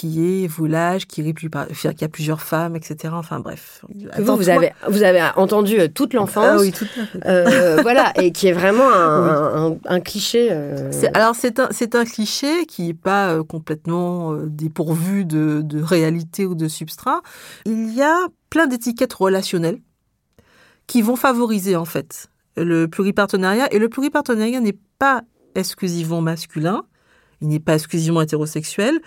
qui 0.00 0.44
est 0.44 0.46
voulage, 0.46 1.06
qui, 1.06 1.22
qui 1.34 2.04
a 2.04 2.08
plusieurs 2.08 2.40
femmes, 2.40 2.74
etc. 2.74 3.12
Enfin 3.14 3.38
bref. 3.38 3.84
Vous, 4.18 4.34
vous, 4.34 4.48
avez, 4.48 4.72
vous 4.88 5.02
avez 5.02 5.22
entendu 5.36 5.78
euh, 5.78 5.88
toute 5.88 6.14
l'enfance. 6.14 6.46
Ah 6.48 6.56
oui, 6.58 6.72
toute 6.72 6.88
Voilà, 7.82 8.10
et 8.16 8.32
qui 8.32 8.46
est 8.46 8.52
vraiment 8.52 8.88
un, 8.88 10.00
cliché. 10.00 10.50
Alors 11.12 11.34
c'est 11.34 11.60
un, 11.60 11.68
un 11.92 12.04
cliché 12.06 12.64
qui 12.64 12.86
n'est 12.86 12.94
pas 12.94 13.44
complètement 13.44 14.34
dépourvu 14.46 15.26
de, 15.26 15.60
de 15.62 15.82
réalité 15.82 16.46
ou 16.46 16.54
de 16.54 16.66
substrat. 16.66 17.20
Il 17.66 17.94
y 17.94 18.00
a 18.00 18.16
plein 18.48 18.66
d'étiquettes 18.66 19.12
relationnelles 19.12 19.80
qui 20.86 21.02
vont 21.02 21.16
favoriser 21.16 21.76
en 21.76 21.84
fait 21.84 22.30
le 22.56 22.86
pluripartenariat. 22.86 23.68
Et 23.70 23.78
le 23.78 23.90
pluripartenariat 23.90 24.60
n'est 24.60 24.78
pas 24.98 25.24
exclusivement 25.54 26.22
masculin, 26.22 26.84
il 27.42 27.48
n'est 27.48 27.60
pas 27.60 27.74
exclusivement 27.74 28.22
hétérosexuel. 28.22 28.98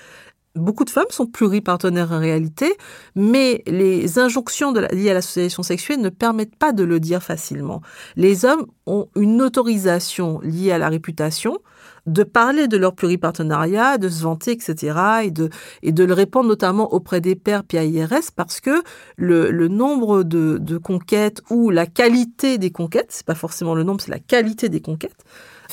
Beaucoup 0.55 0.85
de 0.85 0.91
femmes 0.91 1.05
sont 1.09 1.25
pluripartenaires 1.25 2.11
en 2.11 2.19
réalité, 2.19 2.77
mais 3.15 3.63
les 3.65 4.19
injonctions 4.19 4.71
liées 4.71 5.09
à 5.09 5.15
l'association 5.15 5.63
sexuelle 5.63 5.99
ne 5.99 6.09
permettent 6.09 6.55
pas 6.55 6.73
de 6.73 6.83
le 6.83 6.99
dire 6.99 7.23
facilement. 7.23 7.81
Les 8.17 8.45
hommes 8.45 8.67
ont 8.85 9.07
une 9.15 9.41
autorisation 9.41 10.39
liée 10.41 10.71
à 10.71 10.77
la 10.77 10.89
réputation, 10.89 11.57
de 12.05 12.21
parler 12.23 12.67
de 12.67 12.77
leur 12.77 12.93
pluripartenariat, 12.93 13.97
de 13.97 14.09
se 14.09 14.21
vanter, 14.21 14.51
etc., 14.51 14.95
et 15.23 15.31
de, 15.31 15.49
et 15.81 15.91
de 15.91 16.03
le 16.03 16.13
répandre 16.13 16.49
notamment 16.49 16.93
auprès 16.93 17.19
des 17.19 17.35
pairs 17.35 17.63
PIRS 17.63 18.31
parce 18.35 18.59
que 18.59 18.83
le, 19.15 19.49
le 19.49 19.67
nombre 19.69 20.21
de, 20.21 20.59
de 20.59 20.77
conquêtes 20.77 21.41
ou 21.49 21.71
la 21.71 21.87
qualité 21.87 22.59
des 22.59 22.71
conquêtes, 22.71 23.07
c'est 23.09 23.25
pas 23.25 23.35
forcément 23.35 23.73
le 23.73 23.83
nombre, 23.83 24.01
c'est 24.01 24.11
la 24.11 24.19
qualité 24.19 24.69
des 24.69 24.81
conquêtes, 24.81 25.23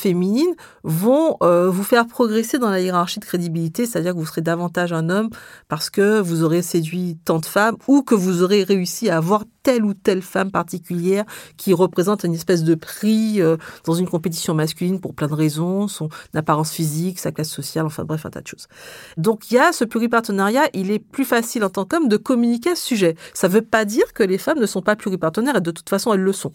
féminines 0.00 0.54
vont 0.82 1.36
euh, 1.42 1.70
vous 1.70 1.82
faire 1.82 2.06
progresser 2.06 2.58
dans 2.58 2.70
la 2.70 2.80
hiérarchie 2.80 3.20
de 3.20 3.24
crédibilité, 3.24 3.86
c'est-à-dire 3.86 4.14
que 4.14 4.18
vous 4.18 4.26
serez 4.26 4.40
davantage 4.40 4.92
un 4.92 5.10
homme 5.10 5.30
parce 5.68 5.90
que 5.90 6.20
vous 6.20 6.42
aurez 6.42 6.62
séduit 6.62 7.18
tant 7.24 7.38
de 7.38 7.46
femmes 7.46 7.76
ou 7.86 8.02
que 8.02 8.14
vous 8.14 8.42
aurez 8.42 8.64
réussi 8.64 9.10
à 9.10 9.18
avoir 9.18 9.44
telle 9.62 9.84
ou 9.84 9.94
telle 9.94 10.22
femme 10.22 10.50
particulière 10.50 11.24
qui 11.56 11.74
représente 11.74 12.24
une 12.24 12.34
espèce 12.34 12.64
de 12.64 12.74
prix 12.74 13.40
euh, 13.40 13.56
dans 13.84 13.94
une 13.94 14.08
compétition 14.08 14.54
masculine 14.54 15.00
pour 15.00 15.14
plein 15.14 15.28
de 15.28 15.34
raisons, 15.34 15.86
son 15.86 16.08
apparence 16.34 16.72
physique, 16.72 17.18
sa 17.18 17.30
classe 17.30 17.50
sociale, 17.50 17.86
enfin 17.86 18.04
bref, 18.04 18.24
un 18.24 18.30
tas 18.30 18.40
de 18.40 18.46
choses. 18.46 18.68
Donc 19.16 19.50
il 19.50 19.54
y 19.54 19.58
a 19.58 19.72
ce 19.72 19.84
pluripartenariat, 19.84 20.68
il 20.72 20.90
est 20.90 20.98
plus 20.98 21.24
facile 21.24 21.64
en 21.64 21.70
tant 21.70 21.84
qu'homme 21.84 22.08
de 22.08 22.16
communiquer 22.16 22.70
à 22.70 22.74
ce 22.74 22.86
sujet. 22.86 23.16
Ça 23.34 23.48
ne 23.48 23.52
veut 23.52 23.62
pas 23.62 23.84
dire 23.84 24.12
que 24.14 24.22
les 24.22 24.38
femmes 24.38 24.58
ne 24.58 24.66
sont 24.66 24.82
pas 24.82 24.96
pluripartenaires 24.96 25.56
et 25.56 25.60
de 25.60 25.70
toute 25.70 25.90
façon 25.90 26.14
elles 26.14 26.20
le 26.20 26.32
sont 26.32 26.52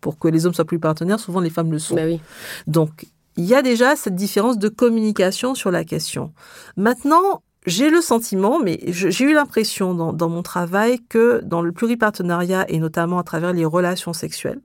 pour 0.00 0.18
que 0.18 0.28
les 0.28 0.46
hommes 0.46 0.54
soient 0.54 0.64
plus 0.64 0.78
partenaires, 0.78 1.20
souvent 1.20 1.40
les 1.40 1.50
femmes 1.50 1.72
le 1.72 1.78
sont. 1.78 1.94
Bah 1.94 2.02
oui. 2.06 2.20
Donc, 2.66 3.06
il 3.36 3.44
y 3.44 3.54
a 3.54 3.62
déjà 3.62 3.94
cette 3.96 4.16
différence 4.16 4.58
de 4.58 4.68
communication 4.68 5.54
sur 5.54 5.70
la 5.70 5.84
question. 5.84 6.32
Maintenant, 6.76 7.42
j'ai 7.66 7.90
le 7.90 8.00
sentiment, 8.00 8.58
mais 8.58 8.80
j'ai 8.88 9.24
eu 9.24 9.32
l'impression 9.34 9.94
dans, 9.94 10.28
mon 10.28 10.42
travail 10.42 11.00
que 11.08 11.40
dans 11.44 11.62
le 11.62 11.70
pluripartenariat 11.70 12.64
et 12.68 12.78
notamment 12.78 13.18
à 13.18 13.22
travers 13.22 13.52
les 13.52 13.64
relations 13.64 14.12
sexuelles, 14.12 14.60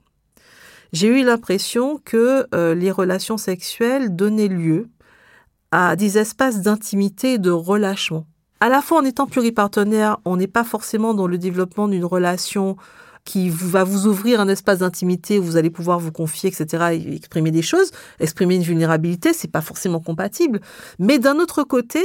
j'ai 0.91 1.07
eu 1.07 1.23
l'impression 1.23 1.99
que 2.03 2.47
euh, 2.53 2.75
les 2.75 2.91
relations 2.91 3.37
sexuelles 3.37 4.15
donnaient 4.15 4.47
lieu 4.47 4.87
à 5.71 5.95
des 5.95 6.17
espaces 6.17 6.61
d'intimité 6.61 7.33
et 7.33 7.37
de 7.39 7.49
relâchement. 7.49 8.25
À 8.59 8.69
la 8.69 8.81
fois 8.81 8.99
en 8.99 9.05
étant 9.05 9.27
pluripartenaire, 9.27 10.17
on 10.23 10.37
n'est 10.37 10.47
pas 10.47 10.63
forcément 10.63 11.13
dans 11.13 11.27
le 11.27 11.37
développement 11.37 11.87
d'une 11.87 12.05
relation 12.05 12.77
qui 13.25 13.49
va 13.49 13.83
vous 13.83 14.07
ouvrir 14.07 14.39
un 14.41 14.47
espace 14.47 14.79
d'intimité 14.79 15.39
où 15.39 15.43
vous 15.43 15.57
allez 15.57 15.69
pouvoir 15.69 15.99
vous 15.99 16.11
confier, 16.11 16.49
etc., 16.49 16.83
et 16.93 17.15
exprimer 17.15 17.51
des 17.51 17.61
choses. 17.61 17.91
Exprimer 18.19 18.55
une 18.55 18.63
vulnérabilité, 18.63 19.33
c'est 19.33 19.51
pas 19.51 19.61
forcément 19.61 19.99
compatible. 19.99 20.59
Mais 20.99 21.19
d'un 21.19 21.39
autre 21.39 21.63
côté, 21.63 22.01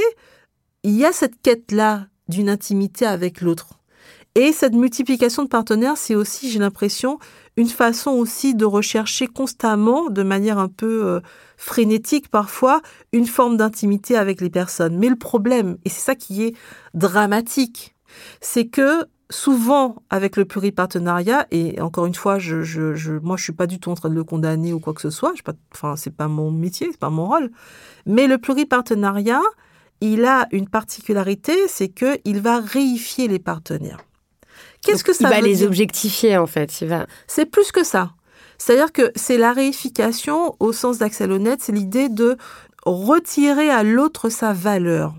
il 0.83 0.95
y 0.95 1.05
a 1.05 1.11
cette 1.11 1.41
quête-là 1.41 2.07
d'une 2.29 2.49
intimité 2.49 3.05
avec 3.05 3.41
l'autre. 3.41 3.79
Et 4.35 4.53
cette 4.53 4.73
multiplication 4.73 5.43
de 5.43 5.49
partenaires, 5.49 5.97
c'est 5.97 6.15
aussi, 6.15 6.49
j'ai 6.49 6.59
l'impression, 6.59 7.19
une 7.57 7.67
façon 7.67 8.11
aussi 8.11 8.55
de 8.55 8.63
rechercher 8.63 9.27
constamment, 9.27 10.09
de 10.09 10.23
manière 10.23 10.59
un 10.59 10.69
peu 10.69 11.05
euh, 11.05 11.19
frénétique 11.57 12.29
parfois, 12.29 12.81
une 13.11 13.25
forme 13.25 13.57
d'intimité 13.57 14.15
avec 14.15 14.39
les 14.39 14.49
personnes. 14.49 14.97
Mais 14.97 15.09
le 15.09 15.17
problème, 15.17 15.77
et 15.83 15.89
c'est 15.89 15.99
ça 15.99 16.15
qui 16.15 16.43
est 16.43 16.55
dramatique, 16.93 17.95
c'est 18.39 18.67
que 18.67 19.05
souvent 19.31 19.97
avec 20.09 20.37
le 20.37 20.45
pluripartenariat, 20.45 21.45
et 21.51 21.79
encore 21.81 22.05
une 22.05 22.15
fois, 22.15 22.39
je, 22.39 22.63
je, 22.63 22.95
je, 22.95 23.13
moi 23.13 23.37
je 23.37 23.43
suis 23.43 23.53
pas 23.53 23.67
du 23.67 23.79
tout 23.79 23.91
en 23.91 23.95
train 23.95 24.09
de 24.09 24.15
le 24.15 24.23
condamner 24.23 24.73
ou 24.73 24.79
quoi 24.79 24.93
que 24.93 25.01
ce 25.01 25.09
soit, 25.09 25.33
je 25.35 25.43
pas, 25.43 25.53
enfin 25.73 25.95
c'est 25.95 26.15
pas 26.15 26.27
mon 26.27 26.51
métier, 26.51 26.87
c'est 26.91 26.99
pas 26.99 27.09
mon 27.09 27.27
rôle, 27.27 27.51
mais 28.05 28.27
le 28.27 28.37
pluripartenariat, 28.37 29.41
il 30.01 30.25
a 30.25 30.47
une 30.51 30.67
particularité, 30.67 31.53
c'est 31.67 31.89
que 31.89 32.17
il 32.25 32.41
va 32.41 32.59
réifier 32.59 33.27
les 33.27 33.39
partenaires. 33.39 33.99
Qu'est-ce 34.81 35.03
que 35.03 35.13
ça 35.13 35.29
il 35.29 35.35
va 35.35 35.41
les 35.41 35.63
objectifier 35.63 36.37
en 36.37 36.47
fait. 36.47 36.81
Il 36.81 36.87
va. 36.87 37.05
C'est 37.27 37.45
plus 37.45 37.71
que 37.71 37.83
ça. 37.83 38.13
C'est-à-dire 38.57 38.91
que 38.91 39.11
c'est 39.15 39.37
la 39.37 39.53
réification 39.53 40.55
au 40.59 40.73
sens 40.73 40.97
d'Axel 40.97 41.31
Honnête, 41.31 41.61
c'est 41.61 41.71
l'idée 41.71 42.09
de 42.09 42.37
retirer 42.85 43.69
à 43.69 43.83
l'autre 43.83 44.29
sa 44.29 44.53
valeur 44.53 45.13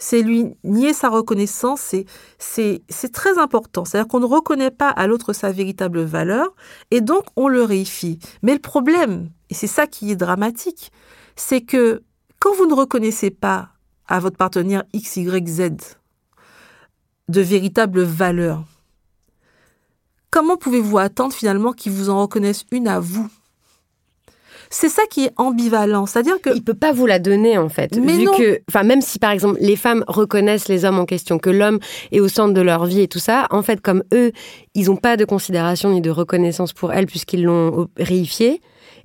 c'est 0.00 0.22
lui 0.22 0.54
nier 0.64 0.94
sa 0.94 1.10
reconnaissance, 1.10 1.94
c'est, 2.38 3.12
très 3.12 3.38
important. 3.38 3.84
C'est-à-dire 3.84 4.08
qu'on 4.08 4.18
ne 4.18 4.24
reconnaît 4.24 4.70
pas 4.70 4.88
à 4.88 5.06
l'autre 5.06 5.34
sa 5.34 5.52
véritable 5.52 6.02
valeur 6.02 6.48
et 6.90 7.02
donc 7.02 7.24
on 7.36 7.48
le 7.48 7.62
réifie. 7.62 8.18
Mais 8.42 8.54
le 8.54 8.60
problème, 8.60 9.28
et 9.50 9.54
c'est 9.54 9.66
ça 9.66 9.86
qui 9.86 10.10
est 10.10 10.16
dramatique, 10.16 10.90
c'est 11.36 11.60
que 11.60 12.02
quand 12.40 12.54
vous 12.54 12.66
ne 12.66 12.74
reconnaissez 12.74 13.30
pas 13.30 13.68
à 14.08 14.18
votre 14.20 14.38
partenaire 14.38 14.84
X, 14.94 15.16
Y, 15.16 15.48
Z 15.48 15.70
de 17.28 17.40
véritable 17.42 18.02
valeur, 18.02 18.64
comment 20.30 20.56
pouvez-vous 20.56 20.96
attendre 20.96 21.34
finalement 21.34 21.72
qu'il 21.72 21.92
vous 21.92 22.08
en 22.08 22.22
reconnaisse 22.22 22.64
une 22.72 22.88
à 22.88 23.00
vous? 23.00 23.28
C'est 24.70 24.88
ça 24.88 25.02
qui 25.10 25.24
est 25.24 25.32
ambivalent, 25.36 26.06
c'est-à-dire 26.06 26.40
que 26.40 26.50
il 26.54 26.62
peut 26.62 26.74
pas 26.74 26.92
vous 26.92 27.06
la 27.06 27.18
donner 27.18 27.58
en 27.58 27.68
fait, 27.68 27.96
mais 27.96 28.16
vu 28.16 28.26
que, 28.26 28.60
enfin 28.68 28.84
même 28.84 29.00
si 29.00 29.18
par 29.18 29.32
exemple 29.32 29.58
les 29.60 29.76
femmes 29.76 30.04
reconnaissent 30.06 30.68
les 30.68 30.84
hommes 30.84 30.98
en 30.98 31.06
question, 31.06 31.38
que 31.38 31.50
l'homme 31.50 31.80
est 32.12 32.20
au 32.20 32.28
centre 32.28 32.54
de 32.54 32.60
leur 32.60 32.86
vie 32.86 33.00
et 33.00 33.08
tout 33.08 33.18
ça, 33.18 33.48
en 33.50 33.62
fait 33.62 33.80
comme 33.80 34.04
eux, 34.14 34.30
ils 34.74 34.86
n'ont 34.86 34.96
pas 34.96 35.16
de 35.16 35.24
considération 35.24 35.90
ni 35.90 36.00
de 36.00 36.10
reconnaissance 36.10 36.72
pour 36.72 36.92
elles 36.92 37.06
puisqu'ils 37.06 37.42
l'ont 37.42 37.88
réifié, 37.96 38.54
et 38.54 38.60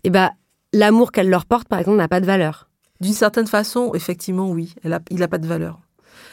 eh 0.06 0.10
ben 0.12 0.30
l'amour 0.72 1.12
qu'elle 1.12 1.30
leur 1.30 1.46
porte 1.46 1.68
par 1.68 1.80
exemple 1.80 1.98
n'a 1.98 2.08
pas 2.08 2.22
de 2.22 2.28
valeur. 2.28 2.70
D'une 3.02 3.14
certaine 3.14 3.48
façon, 3.48 3.92
effectivement, 3.94 4.50
oui, 4.50 4.74
elle 4.84 4.94
a, 4.94 5.00
il 5.10 5.18
n'a 5.18 5.28
pas 5.28 5.38
de 5.38 5.48
valeur. 5.48 5.80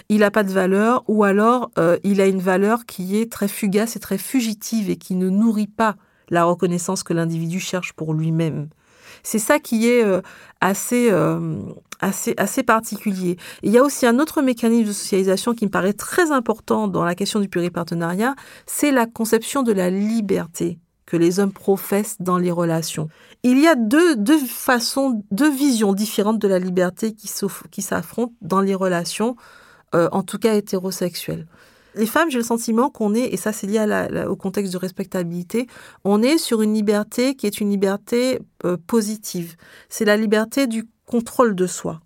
Il 0.08 0.18
n'a 0.18 0.30
pas 0.30 0.42
de 0.42 0.52
valeur, 0.52 1.04
ou 1.08 1.24
alors 1.24 1.70
euh, 1.78 1.96
il 2.04 2.20
a 2.20 2.26
une 2.26 2.40
valeur 2.40 2.86
qui 2.86 3.16
est 3.16 3.30
très 3.30 3.48
fugace 3.48 3.96
et 3.96 4.00
très 4.00 4.18
fugitive 4.18 4.90
et 4.90 4.96
qui 4.96 5.14
ne 5.14 5.28
nourrit 5.28 5.66
pas 5.66 5.96
la 6.28 6.44
reconnaissance 6.44 7.02
que 7.02 7.12
l'individu 7.12 7.60
cherche 7.60 7.92
pour 7.92 8.14
lui-même. 8.14 8.68
C'est 9.22 9.38
ça 9.38 9.58
qui 9.58 9.88
est 9.88 10.04
euh, 10.04 10.20
assez, 10.60 11.10
euh, 11.10 11.62
assez, 12.00 12.34
assez 12.36 12.62
particulier. 12.62 13.36
il 13.62 13.72
y 13.72 13.78
a 13.78 13.82
aussi 13.82 14.06
un 14.06 14.18
autre 14.18 14.42
mécanisme 14.42 14.88
de 14.88 14.92
socialisation 14.92 15.54
qui 15.54 15.64
me 15.66 15.70
paraît 15.70 15.92
très 15.92 16.30
important 16.32 16.88
dans 16.88 17.04
la 17.04 17.14
question 17.14 17.40
du 17.40 17.48
pluripartenariat, 17.48 18.34
c'est 18.66 18.90
la 18.90 19.06
conception 19.06 19.62
de 19.62 19.72
la 19.72 19.90
liberté 19.90 20.78
que 21.06 21.16
les 21.16 21.40
hommes 21.40 21.52
professent 21.52 22.16
dans 22.20 22.38
les 22.38 22.50
relations. 22.50 23.08
Il 23.42 23.58
y 23.58 23.66
a 23.66 23.74
deux, 23.74 24.16
façons, 24.38 25.22
deux 25.30 25.50
visions 25.50 25.92
différentes 25.92 26.38
de 26.38 26.48
la 26.48 26.58
liberté 26.58 27.12
qui 27.12 27.28
s'affrontent 27.82 28.32
dans 28.40 28.60
les 28.60 28.74
relations, 28.74 29.36
euh, 29.94 30.08
en 30.12 30.22
tout 30.22 30.38
cas 30.38 30.54
hétérosexuelles. 30.54 31.46
Les 31.94 32.06
femmes, 32.06 32.30
j'ai 32.30 32.38
le 32.38 32.44
sentiment 32.44 32.90
qu'on 32.90 33.14
est, 33.14 33.32
et 33.32 33.36
ça 33.36 33.52
c'est 33.52 33.66
lié 33.66 34.24
au 34.28 34.36
contexte 34.36 34.72
de 34.72 34.78
respectabilité, 34.78 35.66
on 36.04 36.22
est 36.22 36.38
sur 36.38 36.62
une 36.62 36.74
liberté 36.74 37.34
qui 37.34 37.46
est 37.46 37.60
une 37.60 37.70
liberté 37.70 38.40
euh, 38.64 38.76
positive. 38.86 39.56
C'est 39.88 40.04
la 40.04 40.16
liberté 40.16 40.66
du 40.66 40.88
contrôle 41.06 41.54
de 41.54 41.66
soi. 41.66 42.00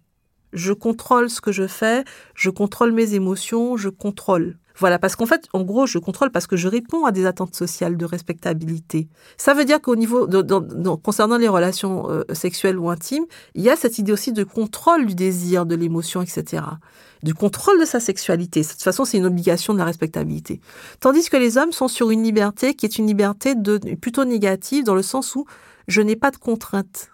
Je 0.53 0.72
contrôle 0.72 1.30
ce 1.30 1.41
que 1.41 1.53
je 1.53 1.66
fais, 1.66 2.05
je 2.34 2.51
contrôle 2.51 2.93
mes 2.93 3.14
émotions, 3.14 3.76
je 3.76 3.89
contrôle. 3.89 4.59
Voilà, 4.79 4.99
parce 4.99 5.16
qu'en 5.16 5.27
fait, 5.27 5.47
en 5.53 5.62
gros, 5.62 5.87
je 5.87 5.99
contrôle 5.99 6.31
parce 6.31 6.47
que 6.47 6.57
je 6.57 6.68
réponds 6.68 7.05
à 7.07 7.12
des 7.12 7.27
attentes 7.27 7.55
sociales 7.55 7.97
de 7.97 8.05
respectabilité. 8.05 9.09
Ça 9.39 9.55
veut 9.55 9.64
dire 9.64 9.81
qu'au 9.81 9.97
niveau, 9.97 10.29
concernant 11.03 11.39
les 11.39 11.49
relations 11.49 12.11
euh, 12.11 12.24
sexuelles 12.33 12.79
ou 12.79 12.91
intimes, 12.91 13.24
il 13.55 13.62
y 13.62 13.70
a 13.70 13.77
cette 13.77 13.99
idée 13.99 14.12
aussi 14.12 14.33
de 14.33 14.45
contrôle 14.45 15.07
du 15.07 15.14
désir, 15.14 15.64
de 15.64 15.74
l'émotion, 15.74 16.20
etc. 16.20 16.62
Du 17.22 17.35
contrôle 17.35 17.81
de 17.81 17.87
sa 17.87 18.01
sexualité. 18.01 18.61
De 18.61 18.66
toute 18.66 18.83
façon, 18.83 19.05
c'est 19.05 19.16
une 19.16 19.27
obligation 19.27 19.72
de 19.72 19.79
la 19.79 19.85
respectabilité. 19.85 20.61
Tandis 21.01 21.29
que 21.31 21.37
les 21.37 21.57
hommes 21.57 21.72
sont 21.72 21.89
sur 21.89 22.11
une 22.11 22.22
liberté 22.22 22.74
qui 22.74 22.85
est 22.85 22.99
une 22.99 23.07
liberté 23.07 23.55
de, 23.55 23.79
plutôt 23.97 24.24
négative 24.24 24.85
dans 24.85 24.95
le 24.95 25.03
sens 25.03 25.35
où 25.35 25.47
je 25.89 26.03
n'ai 26.03 26.16
pas 26.16 26.31
de 26.31 26.37
contraintes. 26.37 27.11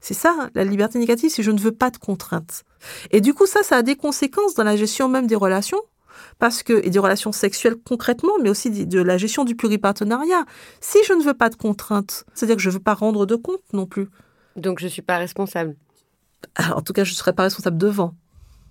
C'est 0.00 0.14
ça, 0.14 0.34
hein, 0.38 0.50
la 0.54 0.64
liberté 0.64 0.98
négative, 0.98 1.30
c'est 1.34 1.42
je 1.42 1.50
ne 1.50 1.58
veux 1.58 1.72
pas 1.72 1.90
de 1.90 1.96
contraintes. 1.96 2.64
Et 3.10 3.22
du 3.22 3.32
coup, 3.32 3.46
ça, 3.46 3.62
ça 3.62 3.76
a 3.76 3.82
des 3.82 3.96
conséquences 3.96 4.54
dans 4.54 4.64
la 4.64 4.76
gestion 4.76 5.08
même 5.08 5.26
des 5.26 5.34
relations, 5.34 5.80
parce 6.38 6.62
que, 6.62 6.84
et 6.84 6.90
des 6.90 6.98
relations 6.98 7.32
sexuelles 7.32 7.76
concrètement, 7.84 8.32
mais 8.42 8.50
aussi 8.50 8.70
de, 8.70 9.00
la 9.00 9.18
gestion 9.18 9.44
du 9.44 9.54
pluripartenariat. 9.54 10.44
Si 10.80 10.98
je 11.06 11.12
ne 11.12 11.22
veux 11.22 11.34
pas 11.34 11.50
de 11.50 11.56
contraintes, 11.56 12.24
c'est-à-dire 12.34 12.56
que 12.56 12.62
je 12.62 12.68
ne 12.68 12.74
veux 12.74 12.80
pas 12.80 12.94
rendre 12.94 13.26
de 13.26 13.36
compte 13.36 13.62
non 13.72 13.86
plus. 13.86 14.08
Donc 14.56 14.78
je 14.78 14.84
ne 14.84 14.90
suis 14.90 15.02
pas 15.02 15.18
responsable. 15.18 15.76
en 16.74 16.82
tout 16.82 16.92
cas, 16.92 17.04
je 17.04 17.12
ne 17.12 17.16
serai 17.16 17.32
pas 17.32 17.44
responsable 17.44 17.78
devant. 17.78 18.14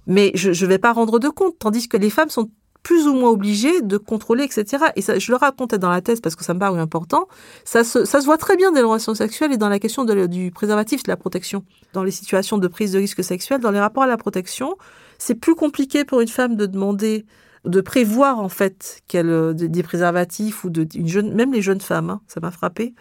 Mais 0.05 0.31
je 0.35 0.49
ne 0.49 0.69
vais 0.69 0.79
pas 0.79 0.91
rendre 0.91 1.19
de 1.19 1.29
compte, 1.29 1.57
tandis 1.59 1.87
que 1.87 1.97
les 1.97 2.09
femmes 2.09 2.29
sont 2.29 2.49
plus 2.83 3.07
ou 3.07 3.13
moins 3.13 3.29
obligées 3.29 3.81
de 3.81 3.97
contrôler, 3.97 4.43
etc. 4.43 4.85
Et 4.95 5.01
ça, 5.01 5.17
je 5.17 5.31
le 5.31 5.37
racontais 5.37 5.77
dans 5.77 5.89
la 5.89 6.01
thèse 6.01 6.19
parce 6.19 6.35
que 6.35 6.43
ça 6.43 6.53
me 6.53 6.59
paraît 6.59 6.79
important. 6.79 7.27
Ça 7.63 7.85
se, 7.85 8.03
ça 8.03 8.19
se 8.19 8.25
voit 8.25 8.37
très 8.37 8.57
bien 8.57 8.71
dans 8.71 8.77
les 8.77 8.83
relations 8.83 9.15
sexuelles 9.15 9.53
et 9.53 9.57
dans 9.57 9.69
la 9.69 9.79
question 9.79 10.03
du 10.03 10.51
préservatif, 10.51 11.03
de 11.03 11.09
la 11.09 11.15
protection. 11.15 11.63
Dans 11.93 12.03
les 12.03 12.11
situations 12.11 12.57
de 12.57 12.67
prise 12.67 12.91
de 12.91 12.99
risque 12.99 13.23
sexuel, 13.23 13.61
dans 13.61 13.71
les 13.71 13.79
rapports 13.79 14.03
à 14.03 14.07
la 14.07 14.17
protection, 14.17 14.75
c'est 15.23 15.35
plus 15.35 15.55
compliqué 15.55 16.03
pour 16.03 16.19
une 16.19 16.27
femme 16.27 16.57
de 16.57 16.65
demander 16.65 17.25
de 17.63 17.79
prévoir 17.79 18.39
en 18.39 18.49
fait 18.49 19.01
euh, 19.15 19.53
des 19.53 19.83
préservatifs 19.83 20.65
ou 20.65 20.69
de 20.69 20.85
même 21.21 21.53
les 21.53 21.61
jeunes 21.61 21.79
femmes 21.79 22.09
hein, 22.09 22.21
ça 22.27 22.41
m'a 22.41 22.51
frappé 22.51 22.93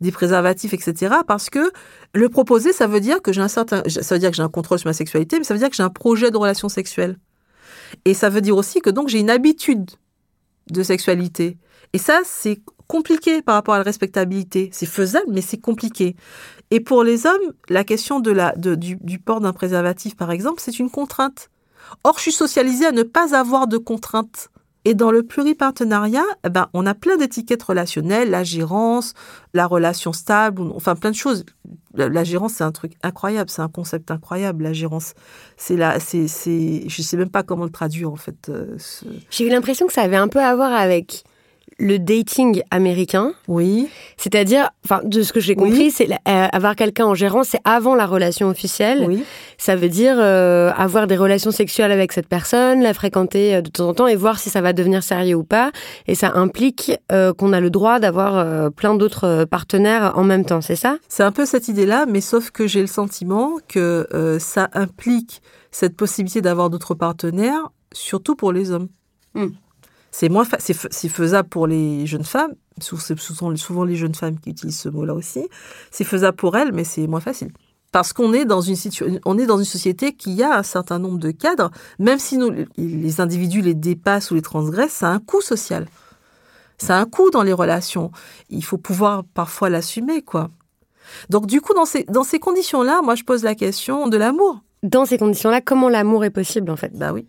des 0.00 0.10
préservatifs 0.10 0.72
etc 0.72 1.16
parce 1.26 1.50
que 1.50 1.70
le 2.14 2.28
proposer 2.30 2.72
ça 2.72 2.86
veut 2.86 3.00
dire 3.00 3.20
que 3.20 3.30
j'ai 3.30 3.42
un 3.42 3.48
certain 3.48 3.82
ça 3.86 4.14
veut 4.14 4.18
dire 4.18 4.30
que 4.30 4.36
j'ai 4.36 4.42
un 4.42 4.48
contrôle 4.48 4.78
sur 4.78 4.88
ma 4.88 4.94
sexualité 4.94 5.36
mais 5.36 5.44
ça 5.44 5.52
veut 5.52 5.60
dire 5.60 5.68
que 5.68 5.76
j'ai 5.76 5.82
un 5.82 5.90
projet 5.90 6.30
de 6.30 6.36
relation 6.38 6.70
sexuelle. 6.70 7.18
Et 8.04 8.14
ça 8.14 8.30
veut 8.30 8.40
dire 8.40 8.56
aussi 8.56 8.80
que 8.80 8.90
donc 8.90 9.08
j'ai 9.08 9.20
une 9.20 9.30
habitude 9.30 9.90
de 10.70 10.82
sexualité. 10.82 11.58
Et 11.92 11.98
ça 11.98 12.20
c'est 12.24 12.58
compliqué 12.86 13.42
par 13.42 13.54
rapport 13.54 13.74
à 13.74 13.78
la 13.78 13.84
respectabilité. 13.84 14.70
C'est 14.72 14.86
faisable 14.86 15.26
mais 15.28 15.42
c'est 15.42 15.60
compliqué. 15.60 16.16
Et 16.70 16.80
pour 16.80 17.04
les 17.04 17.26
hommes 17.26 17.52
la 17.68 17.84
question 17.84 18.20
du 18.20 19.18
port 19.18 19.42
d'un 19.42 19.52
préservatif 19.52 20.16
par 20.16 20.30
exemple 20.30 20.62
c'est 20.64 20.78
une 20.78 20.90
contrainte 20.90 21.50
Or, 22.04 22.14
je 22.16 22.22
suis 22.22 22.32
socialisée 22.32 22.86
à 22.86 22.92
ne 22.92 23.02
pas 23.02 23.36
avoir 23.36 23.66
de 23.66 23.78
contraintes. 23.78 24.50
Et 24.84 24.94
dans 24.94 25.10
le 25.10 25.24
pluripartenariat, 25.24 26.22
eh 26.44 26.48
ben, 26.48 26.68
on 26.72 26.86
a 26.86 26.94
plein 26.94 27.16
d'étiquettes 27.16 27.64
relationnelles, 27.64 28.30
la 28.30 28.44
gérance, 28.44 29.14
la 29.52 29.66
relation 29.66 30.12
stable, 30.12 30.62
enfin 30.76 30.94
plein 30.94 31.10
de 31.10 31.16
choses. 31.16 31.44
La, 31.94 32.22
gérance, 32.22 32.52
c'est 32.52 32.62
un 32.62 32.70
truc 32.70 32.92
incroyable, 33.02 33.50
c'est 33.50 33.62
un 33.62 33.68
concept 33.68 34.12
incroyable, 34.12 34.62
la 34.62 34.72
gérance. 34.72 35.14
C'est 35.56 35.76
là, 35.76 35.98
c'est, 35.98 36.28
je 36.28 37.02
sais 37.02 37.16
même 37.16 37.30
pas 37.30 37.42
comment 37.42 37.64
le 37.64 37.70
traduire 37.70 38.12
en 38.12 38.16
fait. 38.16 38.48
Euh, 38.48 38.78
J'ai 39.28 39.48
eu 39.48 39.50
l'impression 39.50 39.88
que 39.88 39.92
ça 39.92 40.02
avait 40.02 40.14
un 40.14 40.28
peu 40.28 40.38
à 40.38 40.54
voir 40.54 40.72
avec 40.72 41.24
le 41.78 41.98
dating 41.98 42.62
américain. 42.70 43.32
Oui. 43.48 43.88
C'est-à-dire, 44.16 44.70
enfin, 44.84 45.00
de 45.04 45.22
ce 45.22 45.32
que 45.32 45.40
j'ai 45.40 45.54
compris, 45.54 45.90
c'est 45.90 46.10
euh, 46.10 46.16
avoir 46.52 46.74
quelqu'un 46.74 47.04
en 47.04 47.14
gérant, 47.14 47.44
c'est 47.44 47.60
avant 47.64 47.94
la 47.94 48.06
relation 48.06 48.48
officielle. 48.48 49.04
Oui. 49.06 49.24
Ça 49.58 49.76
veut 49.76 49.88
dire 49.88 50.16
euh, 50.18 50.72
avoir 50.76 51.06
des 51.06 51.16
relations 51.16 51.50
sexuelles 51.50 51.92
avec 51.92 52.12
cette 52.12 52.28
personne, 52.28 52.82
la 52.82 52.94
fréquenter 52.94 53.56
euh, 53.56 53.60
de 53.60 53.68
temps 53.68 53.88
en 53.88 53.94
temps 53.94 54.06
et 54.06 54.16
voir 54.16 54.38
si 54.38 54.48
ça 54.48 54.60
va 54.60 54.72
devenir 54.72 55.02
sérieux 55.02 55.36
ou 55.36 55.44
pas. 55.44 55.70
Et 56.06 56.14
ça 56.14 56.32
implique 56.34 56.92
qu'on 57.38 57.52
a 57.52 57.60
le 57.60 57.70
droit 57.70 57.98
d'avoir 57.98 58.70
plein 58.72 58.94
d'autres 58.94 59.44
partenaires 59.44 60.12
en 60.16 60.24
même 60.24 60.44
temps, 60.44 60.60
c'est 60.60 60.76
ça? 60.76 60.98
C'est 61.08 61.22
un 61.22 61.32
peu 61.32 61.46
cette 61.46 61.68
idée-là, 61.68 62.06
mais 62.06 62.20
sauf 62.20 62.50
que 62.50 62.66
j'ai 62.66 62.80
le 62.80 62.86
sentiment 62.86 63.52
que 63.68 64.06
ça 64.40 64.68
implique 64.72 65.42
cette 65.70 65.96
possibilité 65.96 66.40
d'avoir 66.40 66.70
d'autres 66.70 66.94
partenaires, 66.94 67.70
surtout 67.92 68.34
pour 68.34 68.52
les 68.52 68.70
hommes. 68.70 68.88
Hmm. 69.34 69.48
C'est 70.18 70.30
moins 70.30 70.44
c'est 70.60 71.08
faisable 71.10 71.46
pour 71.46 71.66
les 71.66 72.06
jeunes 72.06 72.24
femmes. 72.24 72.54
Ce 72.80 72.96
sont 72.96 73.54
souvent 73.56 73.84
les 73.84 73.96
jeunes 73.96 74.14
femmes 74.14 74.40
qui 74.40 74.48
utilisent 74.48 74.80
ce 74.80 74.88
mot-là 74.88 75.12
aussi. 75.12 75.46
C'est 75.90 76.04
faisable 76.04 76.38
pour 76.38 76.56
elles, 76.56 76.72
mais 76.72 76.84
c'est 76.84 77.06
moins 77.06 77.20
facile. 77.20 77.52
Parce 77.92 78.14
qu'on 78.14 78.32
est 78.32 78.46
dans 78.46 78.62
une 78.62 78.76
on 79.26 79.36
est 79.36 79.44
dans 79.44 79.58
une 79.58 79.66
société 79.66 80.14
qui 80.14 80.42
a 80.42 80.56
un 80.56 80.62
certain 80.62 80.98
nombre 80.98 81.18
de 81.18 81.32
cadres, 81.32 81.70
même 81.98 82.18
si 82.18 82.38
nous, 82.38 82.50
les 82.78 83.20
individus 83.20 83.60
les 83.60 83.74
dépassent 83.74 84.30
ou 84.30 84.36
les 84.36 84.40
transgressent, 84.40 84.94
ça 84.94 85.08
a 85.08 85.12
un 85.12 85.18
coût 85.18 85.42
social. 85.42 85.86
Ça 86.78 86.96
a 86.96 87.00
un 87.02 87.04
coût 87.04 87.28
dans 87.30 87.42
les 87.42 87.52
relations. 87.52 88.10
Il 88.48 88.64
faut 88.64 88.78
pouvoir 88.78 89.22
parfois 89.22 89.68
l'assumer, 89.68 90.22
quoi. 90.22 90.48
Donc 91.28 91.44
du 91.44 91.60
coup, 91.60 91.74
dans 91.74 91.84
ces, 91.84 92.04
dans 92.04 92.24
ces 92.24 92.38
conditions-là, 92.38 93.02
moi 93.02 93.16
je 93.16 93.24
pose 93.24 93.44
la 93.44 93.54
question 93.54 94.08
de 94.08 94.16
l'amour. 94.16 94.62
Dans 94.82 95.04
ces 95.04 95.18
conditions-là, 95.18 95.60
comment 95.60 95.90
l'amour 95.90 96.24
est 96.24 96.30
possible 96.30 96.70
en 96.70 96.76
fait? 96.76 96.96
Bah 96.96 97.12
oui. 97.12 97.26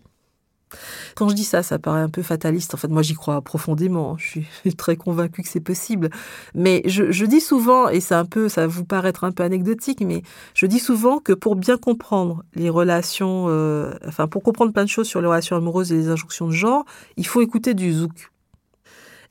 Quand 1.14 1.28
je 1.28 1.34
dis 1.34 1.44
ça, 1.44 1.62
ça 1.62 1.78
paraît 1.78 2.00
un 2.00 2.08
peu 2.08 2.22
fataliste. 2.22 2.74
En 2.74 2.76
fait, 2.76 2.88
moi, 2.88 3.02
j'y 3.02 3.14
crois 3.14 3.40
profondément. 3.42 4.16
Je 4.18 4.40
suis 4.62 4.74
très 4.76 4.96
convaincue 4.96 5.42
que 5.42 5.48
c'est 5.48 5.60
possible. 5.60 6.10
Mais 6.54 6.82
je, 6.86 7.24
dis 7.24 7.40
souvent, 7.40 7.88
et 7.88 8.00
c'est 8.00 8.14
un 8.14 8.24
peu, 8.24 8.48
ça 8.48 8.62
va 8.62 8.66
vous 8.66 8.84
paraître 8.84 9.24
un 9.24 9.32
peu 9.32 9.42
anecdotique, 9.42 10.00
mais 10.00 10.22
je 10.54 10.66
dis 10.66 10.78
souvent 10.78 11.18
que 11.18 11.32
pour 11.32 11.56
bien 11.56 11.76
comprendre 11.76 12.42
les 12.54 12.70
relations, 12.70 13.46
euh, 13.48 13.92
enfin, 14.06 14.28
pour 14.28 14.42
comprendre 14.42 14.72
plein 14.72 14.84
de 14.84 14.88
choses 14.88 15.08
sur 15.08 15.20
les 15.20 15.26
relations 15.26 15.56
amoureuses 15.56 15.92
et 15.92 15.96
les 15.96 16.08
injonctions 16.08 16.46
de 16.46 16.52
genre, 16.52 16.84
il 17.16 17.26
faut 17.26 17.40
écouter 17.40 17.74
du 17.74 17.92
zouk. 17.92 18.30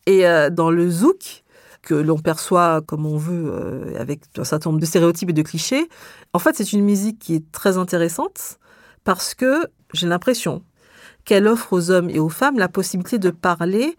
Et 0.05 0.23
dans 0.51 0.71
le 0.71 0.89
zouk, 0.89 1.43
que 1.81 1.93
l'on 1.93 2.17
perçoit 2.17 2.81
comme 2.81 3.05
on 3.05 3.17
veut, 3.17 3.93
avec 3.99 4.21
un 4.37 4.45
certain 4.45 4.69
nombre 4.69 4.79
de 4.79 4.85
stéréotypes 4.85 5.29
et 5.29 5.33
de 5.33 5.41
clichés, 5.41 5.89
en 6.33 6.39
fait, 6.39 6.55
c'est 6.55 6.71
une 6.71 6.83
musique 6.83 7.19
qui 7.19 7.35
est 7.35 7.51
très 7.51 7.77
intéressante 7.77 8.57
parce 9.03 9.33
que 9.33 9.65
j'ai 9.93 10.07
l'impression 10.07 10.63
qu'elle 11.27 11.47
offre 11.47 11.73
aux 11.73 11.91
hommes 11.91 12.09
et 12.09 12.19
aux 12.19 12.29
femmes 12.29 12.57
la 12.57 12.69
possibilité 12.69 13.19
de 13.19 13.29
parler 13.29 13.97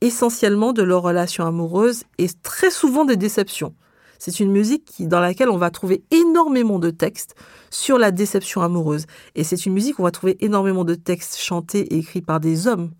essentiellement 0.00 0.72
de 0.72 0.82
leurs 0.82 1.02
relations 1.02 1.44
amoureuses 1.44 2.04
et 2.16 2.28
très 2.42 2.70
souvent 2.70 3.04
des 3.04 3.16
déceptions. 3.16 3.74
C'est 4.20 4.38
une 4.38 4.52
musique 4.52 5.08
dans 5.08 5.18
laquelle 5.18 5.50
on 5.50 5.56
va 5.56 5.70
trouver 5.70 6.04
énormément 6.12 6.78
de 6.78 6.90
textes 6.90 7.34
sur 7.70 7.98
la 7.98 8.12
déception 8.12 8.62
amoureuse. 8.62 9.06
Et 9.34 9.44
c'est 9.44 9.66
une 9.66 9.72
musique 9.72 9.98
où 9.98 10.02
on 10.02 10.04
va 10.04 10.10
trouver 10.12 10.36
énormément 10.40 10.84
de 10.84 10.94
textes 10.94 11.38
chantés 11.38 11.80
et 11.92 11.98
écrits 11.98 12.22
par 12.22 12.38
des 12.38 12.68
hommes 12.68 12.90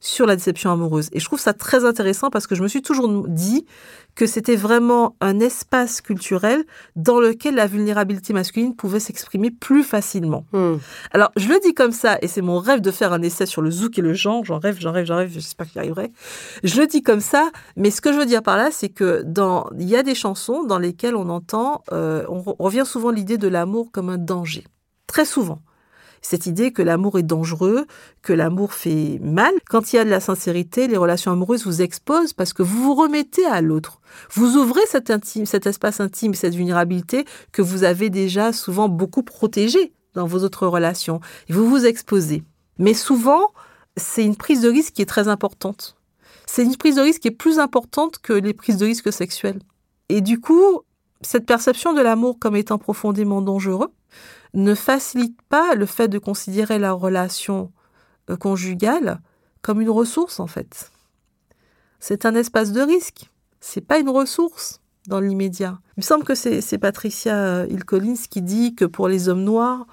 sur 0.00 0.26
la 0.26 0.36
déception 0.36 0.70
amoureuse. 0.70 1.08
Et 1.12 1.20
je 1.20 1.24
trouve 1.24 1.40
ça 1.40 1.52
très 1.52 1.84
intéressant 1.84 2.30
parce 2.30 2.46
que 2.46 2.54
je 2.54 2.62
me 2.62 2.68
suis 2.68 2.82
toujours 2.82 3.26
dit 3.28 3.66
que 4.14 4.26
c'était 4.26 4.56
vraiment 4.56 5.16
un 5.20 5.38
espace 5.38 6.00
culturel 6.00 6.64
dans 6.96 7.20
lequel 7.20 7.54
la 7.54 7.66
vulnérabilité 7.66 8.32
masculine 8.32 8.74
pouvait 8.74 9.00
s'exprimer 9.00 9.50
plus 9.50 9.84
facilement. 9.84 10.44
Hmm. 10.52 10.76
Alors, 11.12 11.30
je 11.36 11.48
le 11.48 11.60
dis 11.60 11.72
comme 11.72 11.92
ça, 11.92 12.18
et 12.20 12.26
c'est 12.26 12.42
mon 12.42 12.58
rêve 12.58 12.80
de 12.80 12.90
faire 12.90 13.12
un 13.12 13.22
essai 13.22 13.46
sur 13.46 13.62
le 13.62 13.70
zouk 13.70 13.98
et 13.98 14.02
le 14.02 14.14
genre. 14.14 14.44
J'en 14.44 14.58
rêve, 14.58 14.76
j'en 14.80 14.92
rêve, 14.92 15.06
j'en 15.06 15.16
rêve, 15.16 15.30
j'espère 15.30 15.66
qu'il 15.66 15.76
y 15.76 15.78
arriverait. 15.78 16.10
Je 16.64 16.80
le 16.80 16.88
dis 16.88 17.02
comme 17.02 17.20
ça, 17.20 17.50
mais 17.76 17.90
ce 17.90 18.00
que 18.00 18.12
je 18.12 18.18
veux 18.18 18.26
dire 18.26 18.42
par 18.42 18.56
là, 18.56 18.70
c'est 18.72 18.88
que 18.88 19.22
dans, 19.24 19.68
il 19.78 19.88
y 19.88 19.96
a 19.96 20.02
des 20.02 20.16
chansons 20.16 20.64
dans 20.64 20.78
lesquelles 20.78 21.14
on 21.14 21.28
entend, 21.28 21.82
euh, 21.92 22.24
on 22.28 22.42
revient 22.58 22.84
souvent 22.84 23.10
l'idée 23.10 23.38
de 23.38 23.48
l'amour 23.48 23.92
comme 23.92 24.08
un 24.08 24.18
danger. 24.18 24.64
Très 25.06 25.24
souvent 25.24 25.60
cette 26.22 26.46
idée 26.46 26.72
que 26.72 26.82
l'amour 26.82 27.18
est 27.18 27.22
dangereux, 27.22 27.86
que 28.22 28.32
l'amour 28.32 28.72
fait 28.72 29.18
mal. 29.22 29.52
Quand 29.68 29.92
il 29.92 29.96
y 29.96 29.98
a 29.98 30.04
de 30.04 30.10
la 30.10 30.20
sincérité, 30.20 30.88
les 30.88 30.96
relations 30.96 31.32
amoureuses 31.32 31.66
vous 31.66 31.82
exposent 31.82 32.32
parce 32.32 32.52
que 32.52 32.62
vous 32.62 32.82
vous 32.82 32.94
remettez 32.94 33.46
à 33.46 33.60
l'autre. 33.60 34.00
Vous 34.32 34.56
ouvrez 34.56 34.86
cet, 34.86 35.10
intime, 35.10 35.46
cet 35.46 35.66
espace 35.66 36.00
intime, 36.00 36.34
cette 36.34 36.54
vulnérabilité 36.54 37.24
que 37.52 37.62
vous 37.62 37.84
avez 37.84 38.10
déjà 38.10 38.52
souvent 38.52 38.88
beaucoup 38.88 39.22
protégé 39.22 39.92
dans 40.14 40.26
vos 40.26 40.42
autres 40.44 40.66
relations. 40.66 41.20
Et 41.48 41.52
vous 41.52 41.68
vous 41.68 41.86
exposez. 41.86 42.42
Mais 42.78 42.94
souvent, 42.94 43.52
c'est 43.96 44.24
une 44.24 44.36
prise 44.36 44.62
de 44.62 44.68
risque 44.68 44.94
qui 44.94 45.02
est 45.02 45.06
très 45.06 45.28
importante. 45.28 45.96
C'est 46.46 46.64
une 46.64 46.76
prise 46.76 46.96
de 46.96 47.02
risque 47.02 47.22
qui 47.22 47.28
est 47.28 47.32
plus 47.32 47.58
importante 47.58 48.18
que 48.18 48.32
les 48.32 48.54
prises 48.54 48.78
de 48.78 48.86
risque 48.86 49.12
sexuelles. 49.12 49.60
Et 50.08 50.20
du 50.20 50.40
coup, 50.40 50.80
cette 51.20 51.46
perception 51.46 51.92
de 51.92 52.00
l'amour 52.00 52.38
comme 52.38 52.56
étant 52.56 52.78
profondément 52.78 53.42
dangereux, 53.42 53.92
ne 54.54 54.74
facilite 54.74 55.40
pas 55.48 55.74
le 55.74 55.86
fait 55.86 56.08
de 56.08 56.18
considérer 56.18 56.78
la 56.78 56.92
relation 56.92 57.70
euh, 58.30 58.36
conjugale 58.36 59.20
comme 59.62 59.80
une 59.80 59.90
ressource 59.90 60.40
en 60.40 60.46
fait. 60.46 60.90
C'est 62.00 62.24
un 62.24 62.34
espace 62.34 62.72
de 62.72 62.80
risque. 62.80 63.30
C'est 63.60 63.80
pas 63.80 63.98
une 63.98 64.08
ressource 64.08 64.80
dans 65.08 65.20
l'immédiat. 65.20 65.80
Il 65.96 66.00
me 66.00 66.02
semble 66.02 66.24
que 66.24 66.34
c'est 66.34 66.78
Patricia 66.78 67.34
euh, 67.34 67.66
Hill 67.68 67.84
Collins 67.84 68.14
qui 68.30 68.42
dit 68.42 68.74
que 68.74 68.84
pour 68.84 69.08
les 69.08 69.28
hommes 69.28 69.42
noirs, 69.42 69.86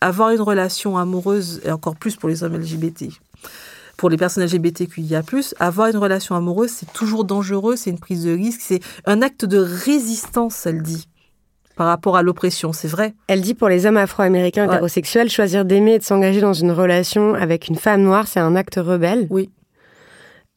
avoir 0.00 0.30
une 0.30 0.40
relation 0.40 0.96
amoureuse, 0.96 1.60
et 1.64 1.70
encore 1.70 1.96
plus 1.96 2.16
pour 2.16 2.28
les 2.28 2.42
hommes 2.42 2.56
LGBT, 2.56 3.08
pour 4.00 4.08
les 4.08 4.16
personnes 4.16 4.44
LGBTQIA+, 4.44 5.20
avoir 5.58 5.88
une 5.88 5.98
relation 5.98 6.34
amoureuse, 6.34 6.70
c'est 6.70 6.90
toujours 6.94 7.26
dangereux, 7.26 7.76
c'est 7.76 7.90
une 7.90 7.98
prise 7.98 8.24
de 8.24 8.32
risque, 8.32 8.62
c'est 8.62 8.80
un 9.04 9.20
acte 9.20 9.44
de 9.44 9.58
résistance, 9.58 10.64
elle 10.64 10.80
dit 10.80 11.06
par 11.76 11.86
rapport 11.86 12.16
à 12.16 12.22
l'oppression, 12.22 12.72
c'est 12.72 12.88
vrai. 12.88 13.12
Elle 13.26 13.42
dit 13.42 13.52
pour 13.52 13.68
les 13.68 13.84
hommes 13.84 13.98
afro-américains 13.98 14.64
hétérosexuels, 14.64 15.28
choisir 15.28 15.66
d'aimer 15.66 15.94
et 15.94 15.98
de 15.98 16.02
s'engager 16.02 16.40
dans 16.40 16.54
une 16.54 16.72
relation 16.72 17.34
avec 17.34 17.68
une 17.68 17.76
femme 17.76 18.00
noire, 18.00 18.26
c'est 18.26 18.40
un 18.40 18.56
acte 18.56 18.76
rebelle. 18.76 19.26
Oui. 19.28 19.50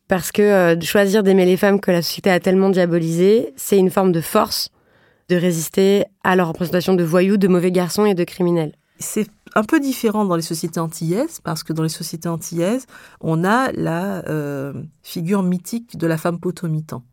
Parce 0.08 0.32
que 0.32 0.42
euh, 0.42 0.80
choisir 0.80 1.22
d'aimer 1.22 1.44
les 1.46 1.58
femmes 1.58 1.82
que 1.82 1.92
la 1.92 2.02
société 2.02 2.30
a 2.30 2.40
tellement 2.40 2.70
diabolisées, 2.70 3.54
c'est 3.58 3.78
une 3.78 3.90
forme 3.90 4.14
de 4.14 4.22
force 4.22 4.70
de 5.28 5.36
résister 5.36 6.06
à 6.24 6.38
leur 6.38 6.48
représentation 6.48 6.94
de 6.94 7.04
voyous, 7.04 7.36
de 7.36 7.50
mauvais 7.50 7.72
garçons 7.72 8.06
et 8.06 8.16
de 8.16 8.24
criminels. 8.24 8.72
C'est 9.00 9.28
un 9.56 9.64
peu 9.64 9.80
différent 9.80 10.26
dans 10.26 10.36
les 10.36 10.42
sociétés 10.42 10.80
antillaises, 10.80 11.40
parce 11.44 11.64
que 11.64 11.74
dans 11.74 11.84
les 11.84 11.90
sociétés 11.90 12.30
antillaises, 12.30 12.86
on 13.22 13.44
a 13.44 13.72
la 13.72 14.28
euh, 14.28 14.74
figure 15.02 15.44
mythique 15.44 15.98
de 15.98 16.08
la 16.08 16.18
femme 16.18 16.40
potomitan 16.40 17.04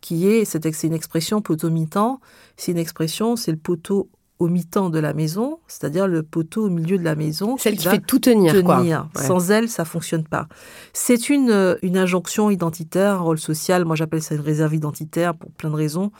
qui 0.00 0.26
est, 0.26 0.44
c'est 0.44 0.82
une 0.84 0.92
expression 0.92 1.42
poteau-mitant, 1.42 2.20
c'est 2.56 2.72
une 2.72 2.78
expression, 2.78 3.36
c'est 3.36 3.50
le 3.50 3.58
poteau 3.58 4.08
au 4.38 4.48
mi-temps 4.48 4.88
de 4.88 4.98
la 4.98 5.12
maison, 5.12 5.58
c'est-à-dire 5.68 6.08
le 6.08 6.22
poteau 6.22 6.64
au 6.64 6.70
milieu 6.70 6.96
de 6.96 7.04
la 7.04 7.14
maison. 7.14 7.58
Celle 7.58 7.76
qui, 7.76 7.86
fait 7.86 8.00
tout 8.00 8.18
tenir, 8.18 8.54
tenir. 8.54 9.06
Sans 9.14 9.50
elle, 9.50 9.68
ça 9.68 9.84
fonctionne 9.84 10.24
pas. 10.24 10.48
C'est 10.94 11.28
une, 11.28 11.76
une 11.82 11.98
injonction 11.98 12.48
identitaire, 12.48 13.16
un 13.16 13.18
rôle 13.18 13.38
social, 13.38 13.84
moi 13.84 13.96
j'appelle 13.96 14.22
ça 14.22 14.34
une 14.34 14.40
réserve 14.40 14.74
identitaire 14.74 15.34
pour 15.34 15.50
plein 15.50 15.68
de 15.68 15.76
raisons, 15.76 16.10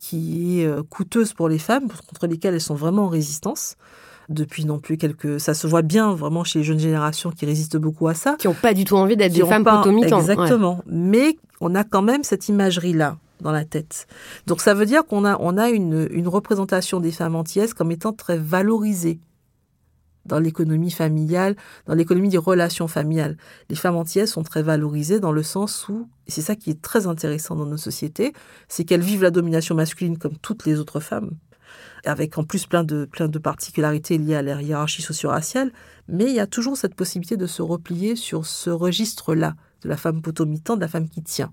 qui 0.00 0.60
est 0.60 0.66
euh, 0.66 0.82
coûteuse 0.82 1.32
pour 1.32 1.48
les 1.48 1.60
femmes, 1.60 1.86
contre 2.08 2.26
lesquelles 2.26 2.54
elles 2.54 2.60
sont 2.60 2.74
vraiment 2.74 3.04
en 3.04 3.08
résistance 3.08 3.76
depuis 4.28 4.64
non 4.64 4.78
plus 4.78 4.96
quelques. 4.96 5.40
Ça 5.40 5.54
se 5.54 5.66
voit 5.66 5.82
bien 5.82 6.12
vraiment 6.12 6.44
chez 6.44 6.60
les 6.60 6.64
jeunes 6.64 6.78
générations 6.78 7.30
qui 7.30 7.46
résistent 7.46 7.76
beaucoup 7.76 8.08
à 8.08 8.14
ça. 8.14 8.36
Qui 8.38 8.46
n'ont 8.46 8.54
pas 8.54 8.74
du 8.74 8.84
tout 8.84 8.96
envie 8.96 9.16
d'être 9.16 9.32
des 9.32 9.44
femmes 9.44 9.64
potomitantes. 9.64 10.20
Exactement. 10.20 10.82
Mais 10.86 11.36
on 11.60 11.74
a 11.74 11.84
quand 11.84 12.02
même 12.02 12.24
cette 12.24 12.48
imagerie-là 12.48 13.16
dans 13.40 13.52
la 13.52 13.64
tête. 13.64 14.06
Donc 14.46 14.60
ça 14.60 14.74
veut 14.74 14.86
dire 14.86 15.06
qu'on 15.06 15.24
a, 15.24 15.36
on 15.40 15.56
a 15.56 15.70
une, 15.70 16.08
une 16.10 16.28
représentation 16.28 17.00
des 17.00 17.12
femmes 17.12 17.36
antillaises 17.36 17.72
comme 17.72 17.90
étant 17.90 18.12
très 18.12 18.36
valorisées 18.36 19.20
dans 20.28 20.38
l'économie 20.38 20.90
familiale, 20.90 21.56
dans 21.86 21.94
l'économie 21.94 22.28
des 22.28 22.38
relations 22.38 22.86
familiales. 22.86 23.36
Les 23.70 23.76
femmes 23.76 23.96
antillaises 23.96 24.30
sont 24.30 24.42
très 24.42 24.62
valorisées 24.62 25.20
dans 25.20 25.32
le 25.32 25.42
sens 25.42 25.88
où, 25.88 26.08
et 26.26 26.30
c'est 26.30 26.42
ça 26.42 26.54
qui 26.54 26.70
est 26.70 26.82
très 26.82 27.06
intéressant 27.06 27.56
dans 27.56 27.64
nos 27.64 27.78
sociétés, 27.78 28.32
c'est 28.68 28.84
qu'elles 28.84 29.00
vivent 29.00 29.22
la 29.22 29.30
domination 29.30 29.74
masculine 29.74 30.18
comme 30.18 30.36
toutes 30.36 30.66
les 30.66 30.78
autres 30.78 31.00
femmes, 31.00 31.30
avec 32.04 32.38
en 32.38 32.44
plus 32.44 32.66
plein 32.66 32.84
de, 32.84 33.04
plein 33.04 33.28
de 33.28 33.38
particularités 33.38 34.18
liées 34.18 34.36
à 34.36 34.42
la 34.42 34.62
hiérarchie 34.62 35.02
socio-raciale, 35.02 35.72
mais 36.08 36.24
il 36.24 36.34
y 36.34 36.40
a 36.40 36.46
toujours 36.46 36.76
cette 36.76 36.94
possibilité 36.94 37.36
de 37.36 37.46
se 37.46 37.62
replier 37.62 38.16
sur 38.16 38.46
ce 38.46 38.70
registre-là, 38.70 39.54
de 39.82 39.88
la 39.88 39.96
femme 39.96 40.22
potomitante, 40.22 40.78
de 40.78 40.82
la 40.82 40.88
femme 40.88 41.08
qui 41.08 41.22
tient 41.22 41.52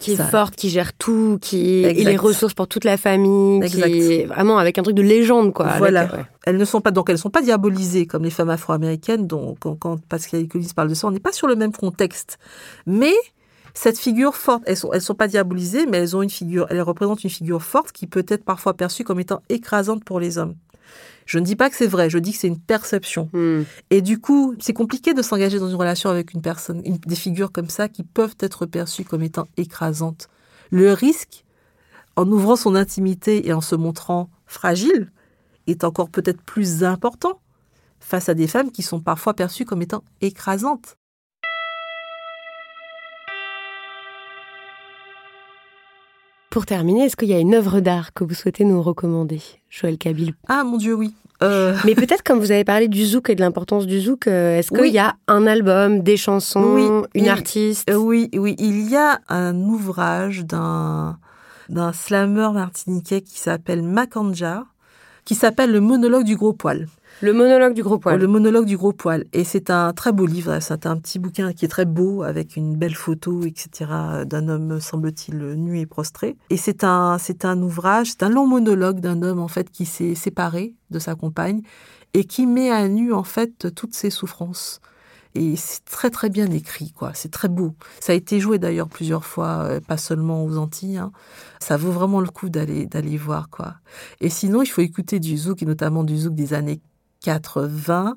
qui 0.00 0.12
est 0.12 0.30
forte, 0.30 0.56
qui 0.56 0.70
gère 0.70 0.92
tout, 0.94 1.38
qui 1.40 1.84
a 1.84 1.92
les 1.92 2.16
ressources 2.16 2.54
pour 2.54 2.66
toute 2.66 2.84
la 2.84 2.96
famille, 2.96 3.60
qui 3.68 3.80
est 3.82 4.24
vraiment 4.24 4.58
avec 4.58 4.78
un 4.78 4.82
truc 4.82 4.96
de 4.96 5.02
légende 5.02 5.52
quoi. 5.52 5.76
Voilà. 5.78 6.08
Elles 6.44 6.56
ne 6.56 6.64
sont 6.64 6.80
pas 6.80 6.90
donc 6.90 7.10
elles 7.10 7.18
sont 7.18 7.30
pas 7.30 7.42
diabolisées 7.42 8.06
comme 8.06 8.24
les 8.24 8.30
femmes 8.30 8.50
afro-américaines 8.50 9.26
dont 9.26 9.56
quand, 9.60 9.76
quand 9.76 10.00
Pascal 10.06 10.48
Collins 10.48 10.68
parle 10.74 10.88
de 10.88 10.94
ça, 10.94 11.06
on 11.06 11.10
n'est 11.10 11.20
pas 11.20 11.32
sur 11.32 11.46
le 11.46 11.54
même 11.54 11.72
contexte. 11.72 12.38
Mais 12.86 13.12
cette 13.74 13.98
figure 13.98 14.34
forte, 14.34 14.62
elles 14.66 14.76
sont 14.76 14.92
elles 14.92 15.02
sont 15.02 15.14
pas 15.14 15.28
diabolisées, 15.28 15.86
mais 15.86 15.98
elles 15.98 16.16
ont 16.16 16.22
une 16.22 16.30
figure, 16.30 16.66
elles 16.70 16.82
représentent 16.82 17.24
une 17.24 17.30
figure 17.30 17.62
forte 17.62 17.92
qui 17.92 18.06
peut 18.06 18.26
être 18.28 18.44
parfois 18.44 18.74
perçue 18.74 19.04
comme 19.04 19.20
étant 19.20 19.42
écrasante 19.48 20.04
pour 20.04 20.20
les 20.20 20.38
hommes. 20.38 20.54
Je 21.26 21.38
ne 21.38 21.44
dis 21.44 21.54
pas 21.54 21.70
que 21.70 21.76
c'est 21.76 21.86
vrai, 21.86 22.10
je 22.10 22.18
dis 22.18 22.32
que 22.32 22.38
c'est 22.38 22.48
une 22.48 22.58
perception. 22.58 23.28
Hmm. 23.32 23.62
Et 23.90 24.02
du 24.02 24.20
coup, 24.20 24.56
c'est 24.58 24.72
compliqué 24.72 25.14
de 25.14 25.22
s'engager 25.22 25.60
dans 25.60 25.68
une 25.68 25.76
relation 25.76 26.10
avec 26.10 26.34
une 26.34 26.42
personne, 26.42 26.82
des 26.82 27.14
figures 27.14 27.52
comme 27.52 27.68
ça 27.68 27.88
qui 27.88 28.02
peuvent 28.02 28.34
être 28.40 28.66
perçues 28.66 29.04
comme 29.04 29.22
étant 29.22 29.46
écrasantes. 29.56 30.28
Le 30.70 30.92
risque, 30.92 31.44
en 32.16 32.26
ouvrant 32.30 32.56
son 32.56 32.74
intimité 32.74 33.46
et 33.46 33.52
en 33.52 33.60
se 33.60 33.76
montrant 33.76 34.28
fragile, 34.46 35.12
est 35.68 35.84
encore 35.84 36.10
peut-être 36.10 36.42
plus 36.42 36.82
important 36.82 37.38
face 38.00 38.28
à 38.28 38.34
des 38.34 38.48
femmes 38.48 38.72
qui 38.72 38.82
sont 38.82 39.00
parfois 39.00 39.34
perçues 39.34 39.64
comme 39.64 39.82
étant 39.82 40.02
écrasantes. 40.20 40.96
Pour 46.50 46.66
terminer, 46.66 47.04
est-ce 47.04 47.14
qu'il 47.16 47.28
y 47.28 47.34
a 47.34 47.38
une 47.38 47.54
œuvre 47.54 47.78
d'art 47.78 48.12
que 48.12 48.24
vous 48.24 48.34
souhaitez 48.34 48.64
nous 48.64 48.82
recommander, 48.82 49.40
Joël 49.68 49.96
Kabyle 49.98 50.34
Ah 50.48 50.64
mon 50.64 50.78
Dieu, 50.78 50.94
oui. 50.94 51.14
Euh. 51.44 51.76
Mais 51.84 51.94
peut-être 51.94 52.22
comme 52.24 52.40
vous 52.40 52.50
avez 52.50 52.64
parlé 52.64 52.88
du 52.88 53.06
zouk 53.06 53.30
et 53.30 53.36
de 53.36 53.40
l'importance 53.40 53.86
du 53.86 54.00
zouk, 54.00 54.26
euh, 54.26 54.58
est-ce 54.58 54.72
qu'il 54.72 54.92
y 54.92 54.98
a 54.98 55.14
un 55.28 55.46
album, 55.46 56.00
des 56.00 56.16
chansons, 56.16 57.04
une 57.14 57.28
artiste? 57.28 57.88
euh, 57.88 57.94
Oui, 57.94 58.28
oui, 58.34 58.56
il 58.58 58.90
y 58.90 58.96
a 58.96 59.20
un 59.28 59.56
ouvrage 59.56 60.44
d'un 60.44 61.18
d'un 61.68 61.92
slammer 61.92 62.48
martiniquais 62.52 63.20
qui 63.20 63.38
s'appelle 63.38 63.82
Makanja, 63.82 64.64
qui 65.24 65.36
s'appelle 65.36 65.70
Le 65.70 65.80
monologue 65.80 66.24
du 66.24 66.34
gros 66.34 66.52
poil. 66.52 66.88
Le 67.22 67.34
monologue 67.34 67.74
du 67.74 67.82
gros 67.82 67.98
poil. 67.98 68.18
Le 68.18 68.26
monologue 68.26 68.64
du 68.64 68.78
gros 68.78 68.94
poil. 68.94 69.26
Et 69.34 69.44
c'est 69.44 69.68
un 69.68 69.92
très 69.92 70.10
beau 70.10 70.24
livre. 70.24 70.58
C'est 70.60 70.86
un 70.86 70.96
petit 70.96 71.18
bouquin 71.18 71.52
qui 71.52 71.66
est 71.66 71.68
très 71.68 71.84
beau, 71.84 72.22
avec 72.22 72.56
une 72.56 72.76
belle 72.76 72.94
photo, 72.94 73.42
etc., 73.44 73.90
d'un 74.24 74.48
homme, 74.48 74.80
semble-t-il, 74.80 75.36
nu 75.36 75.78
et 75.78 75.84
prostré. 75.84 76.38
Et 76.48 76.56
c'est 76.56 76.82
un, 76.82 77.18
c'est 77.18 77.44
un 77.44 77.60
ouvrage, 77.60 78.12
c'est 78.12 78.22
un 78.22 78.30
long 78.30 78.46
monologue 78.46 79.00
d'un 79.00 79.20
homme, 79.20 79.38
en 79.38 79.48
fait, 79.48 79.70
qui 79.70 79.84
s'est 79.84 80.14
séparé 80.14 80.74
de 80.90 80.98
sa 80.98 81.14
compagne 81.14 81.60
et 82.14 82.24
qui 82.24 82.46
met 82.46 82.70
à 82.70 82.88
nu, 82.88 83.12
en 83.12 83.22
fait, 83.22 83.74
toutes 83.74 83.94
ses 83.94 84.08
souffrances. 84.08 84.80
Et 85.34 85.56
c'est 85.56 85.84
très 85.84 86.08
très 86.08 86.30
bien 86.30 86.50
écrit, 86.50 86.90
quoi. 86.90 87.12
C'est 87.12 87.30
très 87.30 87.48
beau. 87.48 87.74
Ça 88.00 88.12
a 88.12 88.16
été 88.16 88.40
joué 88.40 88.58
d'ailleurs 88.58 88.88
plusieurs 88.88 89.26
fois, 89.26 89.64
euh, 89.64 89.80
pas 89.80 89.98
seulement 89.98 90.44
aux 90.44 90.56
Antilles. 90.56 90.96
Hein. 90.96 91.12
Ça 91.60 91.76
vaut 91.76 91.92
vraiment 91.92 92.20
le 92.20 92.28
coup 92.28 92.48
d'aller 92.48 92.86
d'aller 92.86 93.16
voir, 93.16 93.50
quoi. 93.50 93.74
Et 94.20 94.30
sinon, 94.30 94.62
il 94.62 94.66
faut 94.66 94.80
écouter 94.80 95.20
du 95.20 95.36
zouk 95.36 95.62
et 95.62 95.66
notamment 95.66 96.02
du 96.02 96.16
zouk 96.16 96.34
des 96.34 96.54
années 96.54 96.80
80 97.22 98.16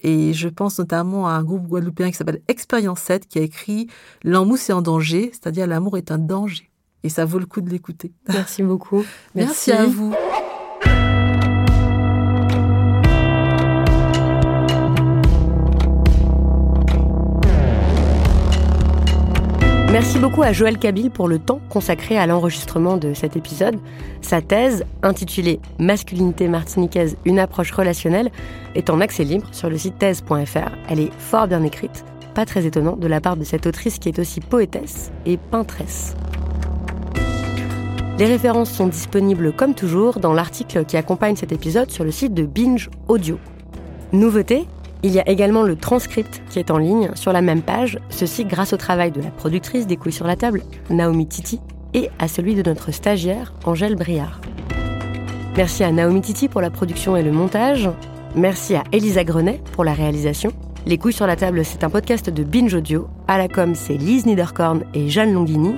Et 0.00 0.32
je 0.32 0.48
pense 0.48 0.78
notamment 0.78 1.28
à 1.28 1.32
un 1.32 1.42
groupe 1.42 1.66
guadeloupéen 1.66 2.10
qui 2.10 2.16
s'appelle 2.16 2.42
Expérience 2.48 3.00
7 3.00 3.26
qui 3.28 3.38
a 3.38 3.42
écrit 3.42 3.88
L'amour 4.22 4.58
c'est 4.58 4.72
en 4.72 4.82
danger, 4.82 5.30
c'est-à-dire 5.32 5.66
l'amour 5.66 5.96
est 5.96 6.10
un 6.10 6.18
danger. 6.18 6.70
Et 7.02 7.08
ça 7.08 7.24
vaut 7.24 7.38
le 7.38 7.46
coup 7.46 7.60
de 7.60 7.70
l'écouter. 7.70 8.12
Merci 8.28 8.62
beaucoup. 8.62 9.04
Merci 9.34 9.70
à 9.72 9.86
vous. 9.86 10.14
Merci 19.98 20.18
beaucoup 20.18 20.42
à 20.42 20.52
Joël 20.52 20.76
Kabil 20.76 21.10
pour 21.10 21.26
le 21.26 21.38
temps 21.38 21.58
consacré 21.70 22.18
à 22.18 22.26
l'enregistrement 22.26 22.98
de 22.98 23.14
cet 23.14 23.34
épisode. 23.34 23.78
Sa 24.20 24.42
thèse, 24.42 24.84
intitulée 25.02 25.58
Masculinité 25.78 26.48
martiniquaise, 26.48 27.16
une 27.24 27.38
approche 27.38 27.72
relationnelle, 27.72 28.30
est 28.74 28.90
en 28.90 29.00
accès 29.00 29.24
libre 29.24 29.48
sur 29.52 29.70
le 29.70 29.78
site 29.78 29.96
thèse.fr. 29.98 30.70
Elle 30.90 31.00
est 31.00 31.12
fort 31.18 31.48
bien 31.48 31.62
écrite, 31.62 32.04
pas 32.34 32.44
très 32.44 32.66
étonnant 32.66 32.94
de 32.94 33.06
la 33.06 33.22
part 33.22 33.38
de 33.38 33.44
cette 33.44 33.64
autrice 33.64 33.98
qui 33.98 34.10
est 34.10 34.18
aussi 34.18 34.40
poétesse 34.40 35.12
et 35.24 35.38
peintresse. 35.38 36.14
Les 38.18 38.26
références 38.26 38.72
sont 38.72 38.88
disponibles 38.88 39.54
comme 39.54 39.72
toujours 39.72 40.20
dans 40.20 40.34
l'article 40.34 40.84
qui 40.84 40.98
accompagne 40.98 41.36
cet 41.36 41.52
épisode 41.52 41.90
sur 41.90 42.04
le 42.04 42.10
site 42.10 42.34
de 42.34 42.44
Binge 42.44 42.90
Audio. 43.08 43.38
Nouveauté, 44.12 44.66
il 45.02 45.12
y 45.12 45.20
a 45.20 45.28
également 45.28 45.62
le 45.62 45.76
transcript 45.76 46.42
qui 46.50 46.58
est 46.58 46.70
en 46.70 46.78
ligne 46.78 47.10
sur 47.14 47.32
la 47.32 47.42
même 47.42 47.62
page, 47.62 47.98
ceci 48.08 48.44
grâce 48.44 48.72
au 48.72 48.76
travail 48.76 49.10
de 49.10 49.20
la 49.20 49.30
productrice 49.30 49.86
des 49.86 49.96
couilles 49.96 50.12
sur 50.12 50.26
la 50.26 50.36
table, 50.36 50.62
Naomi 50.90 51.26
Titi, 51.26 51.60
et 51.94 52.10
à 52.18 52.28
celui 52.28 52.54
de 52.54 52.62
notre 52.62 52.92
stagiaire, 52.92 53.52
Angèle 53.64 53.94
Briard. 53.94 54.40
Merci 55.56 55.84
à 55.84 55.92
Naomi 55.92 56.20
Titi 56.20 56.48
pour 56.48 56.60
la 56.60 56.70
production 56.70 57.16
et 57.16 57.22
le 57.22 57.32
montage. 57.32 57.88
Merci 58.34 58.74
à 58.74 58.84
Elisa 58.92 59.24
Grenet 59.24 59.62
pour 59.72 59.84
la 59.84 59.94
réalisation. 59.94 60.52
Les 60.84 60.98
couilles 60.98 61.12
sur 61.12 61.26
la 61.26 61.36
table, 61.36 61.64
c'est 61.64 61.82
un 61.84 61.90
podcast 61.90 62.28
de 62.28 62.44
Binge 62.44 62.74
Audio. 62.74 63.08
À 63.26 63.38
la 63.38 63.48
com, 63.48 63.74
c'est 63.74 63.96
Lise 63.96 64.26
Niederkorn 64.26 64.84
et 64.94 65.08
Jeanne 65.08 65.32
Longini. 65.32 65.74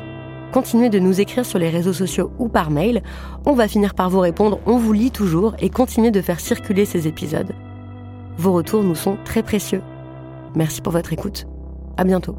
Continuez 0.53 0.89
de 0.89 0.99
nous 0.99 1.21
écrire 1.21 1.47
sur 1.47 1.59
les 1.59 1.69
réseaux 1.69 1.93
sociaux 1.93 2.33
ou 2.39 2.49
par 2.49 2.71
mail. 2.71 3.03
On 3.47 3.53
va 3.53 3.69
finir 3.69 3.95
par 3.95 4.11
vous 4.11 4.21
répondre, 4.21 4.59
on 4.67 4.79
vous 4.79 4.93
lit 4.93 5.11
toujours 5.11 5.55
et 5.61 5.71
continuez 5.71 6.11
de 6.11 6.21
faire 6.21 6.41
circuler 6.41 6.85
ces 6.85 7.07
épisodes. 7.07 7.53
Vos 8.39 8.53
retours 8.53 8.85
nous 8.85 8.95
sont 8.95 9.19
très 9.25 9.43
précieux. 9.43 9.83
Merci 10.55 10.81
pour 10.81 10.93
votre 10.93 11.13
écoute. 11.13 11.45
À 11.97 12.05
bientôt. 12.05 12.37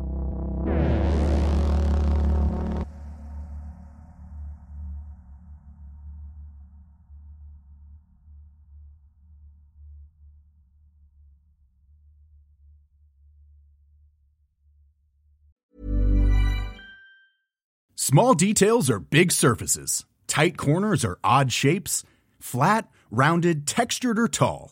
Small 17.96 18.34
details 18.34 18.90
are 18.90 19.00
big 19.00 19.32
surfaces. 19.32 20.06
Tight 20.26 20.58
corners 20.58 21.06
are 21.06 21.20
odd 21.24 21.52
shapes. 21.52 22.04
Flat, 22.40 22.88
rounded, 23.12 23.68
textured, 23.68 24.18
or 24.18 24.28
tall. 24.28 24.72